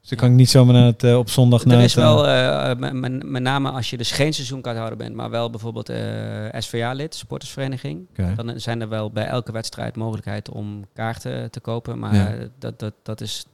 [0.00, 2.02] Dus dan kan ik niet zomaar naar het, eh, op zondag naar Er is eh,
[2.04, 5.98] wel, eh, met- name als je dus geen seizoenkaarthouder bent, maar wel bijvoorbeeld eh,
[6.58, 8.06] SVA-lid, supportersvereniging.
[8.10, 8.32] Oké.
[8.36, 11.98] Dan zijn er wel bij elke wedstrijd mogelijkheid om kaarten te kopen.
[11.98, 12.34] Maar Ja.
[12.34, 13.44] eh, dat, dat, dat is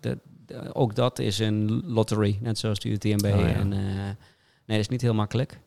[0.73, 3.25] ook dat is een lottery, net zoals de UTMB.
[3.25, 4.15] Oh, en, eh, nee,
[4.67, 5.59] dat is niet heel makkelijk.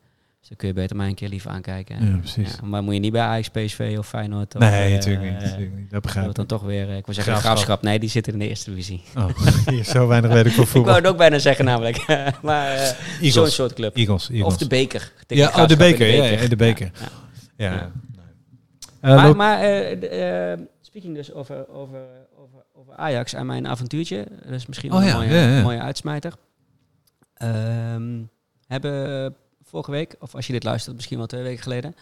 [0.44, 2.06] Dus dan kun je beter maar een keer liever aankijken.
[2.06, 2.56] Ja, precies.
[2.60, 4.54] Ja, maar moet je niet bij Ajax, PSV of Feyenoord?
[4.54, 5.90] Of, nee, natuurlijk niet, eh, natuurlijk niet.
[5.90, 6.34] Dat begrijp ik.
[6.34, 7.56] dan toch weer, eh, ik wil zeggen Graafschap.
[7.56, 7.82] graafschap.
[7.82, 9.02] Nee, die zitten in de eerste divisie.
[9.16, 9.28] Oh,
[9.70, 10.82] hier, zo weinig weet ik Ik voetbal.
[10.82, 12.06] wou het ook bijna zeggen namelijk.
[12.42, 12.72] maar
[13.20, 13.96] eh, zo'n soort club.
[13.96, 14.52] Eagles, Eagles.
[14.52, 15.12] Of de beker.
[15.26, 16.90] Ja, oh, de Graafschap in beker, ja, de beker.
[17.56, 17.90] Ja,
[19.34, 19.60] maar
[20.00, 22.00] de, speaking dus over, over,
[22.36, 24.26] over, over Ajax en mijn avontuurtje.
[24.44, 26.32] Dat is misschien wel Oh een mooie, mooie uitsmijter.
[27.34, 28.22] Ehm,
[28.66, 29.34] hebben
[29.74, 31.96] vorige week, of als je dit luistert, misschien wel twee weken geleden,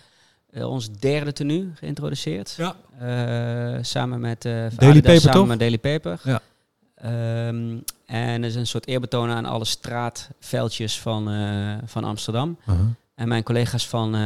[0.50, 2.54] eh, ons derde tenue geïntroduceerd.
[2.56, 2.76] Ja.
[2.98, 5.46] Eh, samen met Adidas, Daily Paper, samen toch?
[5.46, 6.20] met Daily Paper.
[6.24, 6.40] Ja.
[6.94, 11.24] Ehm, en er is een soort eerbetoon aan alle straatveldjes van,
[11.84, 12.58] van Amsterdam.
[13.14, 14.16] En mijn collega's van,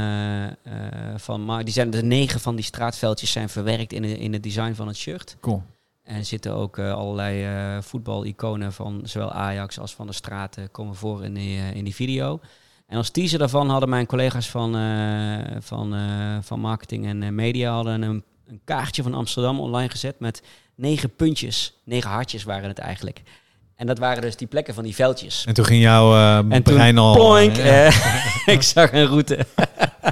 [1.17, 4.43] van Mar- die zijn de negen van die straatveldjes zijn verwerkt in, de, in het
[4.43, 5.37] design van het shirt.
[5.41, 5.63] Cool.
[6.03, 11.25] En er zitten ook allerlei voetbaliconen van zowel Ajax als van de straten komen voor
[11.25, 12.41] in die, in die video.
[12.87, 17.29] En als teaser daarvan hadden mijn collega's van, eh, van, eh, van marketing en eh,
[17.29, 20.43] media hadden een, een kaartje van Amsterdam online gezet met
[20.75, 21.81] negen puntjes.
[21.85, 23.23] Negen hartjes waren het eigenlijk.
[23.77, 25.45] En dat waren dus die plekken van die veldjes.
[25.47, 27.15] En toen ging jouw eh En toen brein al...
[27.15, 27.63] Ploink, ja.
[27.63, 29.47] eh, ik zag een route.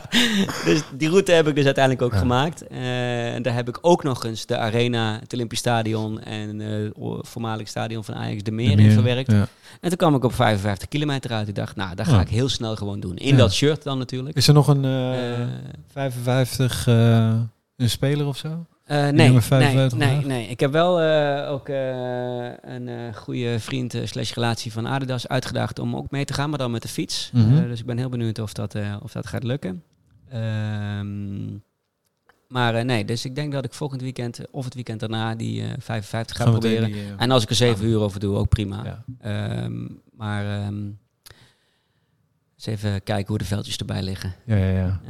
[0.64, 2.18] dus die route heb ik dus uiteindelijk ook Ja.
[2.18, 2.66] gemaakt.
[2.66, 6.68] Eh, en daar heb ik ook nog eens de Arena, het Olympisch Stadion en eh,
[7.08, 9.30] het voormalig stadion van Ajax de Meer in Meer, verwerkt.
[9.32, 9.46] ja.
[9.80, 11.48] En toen kwam ik op 55 kilometer uit.
[11.48, 13.16] Ik dacht, nou, dat ga ik heel snel gewoon doen.
[13.16, 14.36] In dat shirt dan natuurlijk.
[14.36, 15.48] Is er nog een eh, Eh,
[15.92, 17.34] 55 eh,
[17.76, 18.66] een speler of zo?
[18.84, 20.48] Eh, nee, nummer nee, 55 nee.
[20.48, 25.96] Ik heb wel eh, ook eh, een goede vriend slash relatie van Adidas uitgedaagd om
[25.96, 27.30] ook mee te gaan, maar dan met de fiets.
[27.32, 27.68] Mhm.
[27.68, 29.82] Dus ik ben heel benieuwd of dat, of dat gaat lukken.
[30.28, 31.52] Ehm,
[32.48, 35.68] maar nee, dus ik denk dat ik volgend weekend of het weekend daarna die eh
[35.78, 36.92] 55 ga proberen.
[36.92, 38.84] die, En als ik er zeven uur over doe, ook prima.
[38.84, 39.04] ja.
[39.20, 40.84] Ehm, maar ehm,
[42.54, 44.34] eens even kijken hoe de veldjes erbij liggen.
[44.44, 45.00] Ja, ja, ja.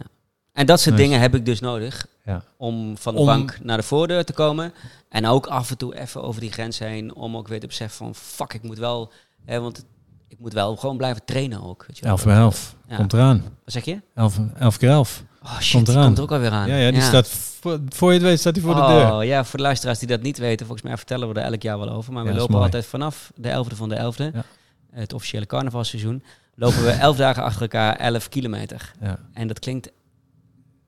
[0.53, 1.09] En dat soort Nice.
[1.09, 2.43] dingen heb ik dus nodig Ja.
[2.57, 4.73] om van de Om- bank naar de voordeur te komen.
[5.09, 7.97] En ook af en toe even over die grens heen om ook weer te beseffen
[8.05, 9.13] van fuck, ik moet wel,
[9.45, 9.85] hè, want
[10.29, 11.85] ik moet wel gewoon blijven trainen ook.
[11.87, 12.13] Weet je wel.
[12.13, 12.75] 11 bij 11.
[12.89, 12.97] Ja.
[12.97, 13.43] Komt eraan.
[13.65, 14.01] Wat zeg je?
[14.15, 15.23] 11, 11 keer 11.
[15.43, 16.05] Oh shit, Komt eraan.
[16.05, 16.69] komt er ook alweer aan.
[16.69, 17.29] Ja, ja, die staat,
[17.89, 19.13] voor, je het weet staat hij voor de deur.
[19.15, 21.63] Oh ja, voor de luisteraars die dat niet weten, volgens mij vertellen we er elk
[21.63, 22.13] jaar wel over.
[22.13, 24.45] Maar Ja, we lopen altijd vanaf de 11e van de 11e, Ja.
[24.91, 26.23] het officiële carnavalseizoen,
[26.55, 28.93] lopen we 11 dagen achter elkaar 11 kilometer.
[29.01, 29.91] Ja, En dat klinkt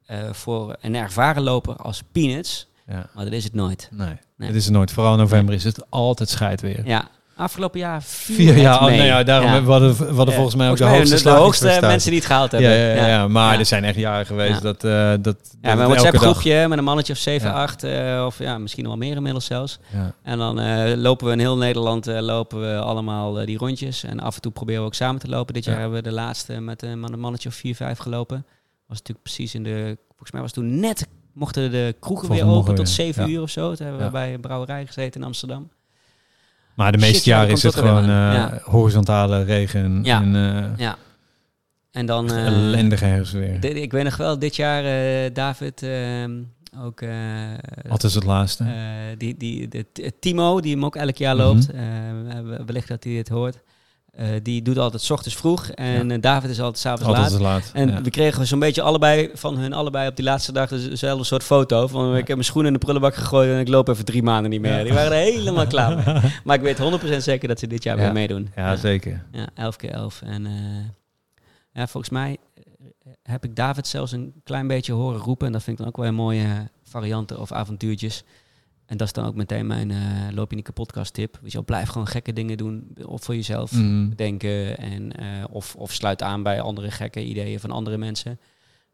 [0.06, 3.06] eh, voor een ervaren loper als peanuts, ja.
[3.14, 3.88] maar dat is het nooit.
[3.92, 4.48] Nee, Nee.
[4.48, 4.92] het is er nooit.
[4.92, 6.80] Vooral in november is het altijd scheid weer.
[6.86, 8.82] Ja, afgelopen jaar Vier het jaar.
[8.84, 8.98] Mee.
[8.98, 9.52] nee, ja, daarom Ja.
[9.52, 11.88] hebben we hadden, we hadden volgens mij ook Volgens de hoogste de, hoogste slagingsprestatie.
[11.88, 12.70] mensen die het gehaald hebben.
[12.70, 15.70] ja, ja, maar er zijn echt jaren geweest dat, eh dat, dat Ja, het een
[15.70, 17.54] elke WhatsApp dag- groepje met een mannetje of 7, Ja.
[17.62, 19.78] 8 eh, of ja, misschien nog wel meer inmiddels zelfs.
[19.92, 20.14] Ja.
[20.22, 20.54] En dan
[21.00, 24.04] lopen we in heel Nederland lopen we allemaal die rondjes.
[24.04, 25.54] En af en toe proberen we ook samen te lopen.
[25.54, 25.80] Dit jaar Ja.
[25.80, 28.44] hebben we de laatste met een man- een mannetje of 4, 5 gelopen.
[28.86, 32.58] Was natuurlijk precies in de, volgens mij was toen net, mochten de kroegen Volgens weer
[32.58, 33.32] open tot we, 7 ja.
[33.34, 33.74] uur of zo.
[33.74, 35.70] Toen hebben we bij een brouwerij gezeten in Amsterdam.
[36.74, 40.20] Maar de meeste ja, jaren is het gewoon weer eh, horizontale regen Ja.
[40.22, 40.96] en eh Ja.
[41.90, 42.30] En dan...
[42.32, 43.60] eh, ellendig herfstweer.
[43.60, 46.42] Dit- ik weet nog wel, dit jaar eh, David ehm,
[46.80, 47.00] ook...
[47.00, 47.10] eh,
[47.88, 48.64] Altijd het laatste.
[48.64, 49.86] eh, die, die, de,
[50.20, 51.80] Timo, die hem ook elk jaar loopt, eh,
[52.44, 53.58] we- wellicht dat hij het hoort,
[54.16, 57.40] eh, die doet altijd 's ochtends vroeg en eh, David is altijd s'avonds laat.
[57.40, 57.70] laat.
[57.74, 58.02] En ja.
[58.02, 61.86] we kregen zo'n beetje allebei van hun allebei op die laatste dag dezelfde soort foto.
[61.86, 64.50] Van ik heb mijn schoenen in de prullenbak gegooid en ik loop even drie maanden
[64.50, 64.84] niet meer.
[64.84, 66.32] Die waren er helemaal klaar mee.
[66.44, 68.02] Maar ik weet 100% zeker dat ze dit jaar Ja.
[68.02, 68.50] weer meedoen.
[68.56, 69.24] ja, zeker.
[69.32, 70.22] Ja, 11 keer 11.
[70.22, 70.52] En eh,
[71.72, 72.36] ja, volgens mij
[73.22, 75.46] heb ik David zelfs een klein beetje horen roepen.
[75.46, 78.24] En dat vind ik dan ook wel een mooie varianten of avontuurtjes.
[78.86, 79.96] En dat is dan ook meteen mijn eh,
[80.30, 81.38] loop je niet kapotcast tip.
[81.42, 82.96] Weet je blijf gewoon gekke dingen doen.
[83.04, 84.12] Of voor jezelf Mm.
[84.16, 84.78] denken.
[84.78, 88.38] En, eh, of, of sluit aan bij andere gekke ideeën van andere mensen.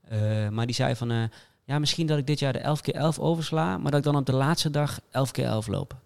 [0.08, 1.30] Eh, maar die zei van,
[1.64, 4.16] ja, misschien dat ik dit jaar de 11 keer 11 oversla, maar dat ik dan
[4.16, 5.96] op de laatste dag 11 keer 11 loop.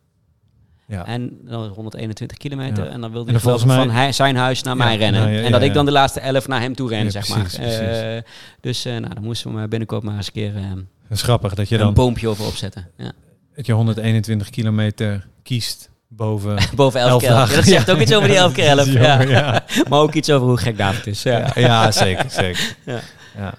[0.89, 1.07] Ja.
[1.07, 2.85] En dan 121 kilometer.
[2.85, 2.91] Ja.
[2.91, 5.21] En dan wilde hij mij- van hij, zijn huis naar Ja, mij rennen.
[5.23, 7.67] nou en dat ik dan de laatste 11 naar hem toe ren, zeg precies, maar.
[7.67, 8.33] precies.
[8.61, 10.53] Dus nou, dan moesten we maar binnenkort maar eens een keer
[11.09, 12.91] Dat is grappig dat je een dan boompje over opzetten.
[12.97, 13.13] Ja.
[13.57, 17.39] Dat je 121 kilometer kiest boven Boven 11 11 keer 11.
[17.39, 17.57] Ja, dagen.
[17.57, 18.87] dat zegt ook iets over die 11 keer 11.
[18.93, 19.03] Ja.
[19.03, 19.65] Jammer, ja.
[19.89, 21.23] maar ook iets over hoe gek David is.
[21.23, 21.91] Ja.
[21.93, 22.77] Zeker, zeker.
[22.85, 23.01] Ja.
[23.37, 23.55] Ja.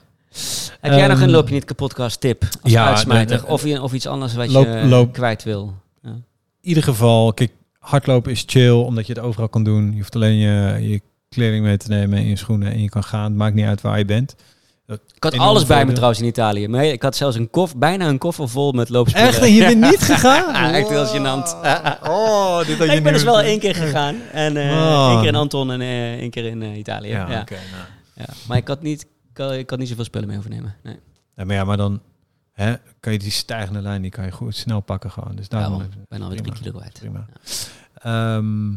[0.81, 3.45] Heb jij nog Ehm, een Loop je niet kapot podcast tip als ja, uitsmijter?
[3.45, 5.73] of, of iets anders wat Loop- je loop- kwijt wil?
[6.01, 6.09] Ja.
[6.09, 6.23] In
[6.61, 9.91] ieder geval, kijk, hardlopen is chill, omdat je het overal kan doen.
[9.91, 13.03] Je hoeft alleen je, je kleding mee te nemen en je schoenen en je kan
[13.03, 13.23] gaan.
[13.23, 14.35] Het maakt niet uit waar je bent.
[14.87, 16.67] Ik had alles bij me trouwens in Italië.
[16.67, 19.27] Maar ik had zelfs een koffer, bijna een koffer vol met loopspullen.
[19.27, 19.39] Echt?
[19.41, 20.53] En je bent niet gegaan?
[20.53, 21.55] Ja, echt heel gênant.
[22.09, 24.15] Oh, dit had je ik ben dus wel één keer gegaan.
[24.31, 25.09] En Man.
[25.11, 27.07] één keer in Anton en eh, één keer in eh, Italië.
[27.07, 27.45] Ja, nou.
[28.15, 28.25] ja.
[28.47, 30.75] Maar ik had, niet, ik, had, ik had niet zoveel spullen mee overnemen.
[30.83, 30.99] Nee.
[31.35, 32.01] Ja, maar ja, maar dan
[32.51, 35.35] hè, kan je die stijgende lijn, die kan je goed snel pakken gewoon.
[35.35, 36.99] Dus daarom even- Ik ben alweer drie kilo kwijt.
[36.99, 37.25] Prima.
[37.93, 38.71] Ehm,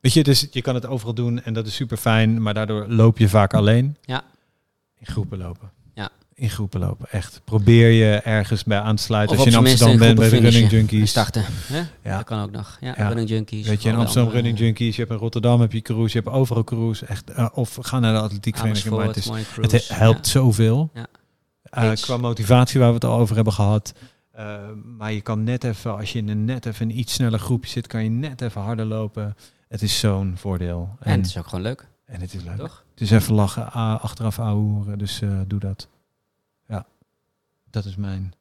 [0.00, 2.86] weet je, dus je kan het overal doen en dat is super fijn, maar daardoor
[2.88, 3.96] loop je vaak alleen.
[4.02, 4.22] Ja.
[5.06, 5.70] In groepen lopen.
[5.94, 6.08] Ja.
[6.34, 7.40] In groepen lopen, echt.
[7.44, 9.36] Probeer je ergens bij aan te sluiten.
[9.36, 10.70] Of Als je in Amsterdam bent bij de Running.
[10.70, 11.10] Junkies.
[11.10, 11.44] Starten.
[11.46, 11.82] Hè?
[12.10, 12.16] Ja.
[12.16, 12.76] Dat kan ook nog.
[12.80, 13.06] Ja, Ja.
[13.06, 13.66] Running Junkies.
[13.66, 16.22] Weet je, in Amsterdam andere- Running Junkies, je hebt in Rotterdam heb je cruise, je
[16.24, 17.06] hebt overal cruise.
[17.06, 20.90] Echt, eh, of ga naar de atletiekvereniging, maar het, is, het helpt zoveel.
[20.94, 21.06] Ja.
[21.62, 23.92] Eh, qua motivatie waar we het al over hebben gehad.
[24.32, 24.56] Eh,
[24.98, 27.70] maar je kan net even, als je in een net even een iets sneller groepje
[27.70, 29.36] zit, kan je net even harder lopen.
[29.68, 30.96] Het is zo'n voordeel.
[31.00, 31.06] Ja.
[31.06, 32.56] En het is ook gewoon leuk, en het is leuk.
[32.56, 32.81] toch?
[32.92, 35.88] Het is even lachen, achteraf ouwehoeren, dus eh, doe dat.
[36.68, 36.86] Ja,
[37.70, 38.32] dat is mijn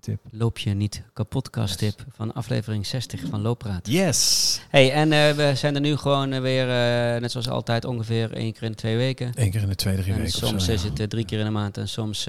[0.00, 0.20] tip.
[0.30, 1.94] Loop je niet kapotkast Yes.
[1.94, 3.86] tip van aflevering 60 van Looppraat.
[3.88, 4.60] Yes!
[4.70, 6.66] Hey, en eh, we zijn er nu gewoon eh, weer,
[7.20, 9.32] net zoals altijd, ongeveer één keer in de twee weken.
[9.34, 10.90] Eén keer in de twee, drie En weken soms zo, is ja.
[10.94, 12.28] het drie keer in de maand en soms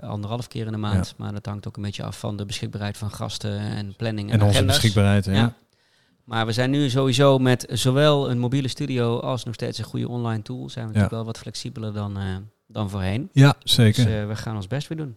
[0.00, 1.14] anderhalf keer in de maand.
[1.16, 4.40] Maar dat hangt ook een beetje af van de beschikbaarheid van gasten en planning en,
[4.40, 5.54] En onze beschikbaarheid, ja.
[6.30, 10.08] Maar we zijn nu sowieso met zowel een mobiele studio als nog steeds een goede
[10.08, 10.68] online tool.
[10.68, 13.28] Zijn we natuurlijk wel wat flexibeler dan, eh, dan voorheen.
[13.32, 14.20] Ja, Dus zeker.
[14.20, 15.16] eh, we gaan ons best weer doen.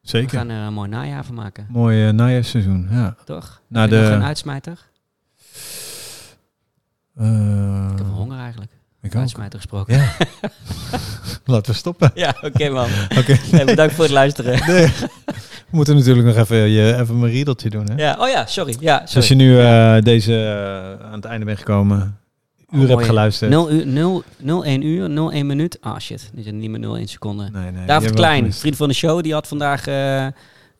[0.00, 0.38] We zeker.
[0.38, 3.16] gaan er een mooi najaar van maken, Mooi uh, najaarseizoen, ja.
[3.24, 3.62] toch?
[3.66, 4.88] Na nog de- een uitsmijter?
[7.14, 8.72] Ik heb honger eigenlijk.
[9.02, 9.14] Ik.
[9.14, 9.96] Uitsmijter gesproken.
[9.96, 10.12] Ja.
[11.44, 12.10] Laten we stoppen.
[12.14, 12.88] Ja, oké man.
[13.18, 13.36] Oké.
[13.64, 14.58] Bedankt voor het luisteren.
[14.66, 14.86] Nee.
[15.70, 17.94] We moeten natuurlijk nog even, je, even mijn riedeltje doen, hè?
[18.02, 18.76] Ja, oh ja, sorry.
[18.80, 19.16] Ja, Dus sorry.
[19.16, 22.18] als je nu eh, deze eh, aan het einde bent gekomen,
[22.70, 23.50] uur hebt geluisterd.
[23.50, 24.22] 0 uur, 0,
[24.64, 25.78] 01 uur, 01 minuut.
[25.80, 27.52] Ah shit, dit is niet meer 01 seconden.
[27.52, 30.26] Nee, David Klein, vriend van de show, die had vandaag eh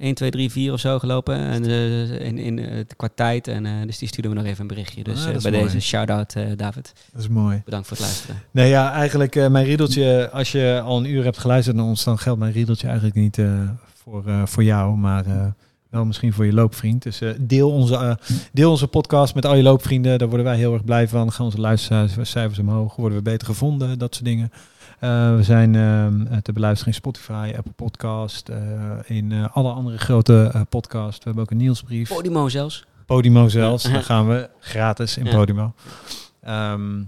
[0.00, 1.36] 1, 2, 3, 4 of zo gelopen.
[1.36, 3.48] En, eh, in, in, eh, qua tijd.
[3.48, 5.02] En, eh, dus die stuurde me nog even een berichtje.
[5.02, 5.64] Dus Ah, eh, bij mooi.
[5.64, 6.92] deze shout-out David.
[7.12, 7.62] Dat is mooi.
[7.64, 8.42] Bedankt voor het luisteren.
[8.50, 12.18] Nee, ja, eigenlijk mijn riedeltje, als je al een uur hebt geluisterd naar ons, dan
[12.18, 13.38] geldt mijn riedeltje eigenlijk niet
[14.02, 15.24] voor, voor jou, maar
[15.90, 17.02] wel misschien voor je loopvriend.
[17.02, 18.18] Dus deel, onze,
[18.52, 21.32] deel onze podcast met al je loopvrienden, daar worden wij heel erg blij van.
[21.32, 24.50] Gaan onze luistercijfers omhoog, worden we beter gevonden, dat soort dingen.
[25.00, 28.58] Eh, we zijn eh, te beluisteren in Spotify, Apple Podcast, eh,
[29.04, 31.18] in alle andere grote podcasts.
[31.18, 32.08] We hebben ook een nieuwsbrief.
[32.08, 32.84] Podimo zelfs.
[33.06, 33.82] Podimo zelfs.
[33.82, 35.28] Daar gaan we gratis in.
[35.28, 35.72] Podimo.
[36.42, 37.02] Ehm,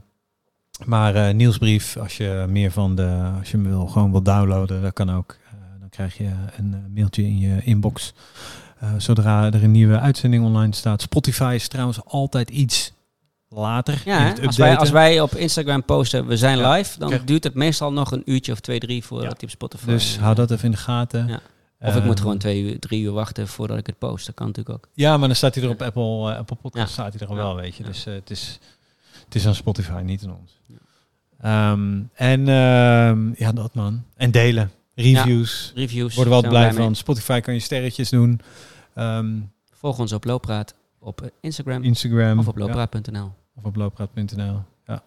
[0.85, 4.83] maar eh nieuwsbrief, als je meer van de, als je hem wil, gewoon wil downloaden,
[4.83, 5.37] dat kan ook.
[5.81, 8.15] Dan krijg je een mailtje in je inbox.
[8.97, 11.03] Zodra er een nieuwe uitzending online staat.
[11.03, 12.93] Spotify is trouwens altijd iets
[13.55, 14.03] later.
[14.05, 16.73] Ja, als, wij, als wij op Instagram posten, we zijn Ja.
[16.73, 17.27] live, dan Kijk.
[17.27, 19.35] duurt het meestal nog een uurtje of twee, drie voordat Ja.
[19.39, 19.87] die op Spotify...
[19.87, 21.27] Dus hou dat even in de gaten.
[21.27, 21.41] Ja.
[21.81, 24.27] Of ik moet Ehm, gewoon twee uur, drie uur wachten voordat ik het post.
[24.27, 24.89] Dat kan natuurlijk ook.
[24.95, 26.93] Ja, maar dan staat hij er op Apple, eh, Apple Podcast Ja.
[26.93, 27.83] staat hij er al wel, weet je.
[27.83, 27.89] Ja.
[27.89, 28.59] Dus eh, het, is,
[29.25, 30.61] het is aan Spotify, niet aan ons.
[31.41, 34.03] Ehm, en ehm, ja, dat man.
[34.17, 34.71] En delen.
[34.95, 35.73] Reviews.
[35.75, 36.15] Reviews.
[36.15, 36.83] Worden we altijd blij mee.
[36.85, 36.95] van.
[36.95, 38.41] Spotify kan je sterretjes doen.
[38.95, 39.27] Ehm,
[39.73, 42.39] Volg ons op Looppraat op eh, Instagram Instagram.
[42.39, 43.33] of op ja, looppraat.nl.
[43.63, 44.63] of op loopraad.nl.
[44.87, 45.03] Ja.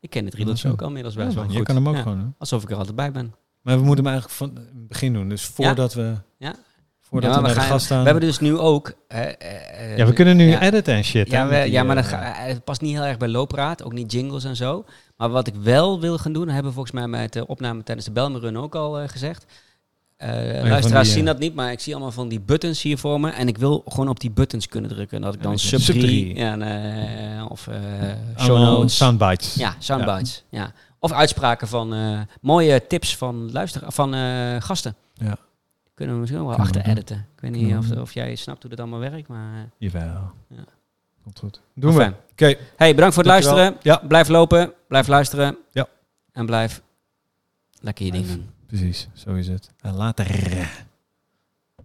[0.00, 1.52] Ik ken het riedeltje ook al inmiddels best Ja, wel goed.
[1.54, 2.34] je kan hem ook Ja, gewoon.
[2.38, 3.34] Alsof ik er altijd bij ben.
[3.60, 5.28] Maar we moeten hem eigenlijk van het begin doen.
[5.28, 6.54] Dus voordat we, Ja.
[7.00, 7.98] voordat Ja, we gaan- gast staan.
[7.98, 8.92] We hebben dus nu ook...
[9.08, 11.30] eh, eh, ja, we kunnen nu editen en shit.
[11.30, 13.82] Ja, we, die, ja, maar dat eh, ga- het past niet heel erg bij loopraad.
[13.84, 14.84] Ook niet jingles en zo.
[15.16, 18.06] Maar wat ik wel wil gaan doen, hebben we volgens mij met de opname tijdens
[18.06, 19.44] de Belmerun ook al gezegd.
[20.24, 22.98] Eh, luisteraars die, zien eh, dat niet, maar ik zie allemaal van die buttons hier
[22.98, 23.30] voor me.
[23.30, 25.20] En ik wil gewoon op die buttons kunnen drukken.
[25.20, 26.36] Dat ik dan Ja, sub sub 3 drie.
[26.36, 26.62] ja, en,
[27.38, 27.76] eh, of eh
[28.36, 28.96] show notes.
[28.96, 29.54] soundbites.
[29.54, 30.44] Ja, soundbites.
[30.48, 30.72] Ja.
[30.98, 31.94] Of uitspraken van
[32.40, 34.14] mooie tips van, van
[34.62, 34.94] gasten.
[35.14, 35.36] Ja.
[35.94, 37.26] Kunnen we misschien wel Kunnen achter editen.
[37.34, 39.68] Ik weet niet of, of jij snapt hoe dat allemaal werkt, maar...
[39.78, 40.30] Jawel.
[40.48, 40.64] Ja.
[41.22, 41.60] Komt goed.
[41.74, 42.12] Doen we.
[42.32, 42.54] Oké.
[42.76, 43.56] Hey, bedankt voor het Dankjewel.
[43.58, 43.76] luisteren.
[43.82, 44.06] Ja.
[44.08, 45.56] Blijf lopen, blijf luisteren.
[45.72, 45.86] Ja.
[46.32, 46.82] En blijf
[47.80, 48.38] lekker je ding Blijf.
[48.38, 48.50] doen.
[48.74, 49.70] Precies, zo is het.
[49.80, 50.83] Later.